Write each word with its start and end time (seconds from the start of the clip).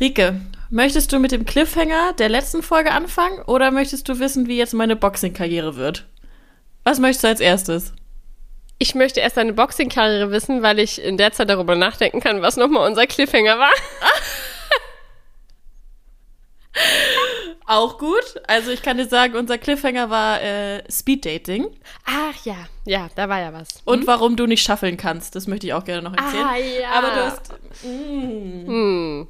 Rike, 0.00 0.40
möchtest 0.70 1.12
du 1.12 1.18
mit 1.18 1.32
dem 1.32 1.44
Cliffhanger 1.44 2.12
der 2.18 2.28
letzten 2.28 2.62
Folge 2.62 2.90
anfangen 2.92 3.40
oder 3.42 3.70
möchtest 3.70 4.08
du 4.08 4.18
wissen, 4.18 4.48
wie 4.48 4.56
jetzt 4.58 4.74
meine 4.74 4.96
Boxing-Karriere 4.96 5.76
wird? 5.76 6.06
Was 6.82 6.98
möchtest 6.98 7.24
du 7.24 7.28
als 7.28 7.40
erstes? 7.40 7.92
Ich 8.78 8.94
möchte 8.94 9.20
erst 9.20 9.36
deine 9.36 9.52
Boxing-Karriere 9.52 10.30
wissen, 10.32 10.62
weil 10.62 10.78
ich 10.80 11.00
in 11.00 11.16
der 11.16 11.32
Zeit 11.32 11.48
darüber 11.48 11.76
nachdenken 11.76 12.20
kann, 12.20 12.42
was 12.42 12.56
nochmal 12.56 12.88
unser 12.88 13.06
Cliffhanger 13.06 13.58
war. 13.58 13.70
Auch 17.66 17.98
gut. 17.98 18.34
Also 18.46 18.70
ich 18.72 18.82
kann 18.82 18.98
dir 18.98 19.06
sagen, 19.06 19.36
unser 19.36 19.56
Cliffhanger 19.58 20.10
war 20.10 20.42
äh, 20.42 20.82
Speed 20.90 21.24
Dating. 21.24 21.68
Ach 22.04 22.44
ja, 22.44 22.56
ja, 22.84 23.08
da 23.14 23.28
war 23.28 23.40
ja 23.40 23.52
was. 23.52 23.68
Und 23.84 24.06
warum 24.06 24.36
du 24.36 24.46
nicht 24.46 24.62
schaffeln 24.62 24.96
kannst. 24.98 25.34
Das 25.34 25.46
möchte 25.46 25.66
ich 25.68 25.72
auch 25.72 25.84
gerne 25.84 26.02
noch 26.02 26.14
erzählen. 26.16 26.44
Ah, 26.44 26.56
ja. 26.56 26.90
Aber 26.92 27.08
du 27.08 27.24
hast. 27.24 27.52
Mm, 27.84 28.66
Hm. 28.66 29.28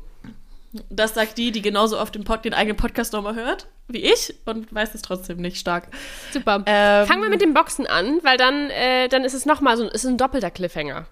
Das 0.91 1.15
sagt 1.15 1.39
die, 1.39 1.53
die 1.53 1.63
genauso 1.63 1.99
oft 1.99 2.15
den, 2.15 2.25
Pod, 2.25 2.45
den 2.45 2.55
eigenen 2.55 2.77
Podcast 2.77 3.13
nochmal 3.13 3.35
hört 3.35 3.69
wie 3.87 3.99
ich 4.03 4.35
und 4.47 4.75
weiß 4.75 4.95
es 4.95 5.03
trotzdem 5.03 5.39
nicht 5.39 5.59
stark. 5.59 5.89
Super. 6.33 6.63
Ähm, 6.67 7.07
Fangen 7.07 7.23
wir 7.23 7.29
mit 7.29 7.43
dem 7.43 7.53
Boxen 7.53 7.87
an, 7.87 8.19
weil 8.23 8.39
dann, 8.39 8.71
äh, 8.71 9.09
dann 9.09 9.25
ist 9.25 9.35
es 9.35 9.45
nochmal 9.45 9.77
so 9.77 9.87
ist 9.89 10.07
ein 10.07 10.17
doppelter 10.17 10.51
Cliffhanger. 10.51 11.07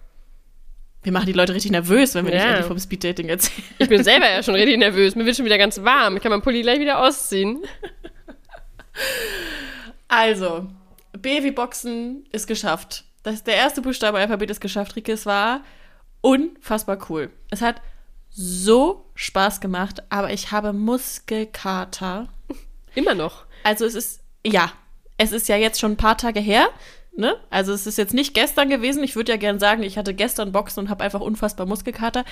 Wir 1.03 1.13
machen 1.13 1.27
die 1.27 1.33
Leute 1.33 1.53
richtig 1.53 1.71
nervös, 1.73 2.15
wenn 2.15 2.25
wir 2.25 2.33
nicht 2.33 2.43
Ja. 2.43 2.49
endlich 2.51 2.67
vom 2.67 2.79
Speed 2.79 3.05
Dating 3.05 3.29
erzählen. 3.29 3.67
Ich 3.79 3.89
bin 3.89 4.03
selber 4.05 4.31
ja 4.31 4.43
schon 4.43 4.55
richtig 4.55 4.79
nervös. 4.79 5.15
Mir 5.17 5.27
wird 5.27 5.37
schon 5.37 5.45
wieder 5.45 5.59
ganz 5.59 5.83
warm. 5.83 6.17
Ich 6.17 6.23
kann 6.23 6.31
meinen 6.31 6.43
Pulli 6.43 6.63
gleich 6.63 6.79
wieder 6.81 7.01
ausziehen. 7.01 7.63
Also, 10.09 10.69
B 11.19 11.43
wie 11.43 11.51
Boxen 11.51 12.25
ist 12.33 12.47
geschafft. 12.47 13.05
Das 13.23 13.35
ist 13.35 13.47
der 13.47 13.55
erste 13.57 13.83
Buchstabe 13.83 14.19
im 14.19 14.23
Alphabet 14.23 14.51
ist 14.51 14.61
geschafft, 14.61 14.97
Rike. 14.97 15.13
Es 15.13 15.27
war 15.27 15.61
unfassbar 16.21 16.99
cool. 17.09 17.31
Es 17.51 17.63
hat 17.63 17.77
so 18.35 19.05
Spaß 19.15 19.61
gemacht, 19.61 20.03
aber 20.09 20.33
ich 20.33 20.53
habe 20.53 20.73
Muskelkater. 20.73 22.29
Immer 22.95 23.15
noch. 23.15 23.45
Also 23.65 23.85
es 23.85 23.95
ist, 23.95 24.21
ja, 24.47 24.73
es 25.19 25.33
ist 25.33 25.49
ja 25.49 25.57
jetzt 25.57 25.81
schon 25.81 25.93
ein 25.93 25.97
paar 25.97 26.17
Tage 26.19 26.41
her. 26.41 26.69
Ne? 27.15 27.37
Also 27.51 27.73
es 27.73 27.87
ist 27.87 27.99
jetzt 27.99 28.15
nicht 28.15 28.33
gestern 28.35 28.71
gewesen. 28.71 29.05
Ich 29.05 29.17
würde 29.17 29.33
ja 29.33 29.37
gern 29.39 29.59
sagen, 29.59 29.83
ich 29.83 29.99
hatte 29.99 30.15
gestern 30.15 30.51
Boxen 30.53 30.81
und 30.81 30.89
habe 30.91 31.05
einfach 31.05 31.21
unfassbar 31.21 31.67
Muskelkater. 31.67 32.25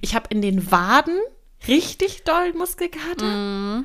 Ich 0.00 0.14
habe 0.14 0.28
in 0.30 0.40
den 0.40 0.70
Waden 0.70 1.18
richtig 1.66 2.22
doll 2.22 2.52
Muskelkater 2.54 3.82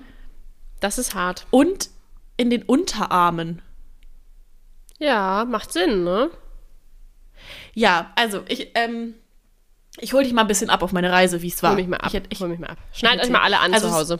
Das 0.79 0.99
ist 0.99 1.15
hart. 1.15 1.47
und 1.49 1.89
in 2.37 2.49
den 2.51 2.61
Unterarmen. 2.63 3.61
Ja, 4.99 5.45
macht 5.45 5.73
Sinn, 5.73 6.03
ne? 6.03 6.29
Ja, 7.73 8.11
also 8.15 8.43
ich, 8.47 8.69
ähm, 8.75 9.15
ich 9.97 10.13
hole 10.13 10.23
dich 10.23 10.33
mal 10.33 10.41
ein 10.41 10.47
bisschen 10.47 10.69
ab 10.69 10.83
auf 10.83 10.91
meine 10.91 11.11
Reise, 11.11 11.41
wie 11.41 11.47
es 11.47 11.61
war. 11.63 11.71
Hol 11.71 11.77
mich 11.77 11.87
mal 11.87 11.97
ab. 11.97 12.11
Ich, 12.13 12.21
ich, 12.29 12.39
Hol 12.39 12.49
mich 12.49 12.59
mal 12.59 12.67
ab. 12.67 12.77
Schneidet 12.93 13.23
euch 13.23 13.29
mal 13.29 13.41
alle 13.41 13.59
an 13.59 13.73
Also 13.73 13.87
zu 13.87 13.95
Hause. 13.95 14.19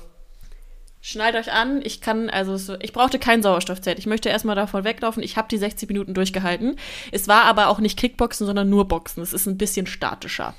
Schneidet 1.02 1.40
euch 1.40 1.54
an, 1.54 1.82
ich 1.84 2.02
kann, 2.02 2.32
also 2.32 2.58
so, 2.58 2.78
ich 2.80 2.92
brauchte 2.92 3.20
kein 3.20 3.44
Sauerstoffzelt. 3.44 4.00
Ich 4.00 4.08
möchte 4.08 4.30
erstmal 4.30 4.56
davon 4.56 4.84
weglaufen. 4.84 5.22
Ich 5.22 5.38
habe 5.38 5.48
die 5.48 5.58
60 5.58 5.88
Minuten 5.88 6.16
durchgehalten. 6.16 6.78
Es 7.12 7.28
war 7.28 7.44
aber 7.44 7.68
auch 7.68 7.78
nicht 7.78 8.00
Kickboxen, 8.00 8.48
sondern 8.48 8.72
nur 8.72 8.88
Boxen. 8.88 9.22
Es 9.22 9.32
ist 9.32 9.46
ein 9.46 9.58
bisschen 9.58 9.86
statischer. 9.86 10.56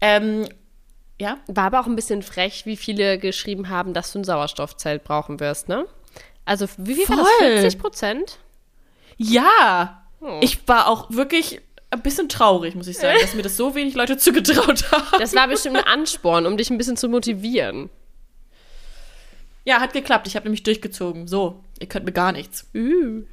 Ähm, 0.00 0.48
ja? 1.20 1.38
War 1.46 1.66
aber 1.66 1.80
auch 1.80 1.86
ein 1.86 1.94
bisschen 1.94 2.22
frech, 2.22 2.66
wie 2.66 2.76
viele 2.76 3.16
geschrieben 3.18 3.68
haben, 3.68 3.94
dass 3.94 4.12
du 4.12 4.18
ein 4.18 4.24
Sauerstoffzelt 4.24 5.04
brauchen 5.04 5.38
wirst, 5.38 5.68
ne? 5.68 5.86
Also, 6.44 6.66
wie 6.78 6.94
viel 6.96 7.08
war 7.08 7.18
das? 7.18 7.28
Voll. 7.38 7.58
40 7.60 7.78
Prozent? 7.78 8.38
Ja! 9.18 10.02
Oh. 10.20 10.40
Ich 10.42 10.66
war 10.66 10.88
auch 10.88 11.10
wirklich 11.10 11.60
ein 11.90 12.02
bisschen 12.02 12.28
traurig, 12.28 12.74
muss 12.74 12.86
ich 12.86 12.98
sagen, 12.98 13.18
dass 13.20 13.34
mir 13.34 13.42
das 13.42 13.56
so 13.56 13.74
wenig 13.74 13.94
Leute 13.94 14.16
zugetraut 14.18 14.90
haben. 14.92 15.18
Das 15.18 15.34
war 15.34 15.48
bestimmt 15.48 15.76
ein 15.76 15.84
Ansporn, 15.84 16.46
um 16.46 16.56
dich 16.56 16.70
ein 16.70 16.78
bisschen 16.78 16.96
zu 16.96 17.08
motivieren. 17.08 17.90
Ja, 19.64 19.80
hat 19.80 19.92
geklappt. 19.92 20.26
Ich 20.26 20.36
habe 20.36 20.44
nämlich 20.44 20.62
durchgezogen. 20.62 21.26
So, 21.26 21.62
ihr 21.78 21.88
könnt 21.88 22.06
mir 22.06 22.12
gar 22.12 22.32
nichts. 22.32 22.68
Uh. 22.74 23.24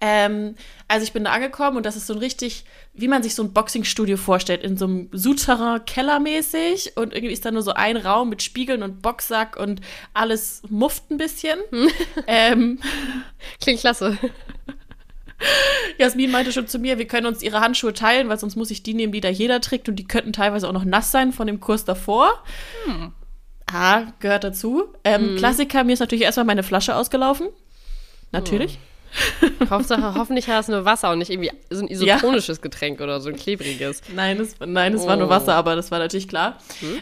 Ähm, 0.00 0.56
also 0.88 1.04
ich 1.04 1.12
bin 1.12 1.24
da 1.24 1.32
angekommen 1.32 1.76
und 1.76 1.86
das 1.86 1.96
ist 1.96 2.06
so 2.06 2.14
ein 2.14 2.18
richtig, 2.18 2.64
wie 2.92 3.08
man 3.08 3.22
sich 3.22 3.34
so 3.34 3.42
ein 3.42 3.52
Boxingstudio 3.52 4.16
vorstellt, 4.16 4.62
in 4.62 4.76
so 4.76 4.86
einem 4.86 5.08
Souterrain 5.12 5.84
kellermäßig 5.84 6.96
und 6.96 7.14
irgendwie 7.14 7.32
ist 7.32 7.44
da 7.44 7.50
nur 7.50 7.62
so 7.62 7.72
ein 7.72 7.96
Raum 7.96 8.28
mit 8.28 8.42
Spiegeln 8.42 8.82
und 8.82 9.00
Boxsack 9.02 9.56
und 9.56 9.80
alles 10.12 10.62
mufft 10.68 11.10
ein 11.10 11.16
bisschen. 11.16 11.58
ähm, 12.26 12.80
Klingt 13.62 13.80
klasse. 13.80 14.18
Jasmin 15.98 16.30
meinte 16.30 16.52
schon 16.52 16.66
zu 16.66 16.78
mir, 16.78 16.98
wir 16.98 17.06
können 17.06 17.26
uns 17.26 17.42
ihre 17.42 17.60
Handschuhe 17.60 17.92
teilen, 17.92 18.28
weil 18.28 18.38
sonst 18.38 18.56
muss 18.56 18.70
ich 18.70 18.82
die 18.82 18.94
nehmen, 18.94 19.12
die 19.12 19.20
da 19.20 19.28
jeder 19.28 19.60
trägt 19.60 19.88
und 19.88 19.96
die 19.96 20.04
könnten 20.06 20.32
teilweise 20.32 20.68
auch 20.68 20.72
noch 20.72 20.84
nass 20.84 21.10
sein 21.12 21.32
von 21.32 21.46
dem 21.46 21.60
Kurs 21.60 21.84
davor. 21.84 22.42
Ah, 23.72 24.02
gehört 24.20 24.44
dazu. 24.44 24.84
Ähm, 25.04 25.36
Klassiker, 25.36 25.84
mir 25.84 25.92
ist 25.94 26.00
natürlich 26.00 26.24
erstmal 26.24 26.44
meine 26.46 26.62
Flasche 26.62 26.94
ausgelaufen. 26.94 27.48
Natürlich. 28.32 28.78
Hauptsache, 29.70 30.14
hoffentlich 30.16 30.48
war 30.48 30.58
es 30.58 30.66
nur 30.66 30.84
Wasser 30.84 31.12
und 31.12 31.20
nicht 31.20 31.30
irgendwie 31.30 31.52
so 31.70 31.82
ein 31.82 31.88
isotonisches 31.88 32.60
Getränk 32.60 33.00
oder 33.00 33.20
so 33.20 33.28
ein 33.28 33.36
klebriges. 33.36 34.02
Nein, 34.12 34.40
es, 34.40 34.56
nein, 34.58 34.92
es 34.94 35.06
war 35.06 35.16
nur 35.16 35.28
Oh. 35.28 35.30
Wasser, 35.30 35.54
aber 35.54 35.76
das 35.76 35.92
war 35.92 36.00
natürlich 36.00 36.26
klar. 36.26 36.58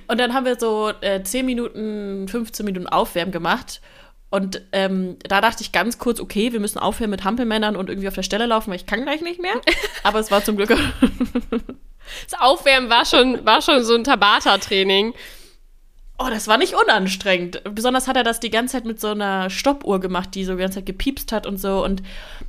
Und 0.09 0.21
dann 0.21 0.35
haben 0.35 0.45
wir 0.45 0.59
so 0.61 0.93
äh, 1.01 1.23
10 1.23 1.47
Minuten, 1.47 2.29
15 2.29 2.67
Minuten 2.67 2.87
Aufwärmen 2.87 3.33
gemacht. 3.33 3.81
Und 4.32 4.62
ähm, 4.72 5.19
da 5.28 5.43
dachte 5.43 5.62
ich 5.62 5.72
ganz 5.72 5.98
kurz, 5.98 6.19
okay, 6.19 6.54
wir 6.54 6.59
müssen 6.59 6.78
aufhören 6.78 7.10
mit 7.10 7.22
Hampelmännern 7.22 7.76
und 7.76 7.91
irgendwie 7.91 8.09
auf 8.09 8.15
der 8.15 8.22
Stelle 8.22 8.47
laufen, 8.47 8.70
weil 8.70 8.78
ich 8.78 8.87
kann 8.87 9.03
gleich 9.03 9.20
nicht 9.20 9.43
mehr. 9.43 9.53
Aber 10.04 10.20
es 10.20 10.31
war 10.31 10.43
zum 10.43 10.56
Glück. 10.56 10.75
Das 12.28 12.41
Aufwärmen 12.41 12.91
war 12.91 13.06
schon, 13.06 13.47
war 13.47 13.62
schon 13.62 13.84
so 13.84 13.94
ein 13.94 14.04
Tabata-Training. 14.04 15.15
Oh, 16.19 16.26
das 16.28 16.47
war 16.48 16.59
nicht 16.59 16.75
unanstrengend. 16.75 17.62
Besonders 17.75 18.06
hat 18.09 18.16
er 18.16 18.25
das 18.25 18.41
die 18.41 18.50
ganze 18.50 18.72
Zeit 18.72 18.84
mit 18.84 19.00
so 19.00 19.09
einer 19.09 19.48
Stoppuhr 19.48 20.00
gemacht, 20.00 20.34
die 20.34 20.44
so 20.44 20.53
die 20.53 20.59
ganze 20.59 20.81
Zeit 20.81 20.87
gepiepst 20.87 21.32
hat 21.32 21.47
und 21.47 21.59
so. 21.59 21.82
Und 21.82 22.03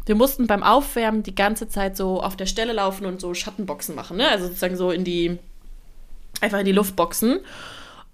wir 0.05 0.15
mussten 0.15 0.47
beim 0.47 0.63
Aufwärmen 0.63 1.23
die 1.23 1.35
ganze 1.35 1.69
Zeit 1.69 1.95
so 1.95 2.21
auf 2.21 2.35
der 2.35 2.47
Stelle 2.47 2.73
laufen 2.73 3.05
und 3.05 3.21
so 3.21 3.33
Schattenboxen 3.33 3.95
machen, 3.95 4.17
ne? 4.17 4.27
Also 4.27 4.47
sozusagen 4.47 4.75
so 4.75 4.89
in 4.89 5.03
die, 5.03 5.37
einfach 6.41 6.59
in 6.59 6.65
die 6.65 6.71
Luft 6.71 6.95
boxen. 6.95 7.39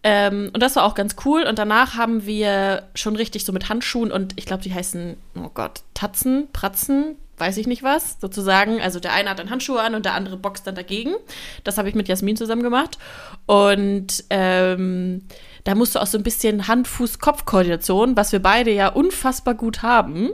Ähm, 0.03 0.51
und 0.53 0.61
das 0.61 0.75
war 0.75 0.83
auch 0.83 0.95
ganz 0.95 1.15
cool. 1.25 1.43
Und 1.43 1.59
danach 1.59 1.95
haben 1.95 2.25
wir 2.25 2.83
schon 2.95 3.15
richtig 3.15 3.45
so 3.45 3.51
mit 3.51 3.69
Handschuhen 3.69 4.11
und 4.11 4.33
ich 4.37 4.45
glaube, 4.45 4.63
die 4.63 4.73
heißen, 4.73 5.17
oh 5.37 5.49
Gott, 5.53 5.81
Tatzen, 5.93 6.47
Pratzen, 6.53 7.17
weiß 7.37 7.57
ich 7.57 7.67
nicht 7.67 7.83
was, 7.83 8.17
sozusagen. 8.19 8.81
Also 8.81 8.99
der 8.99 9.13
eine 9.13 9.29
hat 9.29 9.39
dann 9.39 9.49
Handschuhe 9.49 9.81
an 9.81 9.95
und 9.95 10.05
der 10.05 10.13
andere 10.13 10.37
boxt 10.37 10.67
dann 10.67 10.75
dagegen. 10.75 11.15
Das 11.63 11.77
habe 11.77 11.89
ich 11.89 11.95
mit 11.95 12.07
Jasmin 12.07 12.37
zusammen 12.37 12.63
gemacht. 12.63 12.97
Und 13.45 14.23
ähm, 14.29 15.25
da 15.63 15.75
musst 15.75 15.95
du 15.95 15.99
auch 15.99 16.07
so 16.07 16.17
ein 16.17 16.23
bisschen 16.23 16.67
Hand-Fuß-Kopf-Koordination, 16.67 18.15
was 18.15 18.31
wir 18.31 18.41
beide 18.41 18.71
ja 18.71 18.89
unfassbar 18.89 19.55
gut 19.55 19.81
haben, 19.81 20.29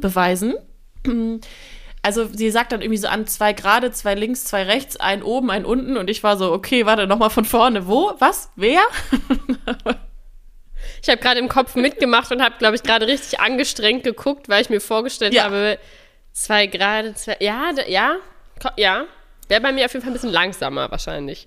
beweisen. 0.00 0.54
Also 2.02 2.26
sie 2.32 2.50
sagt 2.50 2.72
dann 2.72 2.80
irgendwie 2.80 2.96
so 2.98 3.08
an, 3.08 3.26
zwei 3.26 3.52
gerade, 3.52 3.90
zwei 3.92 4.14
links, 4.14 4.44
zwei 4.44 4.62
rechts, 4.62 4.96
ein 4.96 5.22
oben, 5.22 5.50
ein 5.50 5.64
unten. 5.66 5.96
Und 5.98 6.08
ich 6.08 6.22
war 6.22 6.36
so, 6.38 6.52
okay, 6.52 6.86
warte, 6.86 7.06
nochmal 7.06 7.28
von 7.30 7.44
vorne. 7.44 7.86
Wo? 7.86 8.14
Was? 8.18 8.50
Wer? 8.56 8.80
Ich 11.02 11.08
habe 11.08 11.18
gerade 11.20 11.40
im 11.40 11.48
Kopf 11.48 11.74
mitgemacht 11.76 12.30
und 12.30 12.42
habe, 12.42 12.56
glaube 12.58 12.76
ich, 12.76 12.82
gerade 12.82 13.06
richtig 13.06 13.40
angestrengt 13.40 14.04
geguckt, 14.04 14.48
weil 14.48 14.62
ich 14.62 14.70
mir 14.70 14.80
vorgestellt 14.80 15.32
Ja. 15.34 15.44
habe, 15.44 15.78
zwei 16.32 16.66
gerade, 16.66 17.14
zwei. 17.14 17.36
Ja, 17.40 17.70
ja, 17.86 18.16
ja. 18.76 19.04
Wäre 19.48 19.60
bei 19.60 19.72
mir 19.72 19.84
auf 19.86 19.92
jeden 19.92 20.02
Fall 20.02 20.10
ein 20.10 20.14
bisschen 20.14 20.30
langsamer 20.30 20.90
wahrscheinlich. 20.90 21.46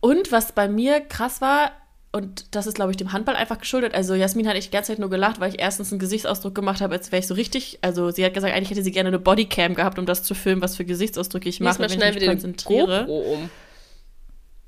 Und 0.00 0.30
was 0.32 0.52
bei 0.52 0.68
mir 0.68 1.00
krass 1.00 1.40
war, 1.40 1.72
und 2.14 2.54
das 2.54 2.68
ist, 2.68 2.74
glaube 2.74 2.92
ich, 2.92 2.96
dem 2.96 3.12
Handball 3.12 3.34
einfach 3.34 3.58
geschuldet. 3.58 3.92
Also 3.92 4.14
Jasmin 4.14 4.46
hat 4.46 4.54
echt 4.54 4.68
die 4.68 4.70
ganze 4.70 4.92
Zeit 4.92 5.00
nur 5.00 5.10
gelacht, 5.10 5.40
weil 5.40 5.52
ich 5.52 5.58
erstens 5.58 5.90
einen 5.90 5.98
Gesichtsausdruck 5.98 6.54
gemacht 6.54 6.80
habe, 6.80 6.94
als 6.94 7.10
wäre 7.10 7.18
ich 7.18 7.26
so 7.26 7.34
richtig. 7.34 7.80
Also 7.82 8.12
sie 8.12 8.24
hat 8.24 8.34
gesagt, 8.34 8.54
eigentlich 8.54 8.70
hätte 8.70 8.84
sie 8.84 8.92
gerne 8.92 9.08
eine 9.08 9.18
Bodycam 9.18 9.74
gehabt, 9.74 9.98
um 9.98 10.06
das 10.06 10.22
zu 10.22 10.36
filmen, 10.36 10.62
was 10.62 10.76
für 10.76 10.84
Gesichtsausdrücke 10.84 11.48
ich 11.48 11.58
mache, 11.58 11.80
wenn 11.80 11.90
ich 11.90 11.98
mich 11.98 12.16
den 12.18 12.28
konzentriere. 12.28 13.00
GoPro 13.00 13.32
um. 13.32 13.50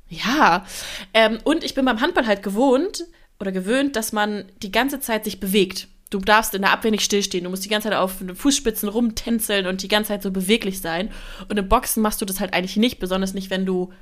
Ja. 0.08 0.66
Ähm, 1.14 1.38
und 1.44 1.62
ich 1.62 1.74
bin 1.74 1.84
beim 1.84 2.00
Handball 2.00 2.26
halt 2.26 2.42
gewohnt 2.42 3.04
oder 3.38 3.52
gewöhnt, 3.52 3.94
dass 3.94 4.12
man 4.12 4.46
die 4.64 4.72
ganze 4.72 4.98
Zeit 4.98 5.22
sich 5.22 5.38
bewegt. 5.38 5.86
Du 6.10 6.18
darfst 6.18 6.52
in 6.52 6.62
der 6.62 6.72
Abwehr 6.72 6.90
nicht 6.90 7.04
stillstehen. 7.04 7.44
Du 7.44 7.50
musst 7.50 7.64
die 7.64 7.68
ganze 7.68 7.90
Zeit 7.90 7.96
auf 7.96 8.18
den 8.18 8.34
Fußspitzen 8.34 8.88
rumtänzeln 8.88 9.68
und 9.68 9.84
die 9.84 9.88
ganze 9.88 10.08
Zeit 10.08 10.24
so 10.24 10.32
beweglich 10.32 10.80
sein. 10.80 11.12
Und 11.48 11.58
im 11.58 11.68
Boxen 11.68 12.02
machst 12.02 12.20
du 12.20 12.24
das 12.24 12.40
halt 12.40 12.54
eigentlich 12.54 12.76
nicht, 12.76 12.98
besonders 12.98 13.34
nicht, 13.34 13.50
wenn 13.50 13.66
du 13.66 13.92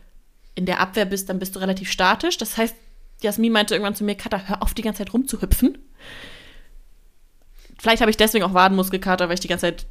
in 0.54 0.64
der 0.64 0.80
Abwehr 0.80 1.04
bist, 1.04 1.28
dann 1.28 1.38
bist 1.38 1.54
du 1.56 1.60
relativ 1.60 1.90
statisch. 1.90 2.38
Das 2.38 2.56
heißt, 2.56 2.74
Jasmin 3.20 3.52
meinte 3.52 3.74
irgendwann 3.74 3.94
zu 3.94 4.04
mir, 4.04 4.14
Katha, 4.14 4.42
hör 4.46 4.62
auf, 4.62 4.74
die 4.74 4.82
ganze 4.82 4.98
Zeit 4.98 5.12
rumzuhüpfen. 5.12 5.78
Vielleicht 7.78 8.00
habe 8.00 8.10
ich 8.10 8.16
deswegen 8.16 8.44
auch 8.44 8.54
Wadenmuskelkater, 8.54 9.28
weil 9.28 9.34
ich 9.34 9.40
die 9.40 9.48
ganze 9.48 9.66
Zeit 9.66 9.86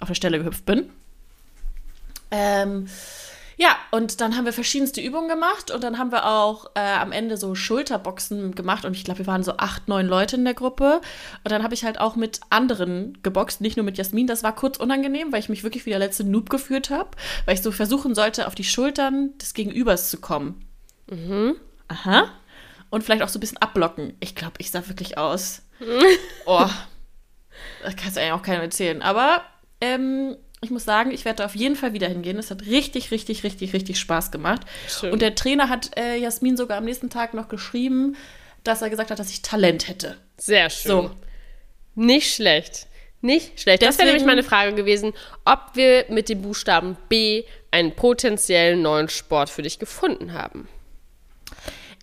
auf 0.00 0.08
der 0.08 0.14
Stelle 0.14 0.38
gehüpft 0.38 0.66
bin. 0.66 0.90
Ähm, 2.30 2.88
ja, 3.56 3.76
und 3.92 4.20
dann 4.20 4.36
haben 4.36 4.44
wir 4.44 4.52
verschiedenste 4.52 5.00
Übungen 5.00 5.28
gemacht 5.28 5.70
und 5.70 5.84
dann 5.84 5.98
haben 5.98 6.10
wir 6.10 6.26
auch 6.26 6.66
äh, 6.74 6.80
am 6.80 7.12
Ende 7.12 7.36
so 7.36 7.54
Schulterboxen 7.54 8.54
gemacht 8.54 8.84
und 8.84 8.96
ich 8.96 9.04
glaube, 9.04 9.20
wir 9.20 9.26
waren 9.26 9.44
so 9.44 9.56
acht, 9.58 9.86
neun 9.88 10.06
Leute 10.06 10.36
in 10.36 10.44
der 10.44 10.54
Gruppe. 10.54 11.00
Und 11.44 11.50
dann 11.52 11.62
habe 11.62 11.74
ich 11.74 11.84
halt 11.84 12.00
auch 12.00 12.16
mit 12.16 12.40
anderen 12.50 13.18
geboxt, 13.22 13.60
nicht 13.60 13.76
nur 13.76 13.84
mit 13.84 13.96
Jasmin. 13.96 14.26
Das 14.26 14.42
war 14.42 14.54
kurz 14.54 14.78
unangenehm, 14.78 15.32
weil 15.32 15.38
ich 15.40 15.48
mich 15.48 15.62
wirklich 15.62 15.86
wie 15.86 15.90
der 15.90 16.00
letzte 16.00 16.24
Noob 16.24 16.50
geführt 16.50 16.90
habe, 16.90 17.10
weil 17.44 17.54
ich 17.54 17.62
so 17.62 17.70
versuchen 17.70 18.14
sollte, 18.14 18.48
auf 18.48 18.54
die 18.54 18.64
Schultern 18.64 19.36
des 19.38 19.54
Gegenübers 19.54 20.10
zu 20.10 20.20
kommen. 20.20 20.64
Aha. 21.88 22.30
Und 22.90 23.02
vielleicht 23.02 23.22
auch 23.22 23.28
so 23.28 23.38
ein 23.38 23.40
bisschen 23.40 23.58
abblocken. 23.58 24.16
Ich 24.20 24.34
glaube, 24.34 24.54
ich 24.58 24.70
sah 24.70 24.86
wirklich 24.88 25.18
aus. 25.18 25.62
oh. 26.46 26.68
Das 27.82 27.96
kannst 27.96 28.16
du 28.16 28.20
eigentlich 28.20 28.32
auch 28.32 28.42
keinem 28.42 28.62
erzählen. 28.62 29.02
Aber 29.02 29.42
ähm, 29.80 30.36
ich 30.60 30.70
muss 30.70 30.84
sagen, 30.84 31.10
ich 31.10 31.24
werde 31.24 31.44
auf 31.44 31.54
jeden 31.54 31.76
Fall 31.76 31.92
wieder 31.92 32.08
hingehen. 32.08 32.38
Es 32.38 32.50
hat 32.50 32.62
richtig, 32.66 33.10
richtig, 33.10 33.44
richtig, 33.44 33.72
richtig 33.72 33.98
Spaß 33.98 34.30
gemacht. 34.32 34.62
Schön. 34.88 35.12
Und 35.12 35.22
der 35.22 35.34
Trainer 35.34 35.68
hat 35.68 35.96
äh, 35.96 36.16
Jasmin 36.16 36.56
sogar 36.56 36.78
am 36.78 36.84
nächsten 36.84 37.10
Tag 37.10 37.34
noch 37.34 37.48
geschrieben, 37.48 38.16
dass 38.64 38.82
er 38.82 38.90
gesagt 38.90 39.10
hat, 39.10 39.18
dass 39.18 39.30
ich 39.30 39.42
Talent 39.42 39.88
hätte. 39.88 40.16
Sehr 40.38 40.70
schön. 40.70 40.90
So. 40.90 41.10
Nicht 41.94 42.34
schlecht. 42.34 42.86
Nicht 43.20 43.60
schlecht. 43.60 43.82
Das 43.82 43.98
wäre 43.98 44.08
nämlich 44.08 44.26
meine 44.26 44.42
Frage 44.42 44.74
gewesen, 44.74 45.12
ob 45.44 45.60
wir 45.74 46.06
mit 46.08 46.28
dem 46.28 46.42
Buchstaben 46.42 46.96
B 47.08 47.44
einen 47.70 47.94
potenziellen 47.94 48.82
neuen 48.82 49.08
Sport 49.08 49.50
für 49.50 49.62
dich 49.62 49.78
gefunden 49.78 50.32
haben. 50.32 50.68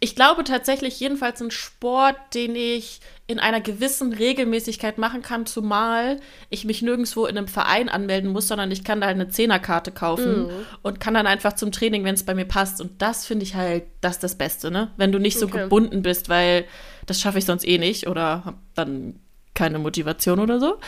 Ich 0.03 0.15
glaube 0.15 0.43
tatsächlich 0.43 0.99
jedenfalls 0.99 1.41
ein 1.41 1.51
Sport, 1.51 2.15
den 2.33 2.55
ich 2.55 3.01
in 3.27 3.37
einer 3.37 3.61
gewissen 3.61 4.13
Regelmäßigkeit 4.13 4.97
machen 4.97 5.21
kann, 5.21 5.45
zumal 5.45 6.19
ich 6.49 6.65
mich 6.65 6.81
nirgendwo 6.81 7.27
in 7.27 7.37
einem 7.37 7.47
Verein 7.47 7.87
anmelden 7.87 8.31
muss, 8.31 8.47
sondern 8.47 8.71
ich 8.71 8.83
kann 8.83 8.99
da 8.99 9.07
eine 9.07 9.29
Zehnerkarte 9.29 9.91
kaufen 9.91 10.47
mhm. 10.47 10.65
und 10.81 10.99
kann 10.99 11.13
dann 11.13 11.27
einfach 11.27 11.53
zum 11.53 11.71
Training, 11.71 12.03
wenn 12.03 12.15
es 12.15 12.25
bei 12.25 12.33
mir 12.33 12.45
passt. 12.45 12.81
Und 12.81 12.99
das 12.99 13.27
finde 13.27 13.43
ich 13.43 13.53
halt, 13.53 13.83
das 14.01 14.17
das 14.17 14.35
Beste, 14.39 14.71
ne? 14.71 14.89
Wenn 14.97 15.11
du 15.11 15.19
nicht 15.19 15.37
so 15.37 15.45
okay. 15.45 15.59
gebunden 15.59 16.01
bist, 16.01 16.29
weil 16.29 16.65
das 17.05 17.21
schaffe 17.21 17.37
ich 17.37 17.45
sonst 17.45 17.67
eh 17.67 17.77
nicht 17.77 18.07
oder 18.07 18.43
habe 18.43 18.57
dann 18.73 19.19
keine 19.53 19.77
Motivation 19.77 20.39
oder 20.39 20.59
so. 20.59 20.79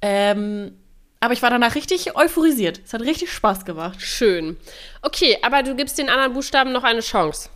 Ähm, 0.00 0.78
aber 1.18 1.32
ich 1.32 1.42
war 1.42 1.50
danach 1.50 1.74
richtig 1.74 2.16
euphorisiert. 2.16 2.82
Es 2.84 2.92
hat 2.92 3.00
richtig 3.00 3.32
Spaß 3.32 3.64
gemacht. 3.64 4.00
Schön. 4.00 4.56
Okay, 5.02 5.38
aber 5.42 5.64
du 5.64 5.74
gibst 5.74 5.98
den 5.98 6.08
anderen 6.08 6.34
Buchstaben 6.34 6.70
noch 6.70 6.84
eine 6.84 7.00
Chance. 7.00 7.50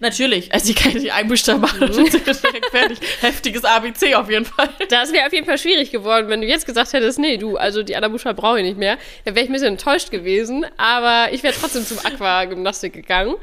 Natürlich, 0.00 0.50
also 0.52 0.70
ich 0.70 0.76
kann 0.76 0.94
nicht 0.94 1.12
einen 1.12 1.28
Buchstaben 1.28 1.60
machen 1.60 1.82
und 1.82 1.94
mhm. 1.94 2.04
direkt 2.10 2.70
fertig. 2.70 2.98
Heftiges 3.20 3.64
ABC 3.64 4.14
auf 4.14 4.30
jeden 4.30 4.46
Fall. 4.46 4.70
Das 4.88 5.12
wäre 5.12 5.26
auf 5.26 5.32
jeden 5.32 5.46
Fall 5.46 5.58
schwierig 5.58 5.90
geworden, 5.90 6.28
wenn 6.28 6.40
du 6.40 6.46
jetzt 6.46 6.64
gesagt 6.64 6.94
hättest, 6.94 7.18
nee, 7.18 7.36
du, 7.36 7.58
also 7.58 7.82
die 7.82 7.94
anderen 7.94 8.12
Buchstaben 8.12 8.36
brauche 8.36 8.58
ich 8.58 8.64
nicht 8.64 8.78
mehr. 8.78 8.96
Dann 9.26 9.34
wäre 9.34 9.44
ich 9.44 9.50
ein 9.50 9.52
bisschen 9.52 9.68
enttäuscht 9.68 10.10
gewesen, 10.10 10.64
aber 10.78 11.32
ich 11.32 11.42
wäre 11.42 11.54
trotzdem 11.54 11.84
zum 11.84 11.98
Aquagymnastik 11.98 12.94
gegangen. 12.94 13.34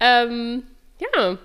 Ähm, 0.00 0.64
ja, 0.98 1.38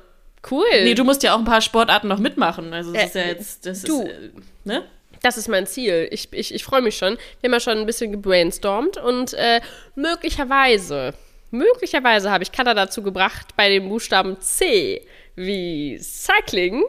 cool. 0.52 0.66
Nee, 0.84 0.96
du 0.96 1.06
musst 1.06 1.24
ja 1.24 1.34
auch 1.34 1.40
ein 1.40 1.46
paar 1.46 1.62
Sportarten 1.62 2.10
noch 2.10 2.20
mitmachen. 2.20 2.74
Also 2.74 2.92
das 2.92 3.04
äh, 3.04 3.06
ist 3.06 3.16
ja 3.16 3.22
jetzt, 3.22 3.66
das 3.66 3.82
du. 3.84 4.02
ist, 4.02 4.10
äh, 4.10 4.32
ne? 4.66 4.84
Das 5.22 5.38
ist 5.38 5.48
mein 5.48 5.66
Ziel. 5.66 6.10
Ich, 6.12 6.28
ich, 6.32 6.54
ich 6.54 6.64
freue 6.66 6.82
mich 6.82 6.98
schon. 6.98 7.18
Wir 7.40 7.48
haben 7.48 7.54
ja 7.54 7.60
schon 7.62 7.78
ein 7.78 7.86
bisschen 7.86 8.12
gebrainstormt 8.12 8.98
und 8.98 9.34
äh, 9.34 9.62
möglicherweise 9.96 11.14
Möglicherweise 11.52 12.32
habe 12.32 12.44
ich 12.44 12.52
Katha 12.52 12.74
dazu 12.74 13.02
gebracht, 13.02 13.56
bei 13.56 13.70
dem 13.70 13.90
Buchstaben 13.90 14.40
C 14.42 15.06
wie 15.36 15.98
Cycling 16.00 16.84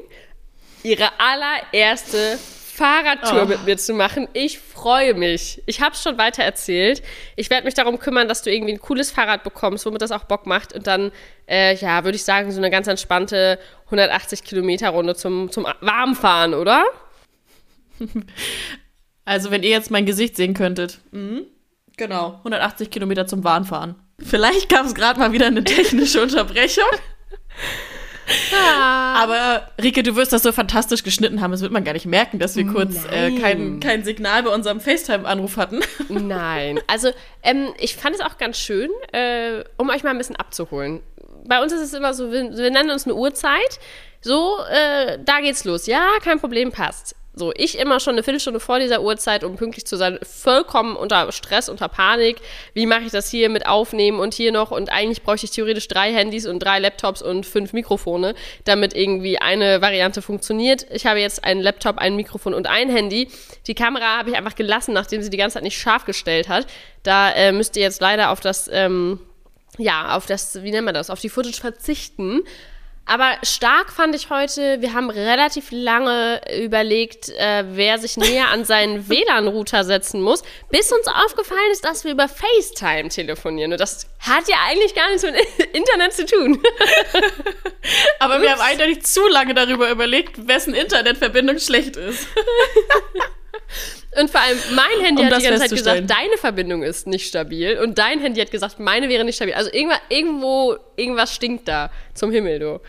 ihre 0.82 1.08
allererste 1.18 2.38
Fahrradtour 2.38 3.42
oh. 3.42 3.46
mit 3.46 3.64
mir 3.64 3.76
zu 3.76 3.92
machen. 3.92 4.28
Ich 4.32 4.58
freue 4.58 5.14
mich. 5.14 5.62
Ich 5.66 5.80
habe 5.80 5.94
es 5.94 6.02
schon 6.02 6.16
weiter 6.16 6.44
erzählt. 6.44 7.02
Ich 7.34 7.50
werde 7.50 7.64
mich 7.64 7.74
darum 7.74 7.98
kümmern, 7.98 8.28
dass 8.28 8.42
du 8.42 8.52
irgendwie 8.52 8.72
ein 8.72 8.80
cooles 8.80 9.10
Fahrrad 9.10 9.42
bekommst, 9.42 9.84
womit 9.84 10.00
das 10.00 10.12
auch 10.12 10.24
Bock 10.24 10.46
macht. 10.46 10.72
Und 10.72 10.86
dann, 10.86 11.10
äh, 11.48 11.74
ja, 11.74 12.04
würde 12.04 12.16
ich 12.16 12.24
sagen, 12.24 12.52
so 12.52 12.58
eine 12.58 12.70
ganz 12.70 12.86
entspannte 12.86 13.58
180 13.86 14.44
Kilometer 14.44 14.90
Runde 14.90 15.16
zum, 15.16 15.50
zum 15.50 15.66
Warmfahren, 15.80 16.54
oder? 16.54 16.84
Also, 19.24 19.50
wenn 19.50 19.62
ihr 19.62 19.68
jetzt 19.68 19.90
mein 19.90 20.06
Gesicht 20.06 20.36
sehen 20.36 20.54
könntet. 20.54 21.00
Mhm. 21.10 21.44
Genau, 21.98 22.36
180 22.38 22.88
Kilometer 22.88 23.26
zum 23.26 23.44
Warmfahren. 23.44 23.94
Vielleicht 24.20 24.68
gab 24.68 24.86
es 24.86 24.94
gerade 24.94 25.18
mal 25.18 25.32
wieder 25.32 25.46
eine 25.46 25.64
technische 25.64 26.20
Unterbrechung. 26.22 26.84
Ah. 28.54 29.22
Aber 29.22 29.70
Rike, 29.82 30.02
du 30.02 30.14
wirst 30.16 30.32
das 30.32 30.42
so 30.42 30.52
fantastisch 30.52 31.02
geschnitten 31.02 31.40
haben, 31.40 31.50
das 31.50 31.62
wird 31.62 31.72
man 31.72 31.84
gar 31.84 31.94
nicht 31.94 32.06
merken, 32.06 32.38
dass 32.38 32.56
wir 32.56 32.66
kurz 32.66 33.06
äh, 33.10 33.38
kein, 33.38 33.80
kein 33.80 34.04
Signal 34.04 34.42
bei 34.42 34.50
unserem 34.50 34.80
FaceTime-Anruf 34.80 35.56
hatten. 35.56 35.80
Nein, 36.08 36.78
also 36.86 37.10
ähm, 37.42 37.72
ich 37.78 37.96
fand 37.96 38.16
es 38.16 38.20
auch 38.20 38.36
ganz 38.36 38.58
schön, 38.58 38.90
äh, 39.12 39.64
um 39.76 39.88
euch 39.88 40.02
mal 40.02 40.10
ein 40.10 40.18
bisschen 40.18 40.36
abzuholen. 40.36 41.00
Bei 41.46 41.62
uns 41.62 41.72
ist 41.72 41.80
es 41.80 41.94
immer 41.94 42.12
so, 42.12 42.30
wir, 42.30 42.56
wir 42.56 42.70
nennen 42.70 42.90
uns 42.90 43.06
eine 43.06 43.14
Uhrzeit. 43.14 43.80
So, 44.20 44.58
äh, 44.70 45.18
da 45.24 45.40
geht's 45.40 45.64
los. 45.64 45.86
Ja, 45.86 46.06
kein 46.22 46.40
Problem, 46.40 46.70
passt. 46.72 47.14
So, 47.34 47.52
ich 47.56 47.78
immer 47.78 48.00
schon 48.00 48.14
eine 48.14 48.24
Viertelstunde 48.24 48.58
vor 48.58 48.80
dieser 48.80 49.00
Uhrzeit, 49.00 49.44
um 49.44 49.54
pünktlich 49.54 49.86
zu 49.86 49.96
sein, 49.96 50.18
vollkommen 50.22 50.96
unter 50.96 51.30
Stress, 51.30 51.68
unter 51.68 51.88
Panik. 51.88 52.38
Wie 52.74 52.84
mache 52.86 53.02
ich 53.02 53.12
das 53.12 53.30
hier 53.30 53.48
mit 53.48 53.66
Aufnehmen 53.66 54.18
und 54.18 54.34
hier 54.34 54.50
noch? 54.50 54.72
Und 54.72 54.90
eigentlich 54.90 55.22
bräuchte 55.22 55.44
ich 55.44 55.52
theoretisch 55.52 55.86
drei 55.86 56.12
Handys 56.12 56.46
und 56.46 56.58
drei 56.58 56.80
Laptops 56.80 57.22
und 57.22 57.46
fünf 57.46 57.72
Mikrofone, 57.72 58.34
damit 58.64 58.92
irgendwie 58.92 59.38
eine 59.38 59.80
Variante 59.80 60.20
funktioniert. 60.20 60.86
Ich 60.90 61.06
habe 61.06 61.20
jetzt 61.20 61.44
einen 61.44 61.60
Laptop, 61.60 61.98
ein 61.98 62.16
Mikrofon 62.16 62.54
und 62.54 62.66
ein 62.66 62.90
Handy. 62.90 63.30
Die 63.68 63.74
Kamera 63.74 64.18
habe 64.18 64.30
ich 64.30 64.36
einfach 64.36 64.56
gelassen, 64.56 64.92
nachdem 64.92 65.22
sie 65.22 65.30
die 65.30 65.36
ganze 65.36 65.54
Zeit 65.54 65.62
nicht 65.62 65.78
scharf 65.78 66.06
gestellt 66.06 66.48
hat. 66.48 66.66
Da 67.04 67.30
äh, 67.30 67.52
müsst 67.52 67.76
ihr 67.76 67.82
jetzt 67.82 68.00
leider 68.00 68.30
auf 68.30 68.40
das, 68.40 68.68
ähm, 68.72 69.20
ja, 69.76 70.16
auf 70.16 70.26
das, 70.26 70.62
wie 70.64 70.72
nennt 70.72 70.86
man 70.86 70.94
das, 70.94 71.08
auf 71.08 71.20
die 71.20 71.28
Footage 71.28 71.60
verzichten. 71.60 72.42
Aber 73.08 73.38
stark 73.42 73.90
fand 73.90 74.14
ich 74.14 74.28
heute, 74.28 74.82
wir 74.82 74.92
haben 74.92 75.08
relativ 75.08 75.68
lange 75.70 76.42
überlegt, 76.60 77.30
äh, 77.30 77.64
wer 77.66 77.98
sich 77.98 78.18
näher 78.18 78.50
an 78.50 78.66
seinen 78.66 79.08
WLAN-Router 79.08 79.82
setzen 79.84 80.20
muss, 80.20 80.42
bis 80.70 80.92
uns 80.92 81.06
aufgefallen 81.06 81.70
ist, 81.72 81.86
dass 81.86 82.04
wir 82.04 82.12
über 82.12 82.28
FaceTime 82.28 83.08
telefonieren. 83.08 83.72
Und 83.72 83.80
das 83.80 84.06
hat 84.20 84.46
ja 84.46 84.56
eigentlich 84.68 84.94
gar 84.94 85.08
nichts 85.08 85.22
mit 85.22 85.34
Internet 85.72 86.12
zu 86.12 86.26
tun. 86.26 86.62
Aber 88.18 88.34
Ups. 88.34 88.42
wir 88.42 88.52
haben 88.52 88.60
eindeutig 88.60 89.06
zu 89.06 89.26
lange 89.26 89.54
darüber 89.54 89.90
überlegt, 89.90 90.46
wessen 90.46 90.74
Internetverbindung 90.74 91.58
schlecht 91.58 91.96
ist. 91.96 92.28
Und 94.20 94.30
vor 94.30 94.40
allem, 94.40 94.58
mein 94.74 95.04
Handy 95.04 95.22
um 95.22 95.28
hat 95.28 95.40
die 95.40 95.44
ganze 95.44 95.60
Zeit 95.60 95.70
gesagt, 95.70 96.10
deine 96.10 96.36
Verbindung 96.38 96.82
ist 96.82 97.06
nicht 97.06 97.26
stabil. 97.26 97.78
Und 97.78 97.98
dein 97.98 98.20
Handy 98.20 98.40
hat 98.40 98.50
gesagt, 98.50 98.80
meine 98.80 99.08
wäre 99.08 99.24
nicht 99.24 99.36
stabil. 99.36 99.54
Also 99.54 99.70
irgendwo, 99.72 100.76
irgendwas 100.96 101.34
stinkt 101.34 101.68
da 101.68 101.90
zum 102.14 102.30
Himmel, 102.30 102.58
du. 102.58 102.80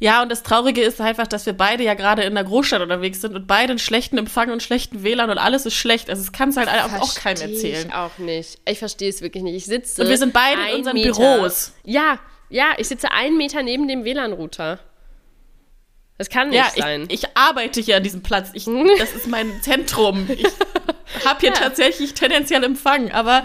Ja, 0.00 0.22
und 0.22 0.30
das 0.30 0.42
Traurige 0.42 0.82
ist 0.82 1.00
einfach, 1.00 1.26
dass 1.26 1.46
wir 1.46 1.52
beide 1.52 1.84
ja 1.84 1.94
gerade 1.94 2.22
in 2.22 2.34
der 2.34 2.44
Großstadt 2.44 2.82
unterwegs 2.82 3.20
sind 3.20 3.34
und 3.34 3.46
beide 3.46 3.70
einen 3.70 3.78
schlechten 3.78 4.18
Empfang 4.18 4.50
und 4.50 4.62
schlechten 4.62 5.02
WLAN 5.02 5.30
und 5.30 5.38
alles 5.38 5.66
ist 5.66 5.74
schlecht. 5.74 6.10
Also 6.10 6.20
es 6.20 6.32
kann 6.32 6.50
es 6.50 6.56
halt 6.56 6.68
auch, 6.68 7.00
auch 7.00 7.14
keinem 7.14 7.52
erzählen. 7.52 7.86
Ich 7.88 7.94
auch 7.94 8.18
nicht. 8.18 8.58
Ich 8.68 8.78
verstehe 8.78 9.08
es 9.08 9.22
wirklich 9.22 9.42
nicht. 9.42 9.54
Ich 9.54 9.66
sitze. 9.66 10.02
Und 10.02 10.08
wir 10.08 10.18
sind 10.18 10.32
beide 10.32 10.60
in 10.70 10.78
unseren 10.78 10.94
Meter. 10.94 11.12
Büros. 11.12 11.72
Ja, 11.84 12.18
ja, 12.50 12.72
ich 12.76 12.88
sitze 12.88 13.10
einen 13.12 13.36
Meter 13.36 13.62
neben 13.62 13.88
dem 13.88 14.04
WLAN-Router. 14.04 14.80
Das 16.18 16.30
kann 16.30 16.50
nicht 16.50 16.58
ja, 16.58 16.70
sein. 16.76 17.04
Ich, 17.08 17.24
ich 17.24 17.36
arbeite 17.36 17.80
hier 17.80 17.96
an 17.96 18.02
diesem 18.02 18.22
Platz. 18.22 18.50
Ich, 18.54 18.66
das 18.98 19.12
ist 19.14 19.26
mein 19.26 19.62
Zentrum. 19.62 20.28
Ich 20.28 21.24
habe 21.24 21.40
hier 21.40 21.50
ja. 21.50 21.54
tatsächlich 21.54 22.14
tendenziell 22.14 22.62
Empfang. 22.62 23.10
Aber 23.10 23.42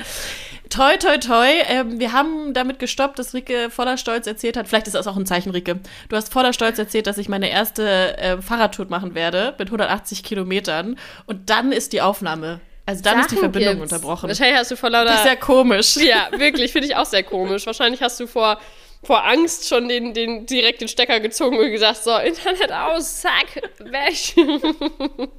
toi, 0.69 0.97
toi, 0.97 1.17
toi. 1.17 1.47
Ähm, 1.67 1.99
wir 1.99 2.13
haben 2.13 2.53
damit 2.53 2.79
gestoppt, 2.79 3.17
dass 3.17 3.33
Rike 3.33 3.69
voller 3.71 3.97
Stolz 3.97 4.27
erzählt 4.27 4.55
hat. 4.55 4.67
Vielleicht 4.67 4.87
ist 4.87 4.93
das 4.93 5.07
auch 5.07 5.17
ein 5.17 5.25
Zeichen, 5.25 5.51
Rike. 5.51 5.79
Du 6.09 6.15
hast 6.15 6.31
voller 6.31 6.53
Stolz 6.53 6.77
erzählt, 6.77 7.07
dass 7.07 7.17
ich 7.17 7.27
meine 7.27 7.49
erste 7.49 8.17
äh, 8.17 8.41
Fahrradtour 8.41 8.85
machen 8.89 9.15
werde 9.15 9.55
mit 9.57 9.69
180 9.69 10.23
Kilometern. 10.23 10.97
Und 11.25 11.49
dann 11.49 11.71
ist 11.71 11.93
die 11.93 12.01
Aufnahme 12.01 12.61
also 12.89 13.03
dann 13.03 13.13
Sachen 13.13 13.25
ist 13.25 13.31
die 13.31 13.37
Verbindung 13.37 13.75
gibt's. 13.75 13.93
unterbrochen. 13.93 14.29
Wahrscheinlich 14.29 14.57
hast 14.57 14.71
du 14.71 14.75
vor 14.75 14.89
lauter. 14.89 15.05
Das 15.05 15.17
ist 15.17 15.23
sehr 15.23 15.35
komisch. 15.35 15.97
Ja, 15.97 16.29
wirklich, 16.35 16.71
finde 16.71 16.87
ich 16.87 16.95
auch 16.95 17.05
sehr 17.05 17.21
komisch. 17.21 17.67
Wahrscheinlich 17.67 18.01
hast 18.01 18.19
du 18.19 18.25
vor 18.25 18.59
vor 19.03 19.25
Angst 19.25 19.67
schon 19.67 19.87
den, 19.87 20.13
den 20.13 20.45
direkt 20.45 20.81
den 20.81 20.87
Stecker 20.87 21.19
gezogen 21.19 21.57
und 21.57 21.71
gesagt, 21.71 22.03
so, 22.03 22.15
Internet 22.17 22.71
aus, 22.71 23.21
zack, 23.21 23.61
weg. 23.79 24.15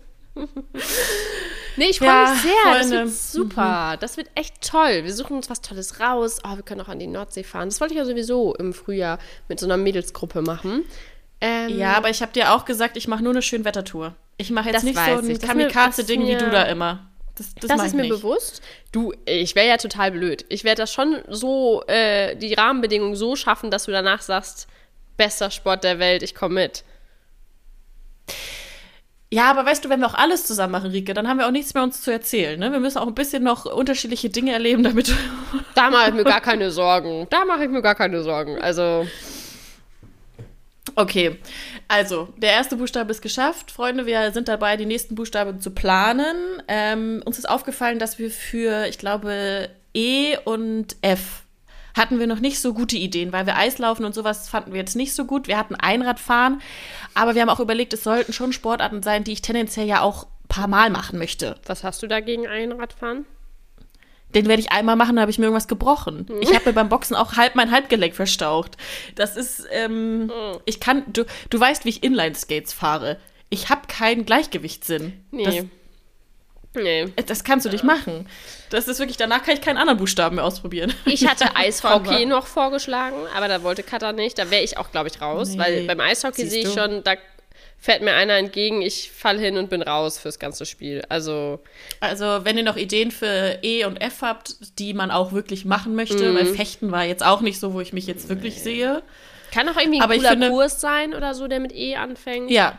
nee, 1.76 1.90
ich 1.90 1.98
freue 1.98 2.08
ja, 2.08 2.30
mich 2.30 2.42
sehr. 2.42 2.52
Freunde. 2.62 2.78
Das 2.78 2.90
wird 2.90 3.10
super. 3.10 3.94
Mhm. 3.94 4.00
Das 4.00 4.16
wird 4.16 4.30
echt 4.34 4.66
toll. 4.66 5.04
Wir 5.04 5.12
suchen 5.12 5.36
uns 5.36 5.50
was 5.50 5.60
Tolles 5.60 6.00
raus. 6.00 6.38
Oh, 6.44 6.56
wir 6.56 6.62
können 6.62 6.80
auch 6.80 6.88
an 6.88 6.98
die 6.98 7.06
Nordsee 7.06 7.42
fahren. 7.44 7.68
Das 7.68 7.80
wollte 7.80 7.94
ich 7.94 7.98
ja 7.98 8.04
sowieso 8.04 8.54
im 8.54 8.72
Frühjahr 8.72 9.18
mit 9.48 9.60
so 9.60 9.66
einer 9.66 9.76
Mädelsgruppe 9.76 10.42
machen. 10.42 10.84
Ähm, 11.40 11.76
ja, 11.76 11.94
aber 11.94 12.10
ich 12.10 12.22
habe 12.22 12.32
dir 12.32 12.52
auch 12.54 12.64
gesagt, 12.64 12.96
ich 12.96 13.08
mache 13.08 13.22
nur 13.22 13.32
eine 13.32 13.42
Schönwettertour. 13.42 14.14
Ich 14.36 14.50
mache 14.50 14.70
jetzt 14.70 14.84
nicht 14.84 14.98
so 14.98 15.02
ein 15.02 15.38
Kamikaze-Ding 15.38 16.26
wie 16.26 16.36
du 16.36 16.50
da 16.50 16.62
immer. 16.64 17.09
Das, 17.40 17.54
das, 17.54 17.68
das 17.70 17.86
ist 17.86 17.94
mir 17.94 18.02
nicht. 18.02 18.10
bewusst. 18.10 18.60
Du, 18.92 19.14
ich 19.24 19.54
wäre 19.54 19.66
ja 19.66 19.78
total 19.78 20.10
blöd. 20.10 20.44
Ich 20.50 20.62
werde 20.62 20.82
das 20.82 20.92
schon 20.92 21.22
so, 21.26 21.82
äh, 21.86 22.36
die 22.36 22.52
Rahmenbedingungen 22.52 23.16
so 23.16 23.34
schaffen, 23.34 23.70
dass 23.70 23.84
du 23.84 23.92
danach 23.92 24.20
sagst, 24.20 24.68
bester 25.16 25.50
Sport 25.50 25.82
der 25.82 25.98
Welt, 25.98 26.22
ich 26.22 26.34
komme 26.34 26.56
mit. 26.56 26.84
Ja, 29.32 29.50
aber 29.50 29.64
weißt 29.64 29.82
du, 29.82 29.88
wenn 29.88 30.00
wir 30.00 30.06
auch 30.06 30.14
alles 30.14 30.44
zusammen 30.44 30.72
machen, 30.72 30.90
Rike, 30.90 31.14
dann 31.14 31.28
haben 31.28 31.38
wir 31.38 31.46
auch 31.46 31.50
nichts 31.50 31.72
mehr 31.72 31.82
uns 31.82 32.02
zu 32.02 32.10
erzählen. 32.10 32.60
Ne? 32.60 32.72
Wir 32.72 32.80
müssen 32.80 32.98
auch 32.98 33.06
ein 33.06 33.14
bisschen 33.14 33.42
noch 33.42 33.64
unterschiedliche 33.64 34.28
Dinge 34.28 34.52
erleben, 34.52 34.82
damit. 34.82 35.14
Da 35.74 35.88
mache 35.88 36.10
ich 36.10 36.14
mir 36.14 36.24
gar 36.24 36.42
keine 36.42 36.70
Sorgen. 36.70 37.26
Da 37.30 37.46
mache 37.46 37.64
ich 37.64 37.70
mir 37.70 37.80
gar 37.80 37.94
keine 37.94 38.22
Sorgen. 38.22 38.60
Also. 38.60 39.06
Okay, 40.94 41.38
also 41.88 42.28
der 42.36 42.52
erste 42.52 42.76
Buchstabe 42.76 43.10
ist 43.10 43.22
geschafft. 43.22 43.70
Freunde, 43.70 44.06
wir 44.06 44.32
sind 44.32 44.48
dabei, 44.48 44.76
die 44.76 44.86
nächsten 44.86 45.14
Buchstaben 45.14 45.60
zu 45.60 45.70
planen. 45.70 46.62
Ähm, 46.68 47.22
uns 47.24 47.38
ist 47.38 47.48
aufgefallen, 47.48 47.98
dass 47.98 48.18
wir 48.18 48.30
für, 48.30 48.86
ich 48.86 48.98
glaube, 48.98 49.70
E 49.94 50.36
und 50.44 50.96
F 51.02 51.42
hatten 51.96 52.18
wir 52.18 52.26
noch 52.26 52.40
nicht 52.40 52.60
so 52.60 52.72
gute 52.72 52.96
Ideen, 52.96 53.32
weil 53.32 53.46
wir 53.46 53.56
Eislaufen 53.56 54.04
und 54.04 54.14
sowas 54.14 54.48
fanden 54.48 54.72
wir 54.72 54.80
jetzt 54.80 54.96
nicht 54.96 55.14
so 55.14 55.24
gut. 55.24 55.48
Wir 55.48 55.58
hatten 55.58 55.74
Einradfahren, 55.74 56.60
aber 57.14 57.34
wir 57.34 57.42
haben 57.42 57.48
auch 57.48 57.60
überlegt, 57.60 57.92
es 57.92 58.04
sollten 58.04 58.32
schon 58.32 58.52
Sportarten 58.52 59.02
sein, 59.02 59.24
die 59.24 59.32
ich 59.32 59.42
tendenziell 59.42 59.86
ja 59.86 60.00
auch 60.00 60.24
ein 60.24 60.48
paar 60.48 60.68
Mal 60.68 60.90
machen 60.90 61.18
möchte. 61.18 61.56
Was 61.66 61.82
hast 61.82 62.02
du 62.02 62.06
dagegen 62.06 62.46
Einradfahren? 62.46 63.26
Den 64.34 64.46
werde 64.46 64.60
ich 64.62 64.70
einmal 64.70 64.96
machen, 64.96 65.16
da 65.16 65.22
habe 65.22 65.30
ich 65.30 65.38
mir 65.38 65.46
irgendwas 65.46 65.68
gebrochen. 65.68 66.26
Hm. 66.28 66.40
Ich 66.42 66.54
habe 66.54 66.66
mir 66.66 66.72
beim 66.72 66.88
Boxen 66.88 67.16
auch 67.16 67.34
halb 67.36 67.54
mein 67.56 67.70
Halbgelenk 67.70 68.14
verstaucht. 68.14 68.76
Das 69.16 69.36
ist, 69.36 69.66
ähm, 69.72 70.30
Hm. 70.32 70.60
ich 70.66 70.80
kann, 70.80 71.04
du, 71.12 71.24
du 71.50 71.60
weißt, 71.60 71.84
wie 71.84 71.88
ich 71.90 72.02
Inline-Skates 72.02 72.72
fahre. 72.72 73.18
Ich 73.48 73.68
habe 73.68 73.82
keinen 73.88 74.24
Gleichgewichtssinn. 74.26 75.24
Nee. 75.32 75.44
Das, 75.44 75.64
nee. 76.82 77.06
das 77.26 77.42
kannst 77.42 77.66
du 77.66 77.70
nicht 77.70 77.82
machen. 77.82 78.28
Das 78.70 78.86
ist 78.86 79.00
wirklich, 79.00 79.16
danach 79.16 79.42
kann 79.42 79.54
ich 79.54 79.60
keinen 79.60 79.76
anderen 79.78 79.98
Buchstaben 79.98 80.36
mehr 80.36 80.44
ausprobieren. 80.44 80.94
Ich 81.06 81.26
hatte 81.26 81.44
Eishockey 81.56 82.26
noch 82.26 82.46
vorgeschlagen, 82.46 83.16
aber 83.36 83.48
da 83.48 83.64
wollte 83.64 83.82
Katha 83.82 84.12
nicht. 84.12 84.38
Da 84.38 84.50
wäre 84.52 84.62
ich 84.62 84.78
auch, 84.78 84.92
glaube 84.92 85.08
ich, 85.08 85.20
raus. 85.20 85.50
Nee. 85.50 85.58
Weil 85.58 85.86
beim 85.88 85.98
Eishockey 85.98 86.46
sehe 86.46 86.68
ich 86.68 86.72
schon, 86.72 87.02
da 87.02 87.16
fährt 87.80 88.02
mir 88.02 88.12
einer 88.14 88.34
entgegen, 88.34 88.82
ich 88.82 89.10
fall 89.10 89.38
hin 89.38 89.56
und 89.56 89.70
bin 89.70 89.80
raus 89.82 90.18
fürs 90.18 90.38
ganze 90.38 90.66
Spiel. 90.66 91.02
Also, 91.08 91.60
Also, 92.00 92.44
wenn 92.44 92.56
ihr 92.58 92.62
noch 92.64 92.76
Ideen 92.76 93.10
für 93.10 93.58
E 93.62 93.84
und 93.86 93.96
F 93.96 94.20
habt, 94.22 94.56
die 94.78 94.92
man 94.94 95.10
auch 95.10 95.32
wirklich 95.32 95.64
machen 95.64 95.94
möchte, 95.94 96.30
Mhm. 96.30 96.34
weil 96.36 96.46
Fechten 96.46 96.92
war 96.92 97.04
jetzt 97.04 97.24
auch 97.24 97.40
nicht 97.40 97.58
so, 97.58 97.72
wo 97.72 97.80
ich 97.80 97.92
mich 97.92 98.06
jetzt 98.06 98.28
wirklich 98.28 98.62
sehe. 98.62 99.02
kann 99.52 99.68
auch 99.68 99.76
irgendwie 99.76 99.98
ein 99.98 100.04
Aber 100.04 100.14
cooler 100.14 100.30
finde- 100.30 100.50
Kurs 100.50 100.80
sein 100.80 101.12
oder 101.14 101.34
so, 101.34 101.48
der 101.48 101.58
mit 101.58 101.72
E 101.74 101.96
anfängt. 101.96 102.50
Ja, 102.52 102.78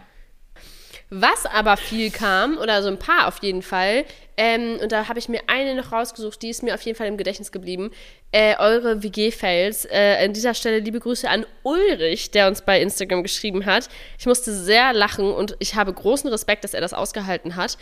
Was 1.10 1.46
aber 1.46 1.75
viel 1.75 2.10
kam, 2.12 2.58
oder 2.58 2.81
so 2.81 2.88
ein 2.88 2.98
paar 2.98 3.27
auf 3.27 3.39
jeden 3.43 3.62
Fall, 3.62 4.05
ähm, 4.43 4.79
und 4.81 4.91
da 4.91 5.07
habe 5.07 5.19
ich 5.19 5.29
mir 5.29 5.41
eine 5.45 5.75
noch 5.75 5.91
rausgesucht, 5.91 6.41
die 6.41 6.50
ist 6.50 6.63
mir 6.63 6.74
auf 6.74 6.81
jeden 6.81 6.98
Fall 6.98 7.05
im 7.05 7.15
Gedächtnis 7.15 7.51
geblieben, 7.51 7.91
äh, 8.31 8.55
eure 8.57 9.03
WG-Fails. 9.03 9.86
Äh, 9.86 10.25
an 10.25 10.33
dieser 10.33 10.55
Stelle 10.55 10.79
liebe 10.79 11.00
Grüße 11.00 11.29
an 11.29 11.45
Ulrich, 11.62 12.31
der 12.31 12.48
uns 12.48 12.63
bei 12.63 12.81
Instagram 12.81 13.21
geschrieben 13.21 13.67
hat. 13.67 13.88
Ich 14.17 14.25
musste 14.25 14.51
sehr 14.51 14.93
lachen 14.93 15.31
und 15.31 15.55
ich 15.60 15.75
habe 15.75 15.93
großen 15.93 16.27
Respekt, 16.31 16.63
dass 16.63 16.74
er 16.74 16.81
das 16.81 16.91
ausgehalten 16.91 17.55
hat. 17.55 17.77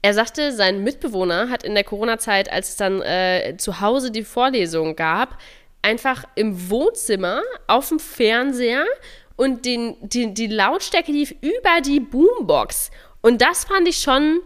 Er 0.00 0.14
sagte, 0.14 0.52
sein 0.52 0.82
Mitbewohner 0.82 1.50
hat 1.50 1.64
in 1.64 1.74
der 1.74 1.84
Corona-Zeit, 1.84 2.50
als 2.50 2.70
es 2.70 2.76
dann 2.76 3.02
äh, 3.02 3.56
zu 3.58 3.82
Hause 3.82 4.10
die 4.10 4.24
Vorlesung 4.24 4.96
gab, 4.96 5.36
einfach 5.82 6.24
im 6.34 6.70
Wohnzimmer 6.70 7.42
auf 7.66 7.90
dem 7.90 7.98
Fernseher 7.98 8.86
und 9.36 9.66
den, 9.66 9.98
die, 10.00 10.32
die 10.32 10.46
Lautstärke 10.46 11.12
lief 11.12 11.34
über 11.42 11.82
die 11.84 12.00
Boombox. 12.00 12.90
Und 13.20 13.42
das 13.42 13.66
fand 13.66 13.86
ich 13.86 13.98
schon 13.98 14.40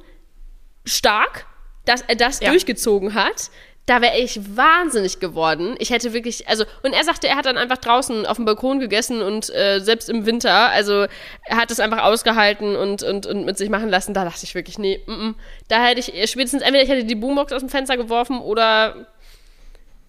stark, 0.85 1.47
dass 1.85 2.03
er 2.03 2.17
das 2.17 2.41
Ja. 2.41 2.51
durchgezogen 2.51 3.15
hat. 3.15 3.51
Da 3.87 4.01
wäre 4.01 4.17
ich 4.17 4.57
wahnsinnig 4.57 5.21
geworden. 5.21 5.75
Ich 5.79 5.91
hätte 5.91 6.15
wirklich, 6.15 6.49
also, 6.49 6.65
und 6.83 6.95
er 6.95 7.05
sagte, 7.05 7.29
er 7.29 7.37
hat 7.37 7.45
dann 7.45 7.59
einfach 7.59 7.77
draußen 7.77 8.25
auf 8.25 8.37
dem 8.37 8.47
Balkon 8.47 8.81
gegessen 8.81 9.21
und 9.21 9.51
äh, 9.51 9.81
selbst 9.81 10.09
im 10.09 10.25
Winter, 10.25 10.71
also 10.71 11.07
er 11.45 11.57
hat 11.59 11.71
es 11.71 11.81
einfach 11.81 12.03
ausgehalten 12.03 12.77
und, 12.77 13.03
und, 13.03 13.27
und 13.27 13.45
mit 13.45 13.59
sich 13.59 13.69
machen 13.69 13.91
lassen. 13.91 14.15
Da 14.15 14.25
dachte 14.25 14.45
ich 14.45 14.55
wirklich, 14.55 14.79
nee, 14.79 15.03
mm, 15.07 15.13
mm. 15.13 15.35
da 15.69 15.85
hätte 15.85 16.01
ich 16.01 16.31
spätestens 16.31 16.63
entweder 16.63 16.83
ich 16.83 16.89
hätte 16.89 17.05
die 17.05 17.15
Boombox 17.15 17.53
aus 17.53 17.61
dem 17.61 17.69
Fenster 17.69 17.99
geworfen 17.99 18.39
oder 18.41 19.07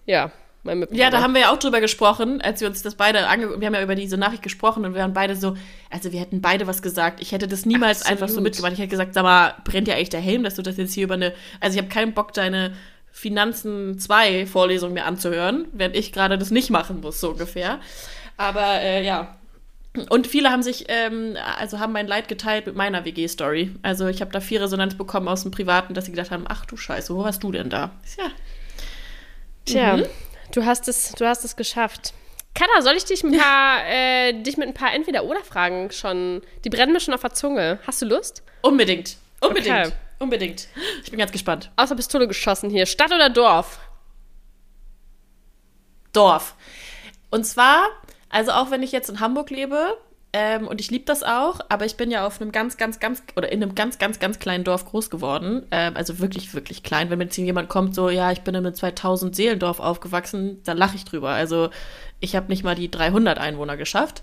ja, 0.06 0.30
mein 0.66 0.80
Mitbewohner. 0.80 1.04
Ja, 1.04 1.10
da 1.10 1.22
haben 1.22 1.32
wir 1.34 1.40
ja 1.42 1.52
auch 1.52 1.58
drüber 1.58 1.80
gesprochen, 1.80 2.40
als 2.42 2.60
wir 2.60 2.68
uns 2.68 2.82
das 2.82 2.94
beide 2.94 3.26
ange 3.28 3.58
wir 3.60 3.66
haben 3.66 3.74
ja 3.74 3.82
über 3.82 3.94
diese 3.94 4.18
Nachricht 4.18 4.42
gesprochen 4.42 4.84
und 4.84 4.94
wir 4.94 5.00
waren 5.00 5.14
beide 5.14 5.34
so, 5.36 5.56
also 5.90 6.12
wir 6.12 6.20
hätten 6.20 6.40
beide 6.42 6.66
was 6.66 6.82
gesagt. 6.82 7.20
Ich 7.20 7.32
hätte 7.32 7.48
das 7.48 7.64
niemals 7.64 8.02
Absolut. 8.02 8.22
einfach 8.22 8.34
so 8.34 8.40
mitgemacht. 8.40 8.72
Ich 8.74 8.78
hätte 8.78 8.90
gesagt, 8.90 9.14
sag 9.14 9.22
mal, 9.22 9.54
brennt 9.64 9.88
ja 9.88 9.94
eigentlich 9.94 10.10
der 10.10 10.20
Helm, 10.20 10.44
dass 10.44 10.56
du 10.56 10.62
das 10.62 10.76
jetzt 10.76 10.92
hier 10.92 11.04
über 11.04 11.14
eine, 11.14 11.32
also 11.60 11.76
ich 11.76 11.82
habe 11.82 11.92
keinen 11.92 12.12
Bock, 12.12 12.32
deine 12.34 12.74
Finanzen 13.10 13.98
2 13.98 14.44
Vorlesung 14.44 14.92
mir 14.92 15.06
anzuhören, 15.06 15.66
während 15.72 15.96
ich 15.96 16.12
gerade 16.12 16.36
das 16.36 16.50
nicht 16.50 16.68
machen 16.68 17.00
muss, 17.00 17.18
so 17.18 17.30
ungefähr. 17.30 17.80
Aber 18.36 18.80
äh, 18.80 19.02
ja. 19.04 19.36
Und 20.10 20.26
viele 20.26 20.50
haben 20.50 20.62
sich, 20.62 20.84
ähm, 20.88 21.36
also 21.58 21.78
haben 21.80 21.94
mein 21.94 22.06
Leid 22.06 22.28
geteilt 22.28 22.66
mit 22.66 22.76
meiner 22.76 23.06
WG-Story. 23.06 23.70
Also 23.80 24.08
ich 24.08 24.20
habe 24.20 24.30
da 24.30 24.40
viel 24.40 24.60
Resonanz 24.60 24.94
bekommen 24.94 25.28
aus 25.28 25.42
dem 25.42 25.50
Privaten, 25.50 25.94
dass 25.94 26.04
sie 26.04 26.10
gedacht 26.10 26.30
haben, 26.30 26.44
ach 26.46 26.66
du 26.66 26.76
Scheiße, 26.76 27.14
wo 27.14 27.24
warst 27.24 27.42
du 27.42 27.52
denn 27.52 27.70
da? 27.70 27.92
Ja, 28.18 28.30
Tja, 29.64 29.96
Mhm. 29.96 30.06
Du 30.52 30.64
hast 30.64 30.88
es, 30.88 31.12
du 31.12 31.26
hast 31.26 31.44
es 31.44 31.56
geschafft. 31.56 32.12
Katha, 32.54 32.80
soll 32.80 32.94
ich 32.94 33.04
dich, 33.04 33.22
ein 33.22 33.36
paar, 33.36 33.86
äh, 33.86 34.32
dich 34.42 34.56
mit 34.56 34.66
ein 34.66 34.74
paar 34.74 34.94
Entweder-Oder-Fragen 34.94 35.90
schon, 35.90 36.42
die 36.64 36.70
brennen 36.70 36.92
mir 36.92 37.00
schon 37.00 37.12
auf 37.12 37.20
der 37.20 37.34
Zunge. 37.34 37.78
Hast 37.86 38.00
du 38.00 38.06
Lust? 38.06 38.42
Unbedingt. 38.62 39.16
Unbedingt. 39.40 39.86
Okay. 39.86 39.92
Unbedingt. 40.18 40.68
Ich 41.04 41.10
bin 41.10 41.18
ganz 41.18 41.32
gespannt. 41.32 41.70
Aus 41.76 41.90
der 41.90 41.96
Pistole 41.96 42.26
geschossen 42.26 42.70
hier. 42.70 42.86
Stadt 42.86 43.12
oder 43.12 43.28
Dorf? 43.28 43.78
Dorf. 46.14 46.54
Und 47.30 47.44
zwar, 47.44 47.88
also 48.30 48.52
auch 48.52 48.70
wenn 48.70 48.82
ich 48.82 48.92
jetzt 48.92 49.10
in 49.10 49.20
Hamburg 49.20 49.50
lebe, 49.50 49.98
ähm, 50.38 50.68
und 50.68 50.82
ich 50.82 50.90
liebe 50.90 51.06
das 51.06 51.22
auch, 51.22 51.60
aber 51.70 51.86
ich 51.86 51.96
bin 51.96 52.10
ja 52.10 52.26
auf 52.26 52.42
einem 52.42 52.52
ganz, 52.52 52.76
ganz, 52.76 53.00
ganz, 53.00 53.22
oder 53.36 53.50
in 53.50 53.62
einem 53.62 53.74
ganz, 53.74 53.96
ganz, 53.96 54.18
ganz 54.18 54.38
kleinen 54.38 54.64
Dorf 54.64 54.84
groß 54.84 55.08
geworden. 55.08 55.62
Ähm, 55.70 55.96
also 55.96 56.18
wirklich, 56.18 56.52
wirklich 56.52 56.82
klein. 56.82 57.08
Wenn 57.08 57.22
jetzt 57.22 57.38
jemand 57.38 57.70
kommt, 57.70 57.94
so, 57.94 58.10
ja, 58.10 58.32
ich 58.32 58.42
bin 58.42 58.54
in 58.54 58.66
einem 58.66 58.74
2000 58.74 59.34
Seelendorf 59.34 59.80
aufgewachsen, 59.80 60.60
dann 60.64 60.76
lache 60.76 60.94
ich 60.96 61.06
drüber. 61.06 61.30
Also 61.30 61.70
ich 62.20 62.36
habe 62.36 62.48
nicht 62.48 62.64
mal 62.64 62.74
die 62.74 62.90
300 62.90 63.38
Einwohner 63.38 63.78
geschafft. 63.78 64.22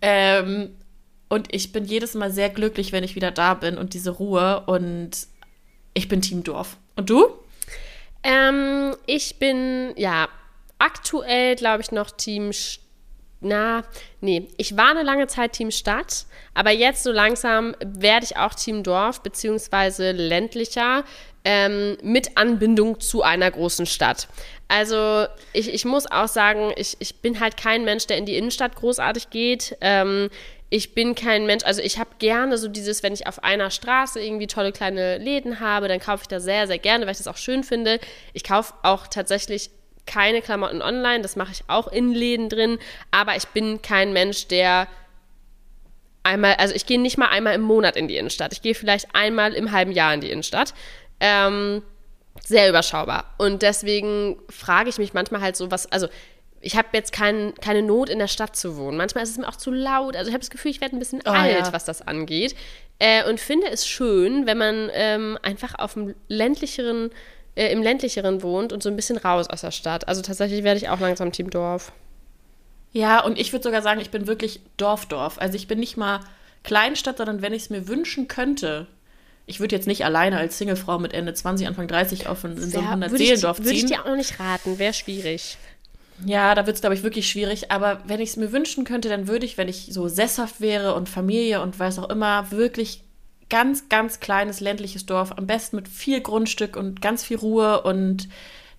Ähm, 0.00 0.76
und 1.28 1.52
ich 1.52 1.72
bin 1.72 1.84
jedes 1.84 2.14
Mal 2.14 2.30
sehr 2.30 2.50
glücklich, 2.50 2.92
wenn 2.92 3.02
ich 3.02 3.16
wieder 3.16 3.32
da 3.32 3.54
bin 3.54 3.78
und 3.78 3.94
diese 3.94 4.10
Ruhe. 4.10 4.62
Und 4.66 5.10
ich 5.92 6.06
bin 6.06 6.22
Team 6.22 6.44
Dorf. 6.44 6.76
Und 6.94 7.10
du? 7.10 7.26
Ähm, 8.22 8.94
ich 9.06 9.40
bin, 9.40 9.92
ja, 9.96 10.28
aktuell, 10.78 11.56
glaube 11.56 11.82
ich, 11.82 11.90
noch 11.90 12.12
Team. 12.12 12.50
St- 12.50 12.78
Na, 13.40 13.84
nee, 14.20 14.48
ich 14.56 14.76
war 14.76 14.90
eine 14.90 15.04
lange 15.04 15.28
Zeit 15.28 15.52
Team 15.52 15.70
Stadt, 15.70 16.26
aber 16.54 16.70
jetzt 16.70 17.04
so 17.04 17.12
langsam 17.12 17.76
werde 17.84 18.24
ich 18.24 18.36
auch 18.36 18.52
Team 18.52 18.82
Dorf, 18.82 19.22
beziehungsweise 19.22 20.10
ländlicher, 20.10 21.04
ähm, 21.44 21.96
mit 22.02 22.36
Anbindung 22.36 22.98
zu 22.98 23.22
einer 23.22 23.48
großen 23.50 23.86
Stadt. 23.86 24.28
Also, 24.66 25.26
ich, 25.52 25.72
ich 25.72 25.84
muss 25.84 26.10
auch 26.10 26.26
sagen, 26.26 26.72
ich, 26.76 26.96
ich 26.98 27.16
bin 27.16 27.38
halt 27.38 27.56
kein 27.56 27.84
Mensch, 27.84 28.06
der 28.08 28.18
in 28.18 28.26
die 28.26 28.36
Innenstadt 28.36 28.74
großartig 28.74 29.30
geht. 29.30 29.76
Ähm, 29.80 30.30
ich 30.70 30.94
bin 30.94 31.14
kein 31.14 31.46
Mensch, 31.46 31.64
also 31.64 31.80
ich 31.80 31.98
habe 31.98 32.10
gerne 32.18 32.58
so 32.58 32.68
dieses, 32.68 33.02
wenn 33.02 33.14
ich 33.14 33.26
auf 33.26 33.42
einer 33.42 33.70
Straße 33.70 34.20
irgendwie 34.20 34.46
tolle 34.48 34.72
kleine 34.72 35.16
Läden 35.16 35.60
habe, 35.60 35.88
dann 35.88 36.00
kaufe 36.00 36.22
ich 36.22 36.28
das 36.28 36.42
sehr, 36.42 36.66
sehr 36.66 36.78
gerne, 36.78 37.06
weil 37.06 37.12
ich 37.12 37.18
das 37.18 37.28
auch 37.28 37.38
schön 37.38 37.64
finde. 37.64 38.00
Ich 38.34 38.44
kaufe 38.44 38.74
auch 38.82 39.06
tatsächlich 39.06 39.70
keine 40.08 40.42
Klamotten 40.42 40.82
online, 40.82 41.20
das 41.20 41.36
mache 41.36 41.52
ich 41.52 41.62
auch 41.68 41.86
in 41.86 42.12
Läden 42.12 42.48
drin, 42.48 42.78
aber 43.10 43.36
ich 43.36 43.46
bin 43.48 43.82
kein 43.82 44.12
Mensch, 44.12 44.48
der 44.48 44.88
einmal, 46.22 46.54
also 46.54 46.74
ich 46.74 46.86
gehe 46.86 47.00
nicht 47.00 47.18
mal 47.18 47.28
einmal 47.28 47.54
im 47.54 47.62
Monat 47.62 47.96
in 47.96 48.08
die 48.08 48.16
Innenstadt. 48.16 48.52
Ich 48.52 48.62
gehe 48.62 48.74
vielleicht 48.74 49.14
einmal 49.14 49.54
im 49.54 49.72
halben 49.72 49.92
Jahr 49.92 50.12
in 50.12 50.20
die 50.20 50.30
Innenstadt. 50.30 50.74
Ähm, 51.20 51.82
sehr 52.44 52.68
überschaubar. 52.68 53.34
Und 53.38 53.62
deswegen 53.62 54.36
frage 54.48 54.90
ich 54.90 54.98
mich 54.98 55.14
manchmal 55.14 55.40
halt 55.40 55.56
so, 55.56 55.70
was, 55.70 55.90
also 55.90 56.08
ich 56.60 56.76
habe 56.76 56.88
jetzt 56.92 57.12
kein, 57.12 57.54
keine 57.60 57.82
Not 57.82 58.08
in 58.08 58.18
der 58.18 58.28
Stadt 58.28 58.56
zu 58.56 58.76
wohnen. 58.76 58.96
Manchmal 58.96 59.24
ist 59.24 59.30
es 59.30 59.38
mir 59.38 59.48
auch 59.48 59.56
zu 59.56 59.70
laut. 59.70 60.16
Also 60.16 60.28
ich 60.28 60.34
habe 60.34 60.40
das 60.40 60.50
Gefühl, 60.50 60.70
ich 60.70 60.80
werde 60.80 60.96
ein 60.96 60.98
bisschen 60.98 61.22
Oh, 61.24 61.30
alt, 61.30 61.66
ja. 61.66 61.72
was 61.72 61.84
das 61.84 62.02
angeht. 62.02 62.54
Äh, 62.98 63.28
und 63.28 63.40
finde 63.40 63.68
es 63.68 63.86
schön, 63.86 64.46
wenn 64.46 64.58
man 64.58 64.90
ähm, 64.92 65.38
einfach 65.42 65.78
auf 65.78 65.94
dem 65.94 66.14
ländlicheren, 66.26 67.10
äh, 67.58 67.72
im 67.72 67.82
ländlicheren 67.82 68.42
wohnt 68.42 68.72
und 68.72 68.82
so 68.82 68.88
ein 68.88 68.94
bisschen 68.96 69.16
raus 69.18 69.48
aus 69.50 69.62
der 69.62 69.72
Stadt. 69.72 70.06
Also 70.06 70.22
tatsächlich 70.22 70.62
werde 70.62 70.78
ich 70.78 70.88
auch 70.88 71.00
langsam 71.00 71.32
Team 71.32 71.50
Dorf. 71.50 71.92
Ja, 72.92 73.22
und 73.24 73.38
ich 73.38 73.52
würde 73.52 73.64
sogar 73.64 73.82
sagen, 73.82 74.00
ich 74.00 74.10
bin 74.10 74.26
wirklich 74.26 74.60
Dorf-Dorf. 74.76 75.38
Also 75.38 75.56
ich 75.56 75.66
bin 75.66 75.78
nicht 75.80 75.96
mal 75.96 76.20
Kleinstadt, 76.62 77.18
sondern 77.18 77.42
wenn 77.42 77.52
ich 77.52 77.62
es 77.64 77.70
mir 77.70 77.88
wünschen 77.88 78.28
könnte, 78.28 78.86
ich 79.46 79.60
würde 79.60 79.74
jetzt 79.74 79.86
nicht 79.88 80.04
alleine 80.04 80.38
als 80.38 80.56
Singlefrau 80.58 80.98
mit 80.98 81.12
Ende 81.12 81.34
20, 81.34 81.66
Anfang 81.66 81.88
30 81.88 82.28
auf 82.28 82.44
ein, 82.44 82.56
in 82.56 82.70
so 82.70 82.78
ein 82.78 82.84
Ja, 82.84 82.90
100 82.90 83.10
würde 83.10 83.22
ich, 83.22 83.28
Seelendorf 83.28 83.58
würde 83.58 83.70
ich 83.72 83.80
ziehen. 83.80 83.88
dir 83.88 84.06
auch 84.06 84.14
nicht 84.16 84.38
raten, 84.38 84.78
wäre 84.78 84.94
schwierig. 84.94 85.58
Ja, 86.24 86.54
da 86.54 86.66
wird 86.66 86.76
es, 86.76 86.80
glaube 86.80 86.94
ich, 86.94 87.02
wirklich 87.02 87.28
schwierig. 87.28 87.70
Aber 87.70 88.00
wenn 88.06 88.20
ich 88.20 88.30
es 88.30 88.36
mir 88.36 88.52
wünschen 88.52 88.84
könnte, 88.84 89.08
dann 89.08 89.26
würde 89.28 89.46
ich, 89.46 89.56
wenn 89.58 89.68
ich 89.68 89.88
so 89.90 90.08
sesshaft 90.08 90.60
wäre 90.60 90.94
und 90.94 91.08
Familie 91.08 91.60
und 91.62 91.78
weiß 91.78 91.98
auch 91.98 92.10
immer, 92.10 92.50
wirklich 92.50 93.02
ganz, 93.50 93.88
ganz 93.88 94.20
kleines 94.20 94.60
ländliches 94.60 95.06
Dorf, 95.06 95.32
am 95.36 95.46
besten 95.46 95.76
mit 95.76 95.88
viel 95.88 96.20
Grundstück 96.20 96.76
und 96.76 97.00
ganz 97.00 97.24
viel 97.24 97.38
Ruhe 97.38 97.82
und 97.82 98.28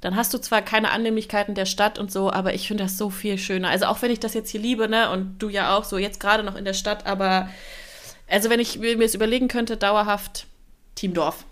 dann 0.01 0.15
hast 0.15 0.33
du 0.33 0.37
zwar 0.37 0.61
keine 0.61 0.91
Annehmlichkeiten 0.91 1.55
der 1.55 1.65
Stadt 1.65 1.99
und 1.99 2.11
so, 2.11 2.31
aber 2.31 2.53
ich 2.53 2.67
finde 2.67 2.83
das 2.83 2.97
so 2.97 3.09
viel 3.09 3.37
schöner. 3.37 3.69
Also 3.69 3.85
auch 3.85 4.01
wenn 4.01 4.11
ich 4.11 4.19
das 4.19 4.33
jetzt 4.33 4.49
hier 4.49 4.61
liebe, 4.61 4.87
ne, 4.87 5.11
und 5.11 5.39
du 5.39 5.49
ja 5.49 5.75
auch 5.75 5.83
so 5.83 5.97
jetzt 5.97 6.19
gerade 6.19 6.43
noch 6.43 6.55
in 6.55 6.63
der 6.63 6.73
Stadt, 6.73 7.05
aber 7.05 7.49
also 8.29 8.49
wenn 8.49 8.59
ich 8.59 8.79
mir 8.79 9.01
es 9.01 9.15
überlegen 9.15 9.47
könnte, 9.47 9.75
dauerhaft 9.75 10.45
Team 10.95 11.13
Dorf. 11.13 11.45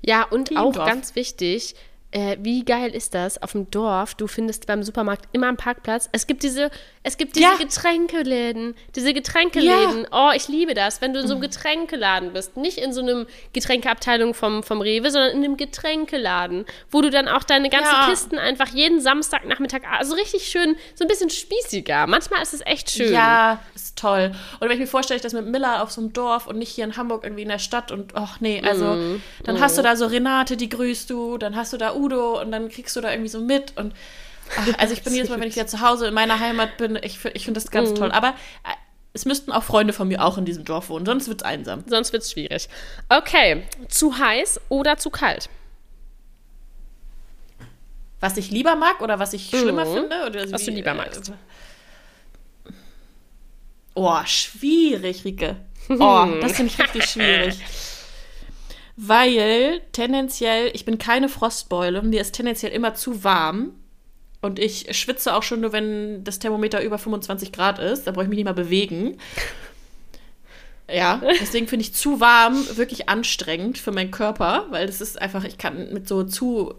Ja, 0.00 0.24
und 0.24 0.46
Team 0.46 0.58
auch 0.58 0.72
Dorf. 0.72 0.88
ganz 0.88 1.14
wichtig, 1.14 1.76
äh, 2.10 2.38
wie 2.40 2.64
geil 2.64 2.94
ist 2.94 3.12
das 3.14 3.42
auf 3.42 3.52
dem 3.52 3.70
Dorf? 3.70 4.14
Du 4.14 4.26
findest 4.26 4.66
beim 4.66 4.82
Supermarkt 4.82 5.28
immer 5.32 5.48
einen 5.48 5.56
Parkplatz. 5.58 6.08
Es 6.12 6.26
gibt 6.26 6.42
diese, 6.42 6.70
es 7.02 7.18
gibt 7.18 7.36
diese 7.36 7.44
Ja. 7.44 7.56
Getränkeläden, 7.56 8.74
diese 8.96 9.12
Getränkeläden. 9.12 10.06
Oh, 10.10 10.30
ich 10.34 10.48
liebe 10.48 10.72
das, 10.74 11.02
wenn 11.02 11.12
du 11.12 11.20
in 11.20 11.26
so 11.26 11.34
einem 11.34 11.42
Getränkeladen 11.42 12.32
bist, 12.32 12.56
nicht 12.56 12.78
in 12.78 12.92
so 12.94 13.02
einem 13.02 13.26
Getränkeabteilung 13.52 14.32
vom, 14.32 14.62
vom 14.62 14.80
Rewe, 14.80 15.10
sondern 15.10 15.32
in 15.36 15.44
einem 15.44 15.56
Getränkeladen, 15.58 16.64
wo 16.90 17.02
du 17.02 17.10
dann 17.10 17.28
auch 17.28 17.44
deine 17.44 17.68
ganzen 17.68 17.92
Ja. 17.92 18.08
Kisten 18.08 18.38
einfach 18.38 18.68
jeden 18.68 19.00
Samstagnachmittag, 19.00 19.82
also 19.98 20.14
richtig 20.14 20.46
schön, 20.48 20.76
so 20.94 21.04
ein 21.04 21.08
bisschen 21.08 21.30
spießiger. 21.30 22.06
Manchmal 22.06 22.42
ist 22.42 22.54
es 22.54 22.60
echt 22.64 22.90
schön. 22.90 23.12
Ja, 23.12 23.60
toll. 23.98 24.32
Und 24.60 24.68
wenn 24.68 24.72
ich 24.72 24.78
mir 24.80 24.86
vorstelle, 24.86 25.16
ich 25.16 25.22
das 25.22 25.32
mit 25.32 25.46
Miller 25.46 25.82
auf 25.82 25.90
so 25.90 26.00
einem 26.00 26.12
Dorf 26.12 26.46
und 26.46 26.58
nicht 26.58 26.70
hier 26.70 26.84
in 26.84 26.96
Hamburg 26.96 27.24
irgendwie 27.24 27.42
in 27.42 27.48
der 27.48 27.58
Stadt 27.58 27.90
und 27.92 28.14
ach 28.14 28.40
nee, 28.40 28.62
also 28.64 28.94
Mhm. 28.96 29.22
dann 29.44 29.60
hast 29.60 29.76
du 29.78 29.82
da 29.82 29.96
so 29.96 30.06
Renate, 30.06 30.56
die 30.56 30.68
grüßt 30.68 31.10
du, 31.10 31.38
dann 31.38 31.56
hast 31.56 31.72
du 31.72 31.76
da 31.76 31.94
Udo 31.94 32.40
und 32.40 32.52
dann 32.52 32.68
kriegst 32.68 32.94
du 32.96 33.00
da 33.00 33.10
irgendwie 33.10 33.28
so 33.30 33.40
mit 33.40 33.76
und 33.76 33.94
ach, 34.56 34.66
also 34.78 34.92
ich 34.94 35.02
bin 35.02 35.14
jedes 35.14 35.28
Mal, 35.28 35.40
wenn 35.40 35.48
ich 35.48 35.56
wieder 35.56 35.66
zu 35.66 35.80
Hause 35.80 36.06
in 36.06 36.14
meiner 36.14 36.38
Heimat 36.40 36.76
bin, 36.78 36.96
ich, 37.02 37.24
ich 37.34 37.44
finde 37.44 37.60
das 37.60 37.66
Mhm. 37.66 37.72
ganz 37.72 37.94
toll. 37.94 38.10
Aber 38.12 38.28
äh, 38.28 38.72
es 39.14 39.24
müssten 39.24 39.50
auch 39.52 39.62
Freunde 39.64 39.92
von 39.92 40.06
mir 40.08 40.24
auch 40.24 40.38
in 40.38 40.44
diesem 40.44 40.64
Dorf 40.64 40.90
wohnen, 40.90 41.04
sonst 41.06 41.28
wird 41.28 41.40
es 41.40 41.44
einsam. 41.46 41.82
Sonst 41.86 42.12
wird 42.12 42.22
es 42.22 42.30
schwierig. 42.32 42.68
Okay, 43.08 43.64
zu 43.88 44.16
heiß 44.18 44.60
oder 44.68 44.96
zu 44.96 45.10
kalt? 45.10 45.48
Was 48.20 48.36
ich 48.36 48.50
lieber 48.50 48.74
mag 48.74 49.00
oder 49.00 49.18
was 49.18 49.32
ich 49.32 49.48
schlimmer 49.48 49.84
Mhm. 49.84 49.92
finde? 49.94 50.26
Oder 50.26 50.52
Was 50.52 50.64
du 50.64 50.70
lieber 50.72 50.94
magst. 50.94 51.28
Äh, 51.28 51.32
oh, 53.98 54.24
schwierig, 54.24 55.24
Rike. 55.24 55.56
Oh, 55.90 56.26
das 56.42 56.52
finde 56.52 56.72
ich 56.72 56.78
richtig 56.78 57.06
schwierig. 57.06 57.58
Weil 58.96 59.80
tendenziell, 59.92 60.70
ich 60.74 60.84
bin 60.84 60.98
keine 60.98 61.30
Frostbeule, 61.30 62.02
mir 62.02 62.20
ist 62.20 62.32
tendenziell 62.32 62.72
immer 62.72 62.94
zu 62.94 63.24
warm. 63.24 63.72
Und 64.42 64.58
ich 64.58 64.94
schwitze 64.94 65.34
auch 65.34 65.42
schon 65.42 65.60
nur, 65.60 65.72
wenn 65.72 66.24
das 66.24 66.38
Thermometer 66.38 66.82
über 66.82 66.98
25 66.98 67.52
Grad 67.52 67.78
ist. 67.78 68.04
Da 68.04 68.12
brauche 68.12 68.24
ich 68.24 68.28
mich 68.28 68.36
nicht 68.36 68.44
mal 68.44 68.52
bewegen. 68.52 69.16
Ja, 70.90 71.20
deswegen 71.40 71.68
finde 71.68 71.84
ich 71.84 71.94
zu 71.94 72.20
warm 72.20 72.64
wirklich 72.76 73.08
anstrengend 73.08 73.78
für 73.78 73.92
meinen 73.92 74.10
Körper, 74.10 74.66
weil 74.70 74.86
das 74.86 75.00
ist 75.00 75.20
einfach, 75.20 75.44
ich 75.44 75.58
kann 75.58 75.92
mit 75.92 76.08
so 76.08 76.22
zu 76.22 76.74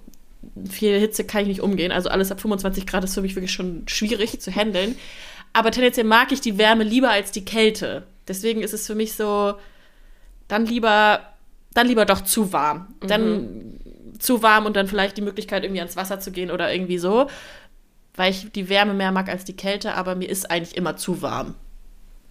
viel 0.69 0.99
Hitze 0.99 1.23
kann 1.23 1.43
ich 1.43 1.47
nicht 1.47 1.61
umgehen. 1.61 1.91
Also 1.91 2.09
alles 2.09 2.31
ab 2.31 2.41
25 2.41 2.87
Grad 2.87 3.03
ist 3.03 3.13
für 3.13 3.21
mich 3.21 3.35
wirklich 3.35 3.51
schon 3.51 3.83
schwierig 3.87 4.39
zu 4.39 4.51
handeln. 4.51 4.95
Aber 5.53 5.71
tendenziell 5.71 6.05
mag 6.05 6.31
ich 6.31 6.41
die 6.41 6.57
Wärme 6.57 6.83
lieber 6.83 7.09
als 7.09 7.31
die 7.31 7.45
Kälte. 7.45 8.03
Deswegen 8.27 8.61
ist 8.61 8.73
es 8.73 8.85
für 8.85 8.95
mich 8.95 9.13
so, 9.13 9.55
dann 10.47 10.65
lieber, 10.65 11.21
dann 11.73 11.87
lieber 11.87 12.05
doch 12.05 12.21
zu 12.21 12.53
warm. 12.53 12.93
Dann 13.01 13.79
zu 14.19 14.43
warm 14.43 14.65
und 14.65 14.75
dann 14.75 14.87
vielleicht 14.87 15.17
die 15.17 15.21
Möglichkeit, 15.21 15.63
irgendwie 15.63 15.79
ans 15.79 15.95
Wasser 15.95 16.19
zu 16.19 16.31
gehen 16.31 16.51
oder 16.51 16.71
irgendwie 16.71 16.97
so. 16.97 17.27
Weil 18.15 18.31
ich 18.31 18.51
die 18.51 18.69
Wärme 18.69 18.93
mehr 18.93 19.11
mag 19.11 19.29
als 19.29 19.45
die 19.45 19.55
Kälte, 19.55 19.93
aber 19.93 20.15
mir 20.15 20.29
ist 20.29 20.51
eigentlich 20.51 20.75
immer 20.75 20.97
zu 20.97 21.21
warm. 21.21 21.55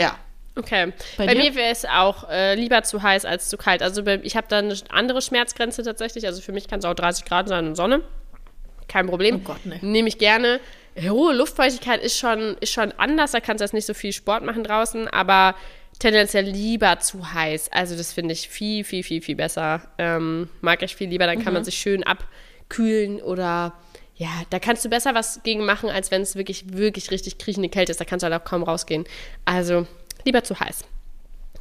Ja. 0.00 0.16
Okay. 0.54 0.92
Bei 1.16 1.26
Bei, 1.26 1.34
mir 1.34 1.54
wäre 1.54 1.70
es 1.70 1.84
auch 1.84 2.28
äh, 2.28 2.54
lieber 2.54 2.82
zu 2.82 3.02
heiß 3.02 3.24
als 3.24 3.48
zu 3.48 3.56
kalt. 3.56 3.82
Also 3.82 4.02
bei, 4.02 4.20
ich 4.22 4.36
habe 4.36 4.46
da 4.48 4.58
eine 4.58 4.74
andere 4.90 5.22
Schmerzgrenze 5.22 5.82
tatsächlich. 5.82 6.26
Also 6.26 6.42
für 6.42 6.52
mich 6.52 6.68
kann 6.68 6.80
es 6.80 6.84
auch 6.84 6.94
30 6.94 7.24
Grad 7.24 7.48
sein 7.48 7.68
und 7.68 7.74
Sonne. 7.74 8.02
Kein 8.88 9.06
Problem. 9.06 9.36
Oh 9.36 9.38
Gott, 9.38 9.64
nee. 9.64 9.78
Nehme 9.82 10.08
ich 10.08 10.18
gerne. 10.18 10.60
Hohe 11.00 11.34
Luftfeuchtigkeit 11.34 12.02
ist 12.02 12.18
schon, 12.18 12.56
ist 12.60 12.72
schon 12.72 12.92
anders. 12.92 13.32
Da 13.32 13.40
kannst 13.40 13.60
du 13.60 13.64
jetzt 13.64 13.74
nicht 13.74 13.86
so 13.86 13.94
viel 13.94 14.12
Sport 14.12 14.44
machen 14.44 14.64
draußen, 14.64 15.08
aber 15.08 15.54
tendenziell 15.98 16.44
lieber 16.44 16.98
zu 17.00 17.32
heiß. 17.32 17.70
Also 17.72 17.96
das 17.96 18.12
finde 18.12 18.32
ich 18.32 18.48
viel, 18.48 18.84
viel, 18.84 19.02
viel, 19.02 19.22
viel 19.22 19.36
besser. 19.36 19.82
Ähm, 19.98 20.48
mag 20.60 20.82
ich 20.82 20.94
viel 20.96 21.08
lieber. 21.08 21.26
Dann 21.26 21.42
kann 21.42 21.52
man 21.52 21.64
sich 21.64 21.76
schön 21.76 22.04
abkühlen 22.04 23.20
oder 23.20 23.74
ja, 24.16 24.30
da 24.50 24.58
kannst 24.58 24.84
du 24.84 24.88
besser 24.88 25.14
was 25.14 25.42
gegen 25.44 25.64
machen, 25.64 25.90
als 25.90 26.10
wenn 26.10 26.22
es 26.22 26.34
wirklich, 26.34 26.72
wirklich 26.72 27.10
richtig 27.10 27.38
kriechende 27.38 27.68
Kälte 27.68 27.92
ist. 27.92 28.00
Da 28.00 28.04
kannst 28.04 28.24
du 28.24 28.30
halt 28.30 28.40
auch 28.40 28.44
kaum 28.44 28.62
rausgehen. 28.64 29.04
Also 29.44 29.86
lieber 30.24 30.42
zu 30.42 30.58
heiß. 30.58 30.84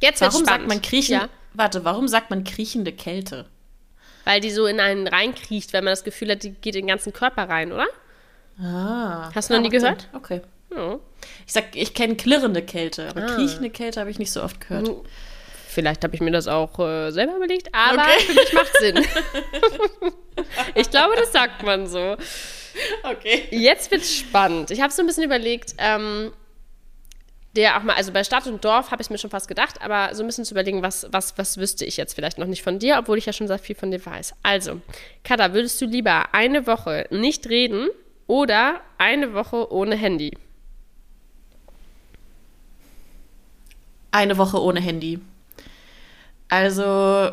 Jetzt 0.00 0.20
Warum 0.20 0.44
sagt 0.44 0.66
man 0.66 0.82
kriechen? 0.82 1.12
Ja, 1.12 1.28
Warte, 1.54 1.84
warum 1.84 2.08
sagt 2.08 2.30
man 2.30 2.44
kriechende 2.44 2.92
Kälte? 2.92 3.46
weil 4.28 4.42
die 4.42 4.50
so 4.50 4.66
in 4.66 4.78
einen 4.78 5.08
reinkriecht, 5.08 5.72
wenn 5.72 5.84
man 5.84 5.92
das 5.92 6.04
Gefühl 6.04 6.32
hat, 6.32 6.42
die 6.42 6.50
geht 6.50 6.76
in 6.76 6.82
den 6.82 6.88
ganzen 6.88 7.14
Körper 7.14 7.48
rein, 7.48 7.72
oder? 7.72 7.86
Ah. 8.60 9.30
Hast 9.34 9.50
du 9.50 9.54
noch 9.54 9.60
nie 9.60 9.68
macht 9.68 9.80
Sinn. 9.80 9.82
gehört? 9.82 10.08
Okay. 10.14 10.40
Ja. 10.74 10.98
Ich 11.46 11.52
sag, 11.52 11.74
ich 11.74 11.94
kenne 11.94 12.16
klirrende 12.16 12.62
Kälte, 12.62 13.08
aber 13.08 13.22
Ah. 13.22 13.34
kriechende 13.34 13.70
Kälte 13.70 14.00
habe 14.00 14.10
ich 14.10 14.18
nicht 14.18 14.32
so 14.32 14.42
oft 14.42 14.60
gehört. 14.60 14.90
Vielleicht 15.68 16.02
habe 16.02 16.14
ich 16.14 16.20
mir 16.20 16.30
das 16.30 16.48
auch 16.48 16.78
äh, 16.80 17.10
selber 17.10 17.36
überlegt, 17.36 17.68
aber 17.74 18.02
Okay. 18.02 18.20
für 18.26 18.34
mich 18.34 18.52
macht 18.52 18.72
Sinn. 18.78 18.96
ich 20.74 20.90
glaube, 20.90 21.14
das 21.16 21.32
sagt 21.32 21.62
man 21.62 21.86
so. 21.86 22.16
Okay. 23.04 23.44
Jetzt 23.50 23.90
wird's 23.90 24.12
spannend. 24.14 24.70
Ich 24.70 24.80
habe 24.80 24.92
so 24.92 25.02
ein 25.02 25.06
bisschen 25.06 25.24
überlegt, 25.24 25.74
ähm, 25.78 26.32
der 27.56 27.76
auch 27.78 27.82
mal, 27.82 27.94
also 27.96 28.12
bei 28.12 28.22
Stadt 28.24 28.46
und 28.46 28.64
Dorf 28.64 28.90
habe 28.90 29.02
ich 29.02 29.10
mir 29.10 29.18
schon 29.18 29.30
fast 29.30 29.48
gedacht, 29.48 29.80
aber 29.82 30.14
so 30.14 30.22
ein 30.22 30.26
bisschen 30.26 30.44
zu 30.44 30.54
überlegen, 30.54 30.82
was, 30.82 31.06
was, 31.10 31.36
was 31.38 31.56
wüsste 31.58 31.84
ich 31.84 31.96
jetzt 31.96 32.14
vielleicht 32.14 32.38
noch 32.38 32.46
nicht 32.46 32.62
von 32.62 32.78
dir, 32.78 32.96
obwohl 32.98 33.18
ich 33.18 33.26
ja 33.26 33.32
schon 33.32 33.48
sehr 33.48 33.58
viel 33.58 33.74
von 33.76 33.90
dir 33.90 34.04
weiß. 34.04 34.34
Also, 34.42 34.80
Kada, 35.24 35.54
würdest 35.54 35.80
du 35.80 35.86
lieber 35.86 36.34
eine 36.34 36.66
Woche 36.66 37.06
nicht 37.10 37.48
reden 37.48 37.88
oder 38.28 38.80
eine 38.98 39.34
Woche 39.34 39.72
ohne 39.72 39.96
Handy? 39.96 40.30
Eine 44.12 44.38
Woche 44.38 44.62
ohne 44.62 44.80
Handy. 44.80 45.18
Also. 46.48 47.32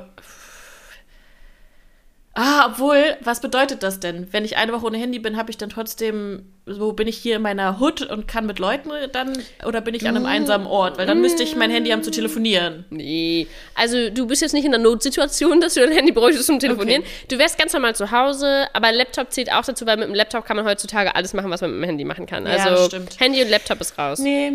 Ah, 2.38 2.68
obwohl, 2.68 3.16
was 3.22 3.40
bedeutet 3.40 3.82
das 3.82 4.02
denn? 4.02 4.28
Wenn 4.32 4.44
ich 4.44 4.58
eine 4.58 4.74
Woche 4.74 4.86
ohne 4.86 4.98
Handy 4.98 5.20
bin, 5.20 5.38
habe 5.38 5.50
ich 5.52 5.58
dann 5.58 5.70
trotzdem, 5.70 6.44
so 6.66 6.92
bin 6.92 7.08
ich 7.08 7.16
hier 7.18 7.38
in 7.38 7.42
meiner 7.42 7.80
Hut 7.80 8.02
und 8.02 8.28
kann 8.28 8.46
mit 8.46 8.60
Leuten 8.60 8.90
dann, 9.14 9.42
oder 9.66 9.80
bin 9.80 9.96
ich 9.96 10.06
an 10.06 10.18
einem 10.18 10.26
einsamen 10.26 10.68
Ort? 10.68 10.98
Weil 10.98 11.08
dann 11.08 11.22
müsste 11.22 11.44
ich 11.44 11.56
mein 11.56 11.72
Handy 11.72 11.92
haben 11.92 12.04
zu 12.04 12.12
telefonieren. 12.12 12.84
Nee. 12.90 13.48
Also 13.74 14.10
du 14.10 14.28
bist 14.28 14.42
jetzt 14.42 14.52
nicht 14.52 14.66
in 14.66 14.72
der 14.72 14.82
Notsituation, 14.82 15.62
dass 15.62 15.76
du 15.76 15.80
dein 15.80 15.94
Handy 15.94 16.12
bräuchtest 16.12 16.48
zum 16.48 16.60
Telefonieren. 16.60 17.04
Du 17.30 17.38
wärst 17.40 17.58
ganz 17.58 17.72
normal 17.72 17.96
zu 17.96 18.12
Hause, 18.12 18.68
aber 18.74 18.92
Laptop 18.92 19.32
zählt 19.32 19.50
auch 19.54 19.64
dazu, 19.64 19.86
weil 19.86 19.96
mit 19.96 20.10
dem 20.10 20.14
Laptop 20.16 20.44
kann 20.44 20.58
man 20.58 20.66
heutzutage 20.66 21.16
alles 21.16 21.34
machen, 21.34 21.50
was 21.50 21.62
man 21.62 21.72
mit 21.72 21.84
dem 21.84 21.86
Handy 21.86 22.04
machen 22.04 22.26
kann. 22.26 22.46
Ja, 22.46 22.52
Also 22.66 22.88
stimmt. 22.88 23.18
Handy 23.18 23.42
und 23.44 23.50
Laptop 23.50 23.80
ist 23.80 23.98
raus. 23.98 24.20
Nee. 24.20 24.54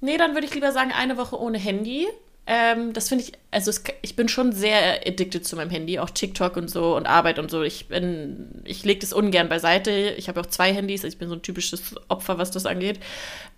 Nee, 0.00 0.16
dann 0.16 0.32
würde 0.32 0.46
ich 0.46 0.54
lieber 0.54 0.72
sagen, 0.72 0.92
eine 0.98 1.18
Woche 1.18 1.38
ohne 1.38 1.58
Handy. 1.58 2.08
Ähm, 2.44 2.92
das 2.92 3.08
finde 3.08 3.24
ich, 3.24 3.32
also 3.52 3.70
es, 3.70 3.84
ich 4.02 4.16
bin 4.16 4.28
schon 4.28 4.50
sehr 4.50 5.06
addicted 5.06 5.46
zu 5.46 5.54
meinem 5.54 5.70
Handy, 5.70 6.00
auch 6.00 6.10
TikTok 6.10 6.56
und 6.56 6.68
so 6.68 6.96
und 6.96 7.06
Arbeit 7.06 7.38
und 7.38 7.50
so. 7.52 7.62
Ich 7.62 7.86
bin, 7.86 8.62
ich 8.64 8.84
lege 8.84 9.00
das 9.00 9.12
ungern 9.12 9.48
beiseite. 9.48 10.14
Ich 10.16 10.28
habe 10.28 10.40
auch 10.40 10.46
zwei 10.46 10.72
Handys, 10.72 11.04
also 11.04 11.14
ich 11.14 11.18
bin 11.18 11.28
so 11.28 11.36
ein 11.36 11.42
typisches 11.42 11.94
Opfer, 12.08 12.38
was 12.38 12.50
das 12.50 12.66
angeht. 12.66 12.98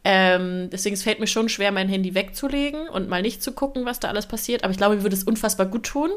Ähm, 0.04 0.68
deswegen 0.70 0.94
es 0.94 1.02
fällt 1.02 1.18
mir 1.18 1.26
schon 1.26 1.48
schwer, 1.48 1.72
mein 1.72 1.88
Handy 1.88 2.14
wegzulegen 2.14 2.88
und 2.88 3.08
mal 3.08 3.22
nicht 3.22 3.42
zu 3.42 3.52
gucken, 3.52 3.86
was 3.86 4.00
da 4.00 4.08
alles 4.08 4.26
passiert. 4.26 4.64
Aber 4.64 4.70
ich 4.70 4.76
glaube, 4.76 4.96
mir 4.96 5.02
würde 5.02 5.16
es 5.16 5.24
unfassbar 5.24 5.66
gut 5.66 5.84
tun. 5.84 6.10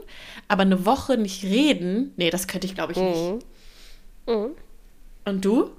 Aber 0.49 0.63
eine 0.63 0.85
Woche 0.85 1.17
nicht 1.17 1.45
reden, 1.45 2.11
nee, 2.17 2.29
das 2.29 2.47
könnte 2.47 2.67
ich, 2.67 2.75
glaube 2.75 2.91
ich, 2.91 2.97
nicht. 2.97 3.47
Mhm. 4.27 4.49
Und 5.23 5.45
du? 5.45 5.71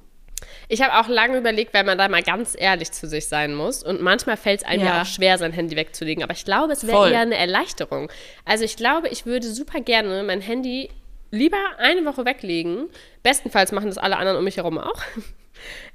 Ich 0.69 0.83
habe 0.83 0.99
auch 0.99 1.09
lange 1.09 1.39
überlegt, 1.39 1.75
weil 1.75 1.85
man 1.85 1.99
da 1.99 2.09
mal 2.09 2.23
ganz 2.23 2.55
ehrlich 2.59 2.93
zu 2.93 3.07
sich 3.07 3.27
sein 3.27 3.55
muss. 3.55 3.83
Und 3.83 4.01
manchmal 4.01 4.37
fällt 4.37 4.61
es 4.61 4.67
einem 4.67 4.85
ja. 4.85 4.97
Ja. 4.97 5.03
auch 5.03 5.07
schwer, 5.07 5.39
sein 5.39 5.53
Handy 5.53 5.77
wegzulegen. 5.77 6.23
Aber 6.23 6.33
ich 6.33 6.45
glaube, 6.45 6.73
es 6.73 6.87
wäre 6.87 7.11
eher 7.11 7.21
eine 7.21 7.37
Erleichterung. 7.37 8.11
Also 8.45 8.65
ich 8.65 8.77
glaube, 8.77 9.09
ich 9.09 9.27
würde 9.27 9.47
super 9.47 9.81
gerne 9.81 10.23
mein 10.23 10.41
Handy 10.41 10.91
lieber 11.31 11.59
eine 11.79 12.05
Woche 12.05 12.25
weglegen. 12.25 12.89
Bestenfalls 13.23 13.73
machen 13.73 13.89
das 13.89 13.99
alle 13.99 14.17
anderen 14.17 14.39
um 14.39 14.45
mich 14.45 14.57
herum 14.57 14.79
auch. 14.79 15.03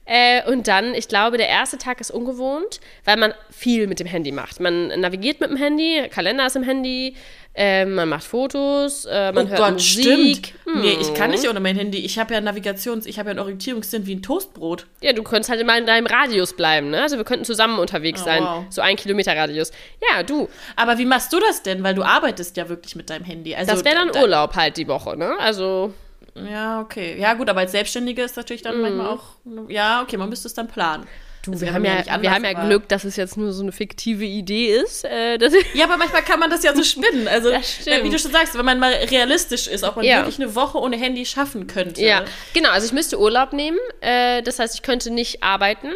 Äh, 0.06 0.46
und 0.52 0.68
dann, 0.68 0.94
ich 0.94 1.08
glaube, 1.08 1.38
der 1.38 1.48
erste 1.48 1.78
Tag 1.78 2.02
ist 2.02 2.12
ungewohnt, 2.12 2.82
weil 3.06 3.16
man 3.16 3.34
viel 3.50 3.88
mit 3.88 4.02
dem 4.02 4.08
Handy 4.08 4.34
macht. 4.34 4.60
Man 4.60 4.88
navigiert 5.00 5.40
mit 5.40 5.50
dem 5.50 5.56
Handy, 5.56 6.10
Kalender 6.10 6.46
ist 6.46 6.58
im 6.58 6.64
Handy, 6.64 7.16
äh, 7.56 7.86
man 7.86 8.10
macht 8.10 8.26
Fotos, 8.26 9.06
äh, 9.06 9.32
man 9.32 9.48
oh 9.48 9.50
hört 9.50 9.60
Gott, 9.60 9.74
Musik. 9.74 10.04
stimmt. 10.04 10.54
Nee, 10.76 10.98
ich 11.00 11.14
kann 11.14 11.32
nicht 11.32 11.48
ohne 11.48 11.60
mein 11.60 11.76
Handy. 11.76 12.00
Ich 12.00 12.18
habe 12.20 12.34
ja 12.34 12.42
Navigations-, 12.42 13.06
ich 13.06 13.20
habe 13.20 13.30
ja 13.30 13.32
einen 13.32 13.40
Orientierungssinn 13.40 14.06
wie 14.06 14.16
ein 14.16 14.22
Toastbrot. 14.22 14.88
Ja, 15.02 15.14
du 15.14 15.24
könntest 15.24 15.50
halt 15.50 15.62
immer 15.62 15.78
in 15.78 15.86
deinem 15.86 16.08
Radius 16.08 16.54
bleiben, 16.54 16.90
ne? 16.90 17.02
Also 17.02 17.18
wir 17.18 17.24
könnten 17.24 17.46
zusammen 17.46 17.80
unterwegs 17.80 18.22
Oh, 18.22 18.26
sein. 18.26 18.44
wow. 18.44 18.66
So 18.70 18.82
ein 18.82 18.96
Kilometer 18.96 19.36
Radius. 19.36 19.72
Ja, 20.12 20.24
du. 20.24 20.50
Aber 20.76 20.98
wie 20.98 21.06
machst 21.06 21.32
du 21.34 21.40
das 21.40 21.64
denn? 21.64 21.84
Weil 21.84 21.96
du 21.96 22.04
arbeitest 22.04 22.58
ja 22.58 22.70
wirklich 22.70 22.96
mit 22.96 23.10
deinem 23.10 23.26
Handy. 23.26 23.56
Also, 23.56 23.72
Das 23.72 23.84
wäre 23.86 23.96
dann 23.96 24.12
da- 24.12 24.22
Urlaub 24.22 24.56
halt 24.56 24.78
die 24.78 24.88
Woche, 24.88 25.18
ne? 25.18 25.34
Also, 25.40 25.94
Ja, 26.36 26.82
okay. 26.82 27.16
Ja, 27.20 27.34
gut, 27.36 27.48
aber 27.50 27.60
als 27.60 27.72
Selbstständige 27.74 28.24
ist 28.24 28.36
natürlich 28.38 28.64
dann 28.64 28.82
manchmal 28.82 29.08
auch. 29.08 29.24
Ja, 29.68 30.02
okay, 30.02 30.18
man 30.18 30.30
müsste 30.30 30.48
es 30.48 30.54
dann 30.56 30.68
planen. 30.68 31.06
Du, 31.44 31.52
Das 31.52 31.62
wir 31.62 31.74
haben 31.74 31.86
ja, 31.86 32.04
wir 32.22 32.32
haben 32.32 32.44
ja 32.44 32.54
Glück, 32.66 32.88
dass 32.90 33.04
es 33.04 33.16
jetzt 33.16 33.38
nur 33.38 33.52
so 33.54 33.62
eine 33.62 33.72
fiktive 33.72 34.26
Idee 34.26 34.76
ist. 34.76 35.04
Äh, 35.06 35.38
Ja, 35.74 35.86
aber 35.86 35.98
manchmal 35.98 36.22
kann 36.24 36.40
man 36.40 36.50
das 36.50 36.64
ja 36.64 36.76
so 36.76 36.84
spinnen. 36.84 37.28
Also, 37.28 37.50
äh, 37.50 37.62
wie 38.04 38.10
du 38.10 38.18
schon 38.18 38.32
sagst, 38.32 38.58
wenn 38.58 38.66
man 38.66 38.80
mal 38.80 38.92
realistisch 38.94 39.68
ist, 39.68 39.84
ob 39.84 39.98
man 39.98 40.06
Ja. 40.06 40.18
wirklich 40.26 40.40
eine 40.40 40.56
Woche 40.56 40.80
ohne 40.80 40.98
Handy 40.98 41.26
schaffen 41.26 41.68
könnte. 41.68 42.02
ja, 42.02 42.24
genau. 42.54 42.70
Also 42.72 42.88
ich 42.88 42.94
müsste 42.94 43.20
Urlaub 43.20 43.54
nehmen. 43.54 43.78
Äh, 44.02 44.42
das 44.42 44.58
heißt, 44.60 44.76
ich 44.76 44.82
könnte 44.82 45.12
nicht 45.12 45.44
arbeiten. 45.44 45.92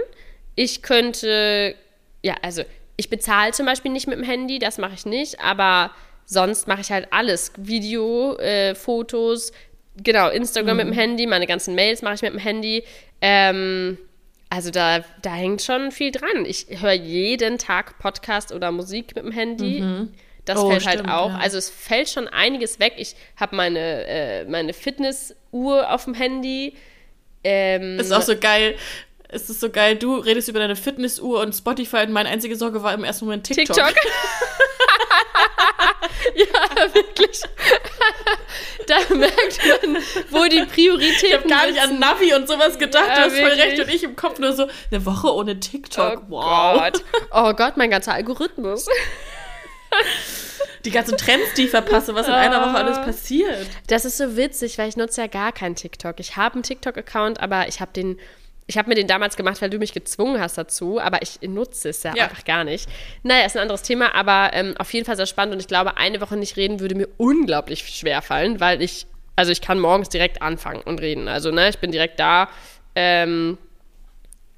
Ich 0.55 0.81
könnte, 0.81 1.75
ja, 2.23 2.35
also 2.41 2.63
ich 2.95 3.09
bezahle 3.09 3.51
zum 3.51 3.65
Beispiel 3.65 3.91
nicht 3.91 4.07
mit 4.07 4.17
dem 4.17 4.23
Handy, 4.23 4.59
das 4.59 4.77
mache 4.77 4.93
ich 4.95 5.05
nicht. 5.05 5.39
Aber 5.39 5.91
sonst 6.25 6.67
mache 6.67 6.81
ich 6.81 6.91
halt 6.91 7.07
alles. 7.11 7.51
Video, 7.57 8.35
äh, 8.37 8.75
Fotos, 8.75 9.51
genau, 10.03 10.29
Instagram 10.29 10.77
mit 10.77 10.87
dem 10.87 10.93
Handy, 10.93 11.25
meine 11.27 11.47
ganzen 11.47 11.73
Mails 11.75 12.01
mache 12.01 12.15
ich 12.15 12.21
mit 12.23 12.33
dem 12.33 12.39
Handy. 12.39 12.83
Ähm, 13.21 13.97
also 14.49 14.71
da, 14.71 15.03
da 15.21 15.33
hängt 15.33 15.61
schon 15.61 15.91
viel 15.91 16.11
dran. 16.11 16.45
Ich 16.45 16.67
höre 16.69 16.93
jeden 16.93 17.57
Tag 17.57 17.99
Podcast 17.99 18.51
oder 18.53 18.71
Musik 18.71 19.15
mit 19.15 19.25
dem 19.25 19.31
Handy. 19.31 19.83
Das 20.45 20.57
Oh, 20.59 20.69
fällt 20.69 20.85
halt 20.85 20.99
stimmt, 20.99 21.11
auch. 21.13 21.29
ja. 21.31 21.37
Also 21.39 21.57
es 21.57 21.69
fällt 21.69 22.07
schon 22.09 22.27
einiges 22.29 22.79
weg. 22.79 22.93
Ich 22.97 23.15
habe 23.35 23.55
meine, 23.55 24.05
äh, 24.07 24.45
meine 24.45 24.71
Fitnessuhr 24.73 25.91
auf 25.91 26.05
dem 26.05 26.13
Handy. 26.13 26.75
Ähm, 27.43 27.99
Ist 27.99 28.11
auch 28.13 28.21
so 28.21 28.37
geil. 28.37 28.75
Es 29.29 29.49
ist 29.49 29.59
so 29.59 29.69
geil, 29.69 29.97
du 29.97 30.15
redest 30.15 30.47
über 30.47 30.59
deine 30.59 30.77
Fitnessuhr 30.77 31.41
und 31.41 31.53
Spotify 31.53 31.97
und 31.97 32.11
meine 32.13 32.29
einzige 32.29 32.55
Sorge 32.55 32.81
war 32.81 32.93
im 32.93 33.03
ersten 33.03 33.25
Moment 33.25 33.45
TikTok. 33.45 33.75
TikTok. 33.75 33.93
ja, 36.35 36.93
wirklich. 36.93 37.41
Da 38.89 38.95
merkt 39.15 39.59
man, 39.83 39.97
wo 40.31 40.45
die 40.45 40.63
Prioritäten 40.65 41.27
Ich 41.27 41.33
habe 41.33 41.47
gar 41.47 41.67
nicht 41.67 41.79
an 41.79 41.99
Navi 41.99 42.33
und 42.33 42.47
sowas 42.47 42.77
gedacht, 42.79 43.07
Ja, 43.09 43.15
du 43.15 43.21
hast 43.21 43.39
voll 43.39 43.49
recht. 43.49 43.79
Und 43.79 43.93
ich 43.93 44.03
im 44.03 44.15
Kopf 44.15 44.39
nur 44.39 44.53
so, 44.53 44.67
eine 44.91 45.05
Woche 45.05 45.33
ohne 45.33 45.59
TikTok, 45.59 46.23
Oh 46.27 46.31
wow. 46.31 46.79
Gott. 46.79 47.03
Oh 47.31 47.53
Gott, 47.53 47.77
mein 47.77 47.89
ganzer 47.89 48.13
Algorithmus. 48.13 48.87
Die 50.85 50.91
ganzen 50.91 51.17
Trends, 51.17 51.53
die 51.55 51.63
ich 51.65 51.69
verpasse, 51.69 52.15
was 52.15 52.27
in 52.27 52.33
einer 52.33 52.61
Woche 52.61 52.75
alles 52.77 52.97
passiert. 52.97 53.67
Das 53.87 54.05
ist 54.05 54.17
so 54.17 54.37
witzig, 54.37 54.77
weil 54.77 54.87
ich 54.89 54.95
nutze 54.97 55.21
ja 55.21 55.27
gar 55.27 55.51
keinen 55.51 55.75
TikTok. 55.75 56.19
Ich 56.19 56.37
habe 56.37 56.55
einen 56.55 56.63
TikTok-Account, 56.63 57.39
aber 57.41 57.67
ich 57.67 57.81
habe 57.81 57.91
den, 57.93 58.19
ich 58.67 58.77
habe 58.77 58.89
mir 58.89 58.95
den 58.95 59.07
damals 59.07 59.37
gemacht, 59.37 59.61
weil 59.61 59.69
du 59.69 59.77
mich 59.79 59.93
gezwungen 59.93 60.39
hast 60.41 60.57
dazu, 60.57 60.99
aber 60.99 61.21
ich 61.21 61.39
nutze 61.41 61.89
es 61.89 62.03
ja, 62.03 62.13
Ja. 62.15 62.25
einfach 62.25 62.43
gar 62.43 62.63
nicht. 62.65 62.89
Naja, 63.23 63.45
ist 63.45 63.55
ein 63.55 63.61
anderes 63.61 63.81
Thema, 63.81 64.13
aber 64.13 64.51
ähm, 64.53 64.75
auf 64.77 64.91
jeden 64.93 65.05
Fall 65.05 65.15
sehr 65.15 65.25
spannend 65.25 65.53
und 65.53 65.59
ich 65.61 65.67
glaube, 65.67 65.97
eine 65.97 66.19
Woche 66.21 66.35
nicht 66.35 66.57
reden 66.57 66.79
würde 66.81 66.95
mir 66.95 67.07
unglaublich 67.17 67.87
schwer 67.87 68.21
fallen, 68.21 68.59
weil 68.59 68.81
ich, 68.81 69.07
also 69.37 69.51
ich 69.51 69.61
kann 69.61 69.79
morgens 69.79 70.09
direkt 70.09 70.41
anfangen 70.41 70.81
und 70.81 70.99
reden. 70.99 71.27
Also, 71.27 71.49
ne, 71.51 71.69
ich 71.69 71.77
bin 71.79 71.91
direkt 71.91 72.19
da. 72.19 72.49
Ähm, 72.95 73.57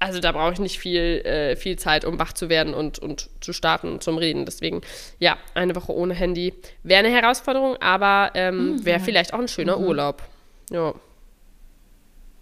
also 0.02 0.18
da 0.18 0.32
brauche 0.32 0.54
ich 0.54 0.58
nicht 0.58 0.78
viel, 0.78 1.20
äh, 1.26 1.56
viel 1.56 1.76
Zeit, 1.78 2.06
um 2.06 2.18
wach 2.18 2.32
zu 2.32 2.48
werden 2.48 2.72
und, 2.72 2.98
und 2.98 3.28
zu 3.40 3.52
starten 3.52 4.00
zum 4.00 4.16
Reden. 4.16 4.46
Deswegen, 4.46 4.80
ja, 5.18 5.36
eine 5.54 5.76
Woche 5.76 5.92
ohne 5.92 6.14
Handy 6.14 6.54
wäre 6.82 7.00
eine 7.04 7.14
Herausforderung, 7.14 7.76
aber 7.82 8.30
ähm, 8.34 8.82
wäre 8.84 8.98
vielleicht 8.98 9.34
auch 9.34 9.38
ein 9.38 9.48
schöner 9.48 9.78
Urlaub. 9.78 10.22
Ja. 10.70 10.94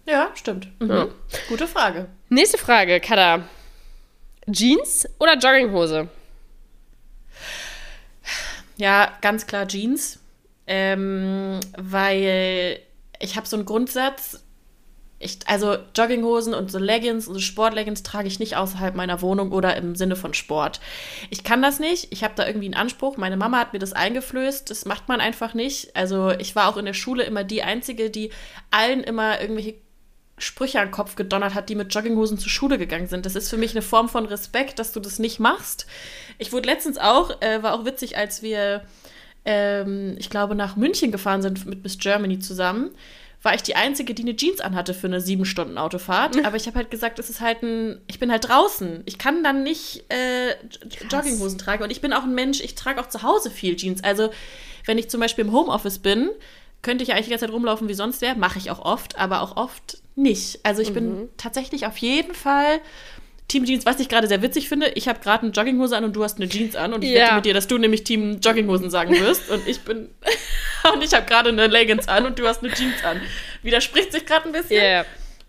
Ja, 0.09 0.31
stimmt. 0.33 0.67
Mhm. 0.79 0.89
Ja. 0.89 1.07
Gute 1.47 1.67
Frage. 1.67 2.07
Nächste 2.29 2.57
Frage, 2.57 2.99
Kada. 2.99 3.43
Jeans 4.51 5.07
oder 5.19 5.37
Jogginghose? 5.37 6.07
Ja, 8.77 9.11
ganz 9.21 9.45
klar 9.45 9.67
Jeans. 9.67 10.19
Ähm, 10.65 11.59
weil 11.77 12.79
ich 13.19 13.35
habe 13.35 13.47
so 13.47 13.55
einen 13.55 13.65
Grundsatz. 13.65 14.43
Ich, 15.21 15.39
also 15.47 15.75
Jogginghosen 15.95 16.53
und 16.53 16.71
so 16.71 16.79
Leggings 16.79 17.27
und 17.27 17.33
so 17.33 17.39
Sportleggings 17.41 18.03
trage 18.03 18.29
ich 18.29 18.39
nicht 18.39 18.55
außerhalb 18.55 18.95
meiner 18.95 19.21
Wohnung 19.21 19.51
oder 19.51 19.75
im 19.75 19.95
Sinne 19.95 20.15
von 20.15 20.33
Sport. 20.33 20.79
Ich 21.29 21.43
kann 21.43 21.61
das 21.61 21.79
nicht. 21.79 22.07
Ich 22.11 22.23
habe 22.23 22.35
da 22.37 22.47
irgendwie 22.47 22.67
einen 22.67 22.75
Anspruch. 22.75 23.17
Meine 23.17 23.35
Mama 23.35 23.59
hat 23.59 23.73
mir 23.73 23.79
das 23.79 23.91
eingeflößt. 23.91 24.69
Das 24.69 24.85
macht 24.85 25.09
man 25.09 25.19
einfach 25.19 25.53
nicht. 25.53 25.95
Also 25.95 26.31
ich 26.31 26.55
war 26.55 26.69
auch 26.69 26.77
in 26.77 26.85
der 26.85 26.93
Schule 26.93 27.23
immer 27.23 27.43
die 27.43 27.63
Einzige, 27.63 28.09
die 28.09 28.31
allen 28.71 29.03
immer 29.03 29.41
irgendwelche 29.41 29.75
Sprüche 30.39 30.79
an 30.79 30.87
den 30.87 30.91
Kopf 30.91 31.15
gedonnert 31.15 31.53
hat, 31.53 31.69
die 31.69 31.75
mit 31.75 31.93
Jogginghosen 31.93 32.37
zur 32.37 32.49
Schule 32.49 32.77
gegangen 32.77 33.07
sind. 33.07 33.25
Das 33.25 33.35
ist 33.35 33.49
für 33.49 33.57
mich 33.57 33.71
eine 33.71 33.81
Form 33.81 34.09
von 34.09 34.25
Respekt, 34.25 34.79
dass 34.79 34.91
du 34.91 34.99
das 34.99 35.19
nicht 35.19 35.39
machst. 35.39 35.85
Ich 36.37 36.51
wurde 36.51 36.67
letztens 36.67 36.97
auch, 36.97 37.41
äh, 37.41 37.61
war 37.63 37.73
auch 37.73 37.85
witzig, 37.85 38.17
als 38.17 38.41
wir, 38.41 38.83
ähm, 39.45 40.15
ich 40.17 40.29
glaube, 40.29 40.55
nach 40.55 40.75
München 40.75 41.11
gefahren 41.11 41.41
sind 41.41 41.65
mit 41.65 41.83
Miss 41.83 41.97
Germany 41.97 42.39
zusammen, 42.39 42.91
war 43.41 43.55
ich 43.55 43.63
die 43.63 43.75
Einzige, 43.75 44.13
die 44.13 44.23
eine 44.23 44.35
Jeans 44.35 44.59
anhatte 44.59 44.93
für 44.93 45.07
eine 45.07 45.21
sieben 45.21 45.45
Stunden 45.45 45.77
Autofahrt. 45.77 46.43
Aber 46.45 46.57
ich 46.57 46.67
habe 46.67 46.77
halt 46.77 46.91
gesagt, 46.91 47.19
es 47.19 47.29
ist 47.29 47.39
halt 47.39 47.63
ein, 47.63 48.01
ich 48.07 48.19
bin 48.19 48.31
halt 48.31 48.49
draußen. 48.49 49.03
Ich 49.05 49.17
kann 49.17 49.43
dann 49.43 49.63
nicht 49.63 50.03
äh, 50.09 50.55
Jogginghosen 51.09 51.57
tragen. 51.57 51.83
Und 51.83 51.89
ich 51.89 52.01
bin 52.01 52.11
auch 52.11 52.23
ein 52.23 52.35
Mensch, 52.35 52.59
ich 52.59 52.75
trage 52.75 52.99
auch 52.99 53.07
zu 53.07 53.23
Hause 53.23 53.49
viel 53.49 53.77
Jeans. 53.77 54.03
Also, 54.03 54.29
wenn 54.85 54.97
ich 54.97 55.09
zum 55.09 55.21
Beispiel 55.21 55.45
im 55.45 55.53
Homeoffice 55.53 55.99
bin, 55.99 56.29
könnte 56.81 57.03
ich 57.03 57.09
ja 57.09 57.15
eigentlich 57.15 57.27
die 57.27 57.31
ganze 57.31 57.45
Zeit 57.45 57.53
rumlaufen 57.53 57.87
wie 57.87 57.93
sonst 57.93 58.21
wer. 58.21 58.35
Mache 58.35 58.59
ich 58.59 58.71
auch 58.71 58.79
oft, 58.79 59.17
aber 59.17 59.41
auch 59.41 59.55
oft 59.55 60.01
nicht. 60.21 60.59
Also 60.63 60.81
ich 60.81 60.93
bin 60.93 61.29
tatsächlich 61.37 61.85
auf 61.85 61.97
jeden 61.97 62.33
Fall 62.33 62.79
Team 63.47 63.65
Jeans, 63.65 63.85
was 63.85 63.99
ich 63.99 64.09
gerade 64.09 64.27
sehr 64.27 64.41
witzig 64.41 64.69
finde. 64.69 64.89
Ich 64.89 65.07
habe 65.07 65.19
gerade 65.19 65.43
eine 65.43 65.51
Jogginghose 65.51 65.97
an 65.97 66.03
und 66.03 66.15
du 66.15 66.23
hast 66.23 66.37
eine 66.37 66.47
Jeans 66.47 66.75
an. 66.75 66.93
Und 66.93 67.03
ich 67.03 67.09
Ja. 67.11 67.25
wette 67.25 67.35
mit 67.35 67.45
dir, 67.45 67.53
dass 67.53 67.67
du 67.67 67.77
nämlich 67.77 68.03
Team 68.03 68.39
Jogginghosen 68.41 68.89
sagen 68.89 69.19
wirst. 69.19 69.49
Und 69.49 69.67
ich 69.67 69.79
bin. 69.81 70.09
und 70.93 71.03
ich 71.03 71.13
habe 71.13 71.25
gerade 71.25 71.49
eine 71.49 71.67
Leggings 71.67 72.07
an 72.07 72.25
und 72.25 72.37
du 72.37 72.47
hast 72.47 72.63
eine 72.63 72.71
Jeans 72.73 73.03
an. 73.03 73.19
Widerspricht 73.63 74.11
sich 74.11 74.25
gerade 74.25 74.45
ein 74.45 74.51
bisschen. 74.51 74.81
Yeah. 74.81 75.05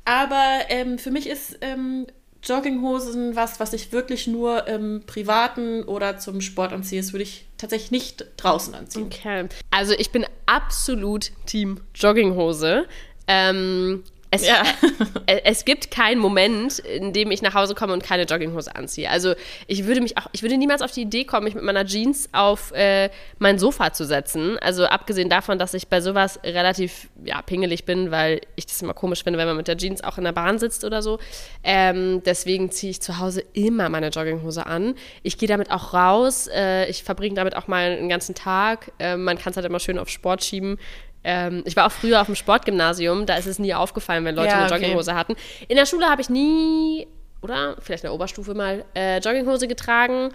Aber 0.07 0.61
ähm, 0.69 0.99
für 0.99 1.11
mich 1.11 1.29
ist 1.29 1.59
ähm, 1.61 2.07
Jogginghosen 2.43 3.37
was, 3.37 3.61
was 3.61 3.75
ich 3.75 3.93
wirklich 3.93 4.27
nur 4.27 4.67
im 4.67 5.03
Privaten 5.07 5.83
oder 5.85 6.19
zum 6.19 6.41
Sport 6.41 6.73
anziehe. 6.73 7.03
Das 7.03 7.13
würde 7.13 7.25
ich 7.25 7.45
tatsächlich 7.59 7.91
nicht 7.91 8.25
draußen 8.39 8.75
anziehen. 8.75 9.05
Okay. 9.13 9.47
Also 9.71 9.93
ich 9.93 10.11
bin 10.11 10.25
absolut 10.47 11.33
Team 11.45 11.81
Jogginghose. 11.95 12.87
Ähm, 13.29 14.03
es, 14.31 14.47
Ja. 14.47 14.63
äh, 15.27 15.41
es 15.45 15.65
gibt 15.65 15.91
keinen 15.91 16.21
Moment, 16.21 16.79
in 16.79 17.13
dem 17.13 17.31
ich 17.31 17.43
nach 17.43 17.55
Hause 17.55 17.75
komme 17.75 17.93
und 17.93 18.03
keine 18.03 18.25
Jogginghose 18.25 18.75
anziehe. 18.77 19.11
Also 19.11 19.35
ich 19.67 19.87
würde 19.87 20.01
mich 20.01 20.17
auch, 20.17 20.27
ich 20.33 20.43
würde 20.43 20.57
niemals 20.57 20.83
auf 20.83 20.93
die 20.93 21.03
Idee 21.03 21.25
kommen, 21.25 21.45
mich 21.45 21.55
mit 21.55 21.65
meiner 21.65 21.85
Jeans 21.85 22.29
auf 22.33 22.73
äh, 22.73 23.11
mein 23.39 23.59
Sofa 23.59 23.93
zu 23.93 24.05
setzen. 24.05 24.59
Also 24.61 24.87
abgesehen 24.87 25.29
davon, 25.29 25.59
dass 25.59 25.75
ich 25.75 25.89
bei 25.89 26.01
sowas 26.01 26.39
relativ 26.45 27.09
ja, 27.25 27.43
pingelig 27.43 27.85
bin, 27.85 28.11
weil 28.11 28.41
ich 28.55 28.67
das 28.67 28.81
immer 28.83 28.95
komisch 28.95 29.25
finde, 29.25 29.39
wenn 29.39 29.49
man 29.49 29.57
mit 29.57 29.69
der 29.69 29.77
Jeans 29.77 30.05
auch 30.05 30.17
in 30.19 30.25
der 30.25 30.33
Bahn 30.33 30.59
sitzt 30.59 30.85
oder 30.85 31.03
so. 31.03 31.19
Ähm, 31.65 32.23
deswegen 32.25 32.71
ziehe 32.71 32.91
ich 32.91 33.03
zu 33.03 33.19
Hause 33.19 33.43
immer 33.53 33.89
meine 33.89 34.09
Jogginghose 34.09 34.65
an. 34.65 34.95
Ich 35.25 35.39
gehe 35.39 35.49
damit 35.49 35.73
auch 35.73 35.93
raus. 35.93 36.49
Äh, 36.55 36.89
ich 36.89 37.03
verbringe 37.03 37.35
damit 37.35 37.57
auch 37.57 37.67
mal 37.67 37.91
einen 37.91 38.09
ganzen 38.09 38.35
Tag. 38.37 38.93
Äh, 39.01 39.17
man 39.17 39.39
kann 39.39 39.51
es 39.51 39.57
halt 39.57 39.67
immer 39.67 39.81
schön 39.81 39.99
auf 39.99 40.09
Sport 40.09 40.45
schieben. 40.45 40.79
Ähm, 41.23 41.63
ich 41.67 41.77
war 41.77 41.87
auch 41.87 41.93
früher 41.93 42.21
auf 42.21 42.27
dem 42.27 42.35
Sportgymnasium, 42.35 43.27
da 43.27 43.37
ist 43.37 43.47
es 43.47 43.59
nie 43.59 43.75
aufgefallen, 43.75 44.25
wenn 44.25 44.35
Leute 44.35 44.49
Ja, 44.49 44.57
eine 44.59 44.67
okay. 44.67 44.75
Jogginghose 44.77 45.15
hatten. 45.15 45.37
In 45.69 45.77
der 45.77 45.85
Schule 45.87 46.07
habe 46.09 46.23
ich 46.23 46.31
nie, 46.31 47.07
oder 47.43 47.77
vielleicht 47.81 48.05
in 48.05 48.09
der 48.09 48.15
Oberstufe 48.15 48.55
mal, 48.55 48.85
äh, 48.95 49.19
Jogginghose 49.19 49.69
getragen. 49.69 50.31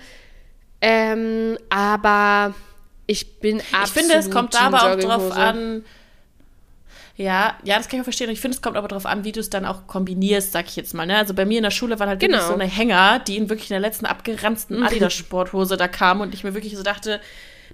Ähm, 0.81 1.57
aber 1.69 2.53
ich 3.07 3.39
bin 3.39 3.61
absolut 3.71 3.85
Ich 3.85 3.91
finde, 3.93 4.13
es 4.15 4.29
kommt 4.29 4.61
aber 4.61 4.91
auch 4.91 4.95
drauf 4.99 5.31
an. 5.31 5.83
Ja, 7.17 7.55
ja, 7.63 7.77
das 7.77 7.87
kann 7.87 7.97
ich 7.97 8.01
auch 8.01 8.05
verstehen. 8.05 8.29
Ich 8.29 8.41
finde, 8.41 8.55
es 8.55 8.61
kommt 8.61 8.75
aber 8.75 8.89
drauf 8.89 9.05
an, 9.05 9.23
wie 9.23 9.31
du 9.31 9.39
es 9.39 9.49
dann 9.49 9.65
auch 9.65 9.87
kombinierst, 9.87 10.51
sag 10.51 10.65
ich 10.67 10.75
jetzt 10.75 10.93
mal. 10.93 11.05
Ne? 11.05 11.17
Also 11.17 11.33
bei 11.33 11.45
mir 11.45 11.57
in 11.59 11.63
der 11.63 11.71
Schule 11.71 11.97
waren 11.97 12.09
halt 12.09 12.19
wirklich 12.21 12.37
Genau. 12.39 12.49
so 12.49 12.53
eine 12.59 12.65
Hänger, 12.69 13.19
die 13.19 13.37
in 13.37 13.49
wirklich 13.49 13.69
in 13.69 13.75
der 13.75 13.79
letzten 13.79 14.05
abgeranzten 14.05 14.83
Adidas-Sporthose 14.85 15.77
da 15.77 15.87
kamen 15.87 16.21
und 16.21 16.33
ich 16.33 16.43
mir 16.43 16.53
wirklich 16.53 16.75
so 16.75 16.83
dachte, 16.83 17.21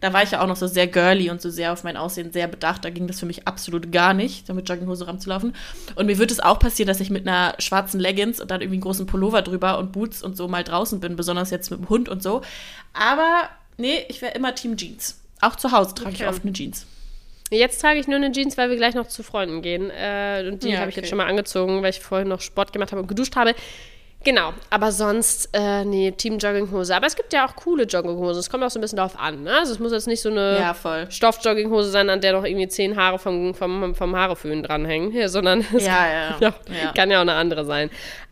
da 0.02 0.12
war 0.14 0.24
ich 0.24 0.32
ja 0.32 0.42
auch 0.42 0.48
noch 0.48 0.56
so 0.58 0.68
sehr 0.68 0.88
girly 0.88 1.30
und 1.30 1.42
so 1.42 1.50
sehr 1.50 1.72
auf 1.72 1.84
mein 1.84 1.96
Aussehen 1.96 2.32
sehr 2.34 2.48
bedacht. 2.48 2.84
Da 2.84 2.90
ging 2.90 3.08
das 3.08 3.20
für 3.20 3.26
mich 3.26 3.48
absolut 3.48 3.92
gar 3.92 4.14
nicht, 4.14 4.50
da 4.50 4.54
mit 4.54 4.68
Jogginghose 4.68 5.06
rumzulaufen. 5.08 5.56
Und 5.96 6.06
mir 6.08 6.18
wird 6.18 6.32
es 6.32 6.40
auch 6.40 6.60
passieren, 6.60 6.88
dass 6.88 7.00
ich 7.00 7.10
mit 7.12 7.28
einer 7.28 7.56
schwarzen 7.60 8.00
Leggings 8.00 8.42
und 8.42 8.52
dann 8.52 8.62
irgendwie 8.62 8.76
einen 8.76 8.82
großen 8.84 9.06
Pullover 9.06 9.42
drüber 9.44 9.78
und 9.78 9.92
Boots 9.92 10.22
und 10.24 10.36
so 10.36 10.48
mal 10.48 10.64
draußen 10.64 11.00
bin, 11.00 11.16
besonders 11.16 11.52
jetzt 11.52 11.72
mit 11.72 11.80
dem 11.80 11.90
Hund 11.90 12.10
und 12.10 12.22
so. 12.22 12.42
Aber 12.94 13.48
nee, 13.78 14.04
ich 14.10 14.22
wäre 14.22 14.34
immer 14.34 14.54
Team 14.56 14.76
Jeans. 14.76 15.22
Auch 15.40 15.56
zu 15.56 15.72
Hause 15.72 15.96
trage 15.96 16.12
ich 16.16 16.22
Okay. 16.22 16.30
oft 16.30 16.44
eine 16.44 16.54
Jeans. 16.54 16.86
Jetzt 17.54 17.82
trage 17.82 18.00
ich 18.00 18.08
nur 18.08 18.16
eine 18.16 18.32
Jeans, 18.32 18.58
weil 18.58 18.70
wir 18.70 18.78
gleich 18.78 18.96
noch 18.96 19.08
zu 19.08 19.24
Freunden 19.24 19.62
gehen. 19.62 19.90
Äh, 19.92 20.46
und 20.50 20.64
die 20.64 20.70
Ja, 20.70 20.80
habe 20.80 20.90
ich 20.90 20.96
okay. 20.96 21.02
jetzt 21.02 21.10
schon 21.10 21.18
mal 21.18 21.28
angezogen, 21.28 21.82
weil 21.84 21.90
ich 21.90 22.00
vorhin 22.00 22.30
noch 22.30 22.40
Sport 22.42 22.72
gemacht 22.74 22.92
habe 22.92 23.02
und 23.02 23.08
geduscht 23.08 23.36
habe. 23.36 23.54
Genau, 24.24 24.54
aber 24.70 24.92
sonst, 24.92 25.50
äh, 25.54 25.84
nee, 25.84 26.12
Team 26.12 26.38
Jogginghose. 26.38 26.96
Aber 26.96 27.08
es 27.08 27.16
gibt 27.16 27.34
ja 27.34 27.48
auch 27.48 27.56
coole 27.56 27.84
Jogginghosen. 27.86 28.40
Es 28.40 28.50
kommt 28.52 28.64
auch 28.64 28.70
so 28.70 28.78
ein 28.78 28.82
bisschen 28.82 28.98
darauf 28.98 29.20
an. 29.20 29.44
Ne? 29.44 29.52
Also 29.58 29.74
es 29.74 29.80
muss 29.80 29.92
jetzt 29.92 30.08
nicht 30.08 30.22
so 30.22 30.30
eine 30.30 30.60
Ja. 30.60 30.76
Stoff-Jogginghose 31.10 31.90
sein, 31.90 32.10
an 32.10 32.22
der 32.22 32.34
noch 32.34 32.44
irgendwie 32.44 32.68
zehn 32.68 32.96
Haare 32.96 33.18
vom, 33.18 33.56
vom, 33.56 33.96
vom 33.96 34.16
Haareföhn 34.16 34.62
dranhängen, 34.62 35.28
sondern 35.28 35.62
es 35.76 35.86
Ja, 35.86 36.08
ja. 36.08 36.38
ja, 36.40 36.54
Ja. 36.84 36.92
kann 36.96 37.10
ja 37.10 37.18
auch 37.18 37.22
eine 37.22 37.34
andere 37.34 37.66
sein. 37.66 37.90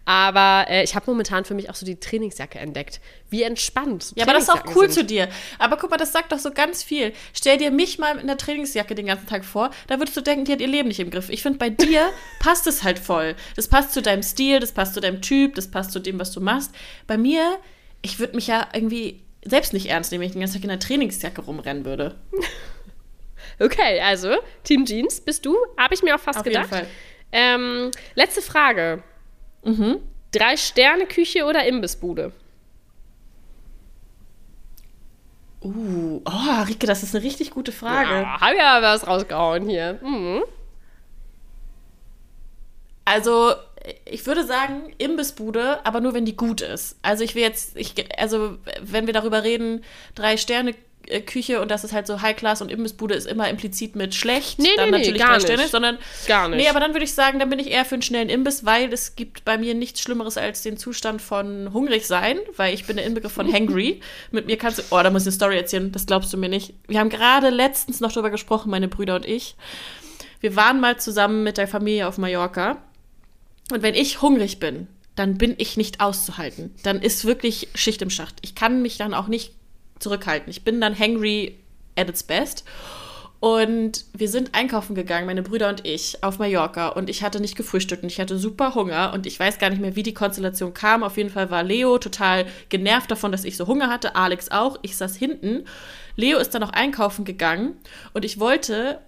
Aber 0.10 0.66
äh, 0.68 0.84
ich 0.84 0.96
habe 0.96 1.06
momentan 1.06 1.46
für 1.46 1.54
mich 1.54 1.70
auch 1.70 1.76
so 1.76 1.86
die 1.86 2.00
Trainingsjacke 2.00 2.58
entdeckt. 2.58 3.00
Wie 3.30 3.44
entspannt. 3.44 4.12
Ja, 4.16 4.24
aber 4.24 4.34
das 4.34 4.46
ist 4.46 4.50
auch 4.50 4.64
cool 4.76 4.90
sind. 4.90 4.94
zu 4.94 5.06
dir. 5.06 5.30
Aber 5.60 5.78
guck 5.78 5.92
mal, 5.92 5.98
das 5.98 6.12
sagt 6.12 6.32
doch 6.32 6.40
so 6.40 6.50
ganz 6.50 6.82
viel. 6.82 7.14
Stell 7.32 7.60
dir 7.60 7.70
mich 7.70 8.00
mal 8.00 8.16
mit 8.16 8.24
einer 8.24 8.36
Trainingsjacke 8.36 8.96
den 8.96 9.06
ganzen 9.06 9.28
Tag 9.28 9.46
vor, 9.46 9.70
da 9.86 10.00
würdest 10.00 10.18
du 10.18 10.22
denken, 10.22 10.46
die 10.46 10.52
hat 10.52 10.62
ihr 10.62 10.68
Leben 10.68 10.88
nicht 10.88 11.00
im 11.00 11.12
Griff. 11.12 11.30
Ich 11.30 11.44
finde, 11.44 11.60
bei 11.60 11.70
dir 11.70 12.10
passt 12.40 12.66
es 12.66 12.82
halt 12.82 12.98
voll. 12.98 13.36
Das 13.56 13.68
passt 13.68 13.94
zu 13.94 14.02
deinem 14.02 14.24
Stil, 14.24 14.60
das 14.60 14.72
passt 14.72 14.96
zu 14.96 15.00
deinem 15.00 15.22
Typ, 15.22 15.54
das 15.54 15.70
passt 15.70 15.92
zu 15.92 16.00
dem, 16.00 16.20
was 16.20 16.32
du 16.32 16.42
machst. 16.42 16.72
Bei 17.06 17.16
mir, 17.16 17.60
ich 18.02 18.18
würde 18.18 18.36
mich 18.36 18.48
ja 18.48 18.68
irgendwie 18.74 19.22
selbst 19.46 19.74
nicht 19.74 19.92
ernst 19.92 20.12
nehmen, 20.12 20.22
wenn 20.22 20.30
ich 20.30 20.34
den 20.34 20.42
ganzen 20.42 20.56
Tag 20.56 20.64
in 20.64 20.72
einer 20.72 20.80
Trainingsjacke 20.80 21.42
rumrennen 21.42 21.86
würde. 21.86 22.16
Okay, 23.62 24.00
also 24.00 24.36
Team 24.64 24.86
Jeans 24.86 25.20
bist 25.20 25.46
du, 25.46 25.58
habe 25.78 25.94
ich 25.94 26.02
mir 26.02 26.16
auch 26.16 26.20
fast 26.20 26.40
Auf 26.40 26.46
jeden 26.46 26.62
gedacht. 26.62 26.70
Fall. 26.70 26.88
Ähm, 27.32 27.92
letzte 28.16 28.42
Frage. 28.42 29.04
Mhm. 29.64 29.98
Drei 30.32 30.58
Sterne 30.58 31.06
Küche 31.06 31.46
oder 31.46 31.66
Imbissbude? 31.66 32.32
Uh, 35.62 36.22
oh, 36.26 36.64
Rike, 36.68 36.88
das 36.88 37.04
ist 37.04 37.14
eine 37.14 37.24
richtig 37.24 37.52
gute 37.52 37.72
Frage. 37.72 38.22
Ja, 38.22 38.40
hab 38.40 38.56
ja 38.56 38.82
was 38.82 39.06
rausgehauen 39.06 39.68
hier. 39.68 40.00
Mhm. 40.02 40.44
Also, 43.04 43.56
ich 44.06 44.26
würde 44.26 44.46
sagen, 44.46 44.94
Imbissbude, 44.98 45.86
aber 45.86 46.00
nur 46.00 46.14
wenn 46.14 46.26
die 46.26 46.36
gut 46.36 46.62
ist. 46.62 46.98
Also 47.02 47.24
ich 47.24 47.36
will 47.36 47.42
jetzt, 47.42 47.76
ich, 47.76 47.94
also 48.20 48.58
wenn 48.82 49.06
wir 49.06 49.14
darüber 49.14 49.44
reden, 49.44 49.84
drei 50.16 50.38
Sterne 50.38 50.72
äh, 50.72 50.76
Küche 51.26 51.62
und 51.62 51.72
das 51.72 51.84
ist 51.84 51.94
halt 51.94 52.08
so 52.08 52.22
High 52.22 52.36
Class 52.36 52.62
und 52.62 52.72
Imbissbude 52.72 53.16
ist 53.16 53.28
immer 53.28 53.50
implizit 53.50 53.96
mit 53.96 54.14
schlecht, 54.14 54.60
Nee, 54.60 54.70
dann 54.78 54.86
nee, 54.86 54.92
nee, 54.92 54.98
natürlich 55.00 55.22
gar 55.22 55.34
drei 55.34 55.40
Sterne, 55.40 55.62
nicht. 55.64 55.72
sondern 55.72 55.98
Gar 56.28 56.50
nicht. 56.50 56.58
Nee, 56.60 56.70
aber 56.70 56.80
dann 56.80 56.94
würde 56.94 57.04
ich 57.04 57.14
sagen, 57.14 57.40
dann 57.40 57.50
bin 57.50 57.60
ich 57.60 57.72
eher 57.72 57.86
für 57.86 57.96
einen 57.96 58.02
schnellen 58.02 58.30
Imbiss, 58.30 58.66
weil 58.66 58.94
es 58.94 59.16
gibt 59.16 59.44
bei 59.46 59.58
mir 59.58 59.74
nichts 59.74 60.02
Schlimmeres 60.02 60.38
als 60.38 60.62
den 60.62 60.78
Zustand 60.78 61.22
von 61.22 61.74
hungrig 61.74 62.06
sein, 62.06 62.38
weil 62.56 62.74
ich 62.74 62.86
bin 62.86 62.98
der 62.98 63.06
Inbegriff 63.06 63.32
von 63.32 63.52
hangry. 63.52 64.02
Mit 64.32 64.46
mir 64.46 64.58
kannst 64.58 64.80
du, 64.80 64.84
oh, 64.92 65.02
da 65.02 65.10
muss 65.10 65.24
ich 65.24 65.28
eine 65.28 65.36
Story 65.36 65.58
erzählen, 65.58 65.92
das 65.92 66.06
glaubst 66.06 66.32
du 66.32 66.38
mir 66.38 66.50
nicht. 66.50 66.74
Wir 66.88 67.00
haben 67.00 67.10
gerade 67.10 67.50
letztens 67.50 68.00
noch 68.00 68.12
drüber 68.12 68.30
gesprochen, 68.30 68.70
meine 68.70 68.88
Brüder 68.88 69.16
und 69.16 69.26
ich. 69.26 69.56
Wir 70.40 70.56
waren 70.56 70.80
mal 70.80 70.98
zusammen 71.00 71.44
mit 71.44 71.58
der 71.58 71.68
Familie 71.68 72.08
auf 72.08 72.18
Mallorca 72.18 72.78
und 73.72 73.82
wenn 73.82 73.96
ich 73.96 74.22
hungrig 74.22 74.60
bin, 74.60 74.88
dann 75.16 75.38
bin 75.38 75.56
ich 75.58 75.76
nicht 75.76 76.00
auszuhalten. 76.00 76.74
Dann 76.84 77.02
ist 77.02 77.26
wirklich 77.26 77.68
Schicht 77.76 78.02
im 78.02 78.10
Schacht. 78.10 78.38
Ich 78.42 78.56
kann 78.56 78.82
mich 78.82 78.98
dann 78.98 79.14
auch 79.14 79.28
nicht 79.28 79.54
zurückhalten. 80.00 80.50
Ich 80.50 80.64
bin 80.64 80.82
dann 80.82 80.98
hangry 80.98 81.58
at 81.96 82.10
its 82.10 82.24
best. 82.24 82.64
Und 83.42 84.04
wir 84.14 84.28
sind 84.28 84.54
einkaufen 84.54 84.96
gegangen, 84.96 85.26
meine 85.26 85.44
Brüder 85.44 85.70
und 85.70 85.88
ich, 85.88 86.24
auf 86.26 86.40
Mallorca. 86.40 86.90
Und 86.90 87.10
ich 87.10 87.24
hatte 87.24 87.40
nicht 87.40 87.56
gefrühstückt 87.56 88.04
und 88.04 88.12
ich 88.12 88.20
hatte 88.20 88.38
super 88.38 88.76
Hunger. 88.76 89.14
Und 89.14 89.26
ich 89.26 89.40
weiß 89.40 89.60
gar 89.60 89.70
nicht 89.70 89.82
mehr, 89.82 89.96
wie 89.96 90.04
die 90.04 90.14
Konstellation 90.14 90.74
kam. 90.74 91.04
Auf 91.04 91.16
jeden 91.16 91.30
Fall 91.30 91.50
war 91.50 91.64
Leo 91.64 91.98
total 92.00 92.48
genervt 92.68 93.10
davon, 93.10 93.32
dass 93.32 93.46
ich 93.46 93.56
so 93.56 93.66
Hunger 93.66 93.90
hatte. 93.90 94.18
Alex 94.18 94.52
auch. 94.52 94.78
Ich 94.82 94.98
saß 94.98 95.16
hinten. 95.16 95.64
Leo 96.18 96.38
ist 96.38 96.54
dann 96.54 96.62
noch 96.62 96.74
einkaufen 96.74 97.24
gegangen. 97.24 97.78
Und 98.12 98.26
ich 98.26 98.42
wollte 98.42 99.00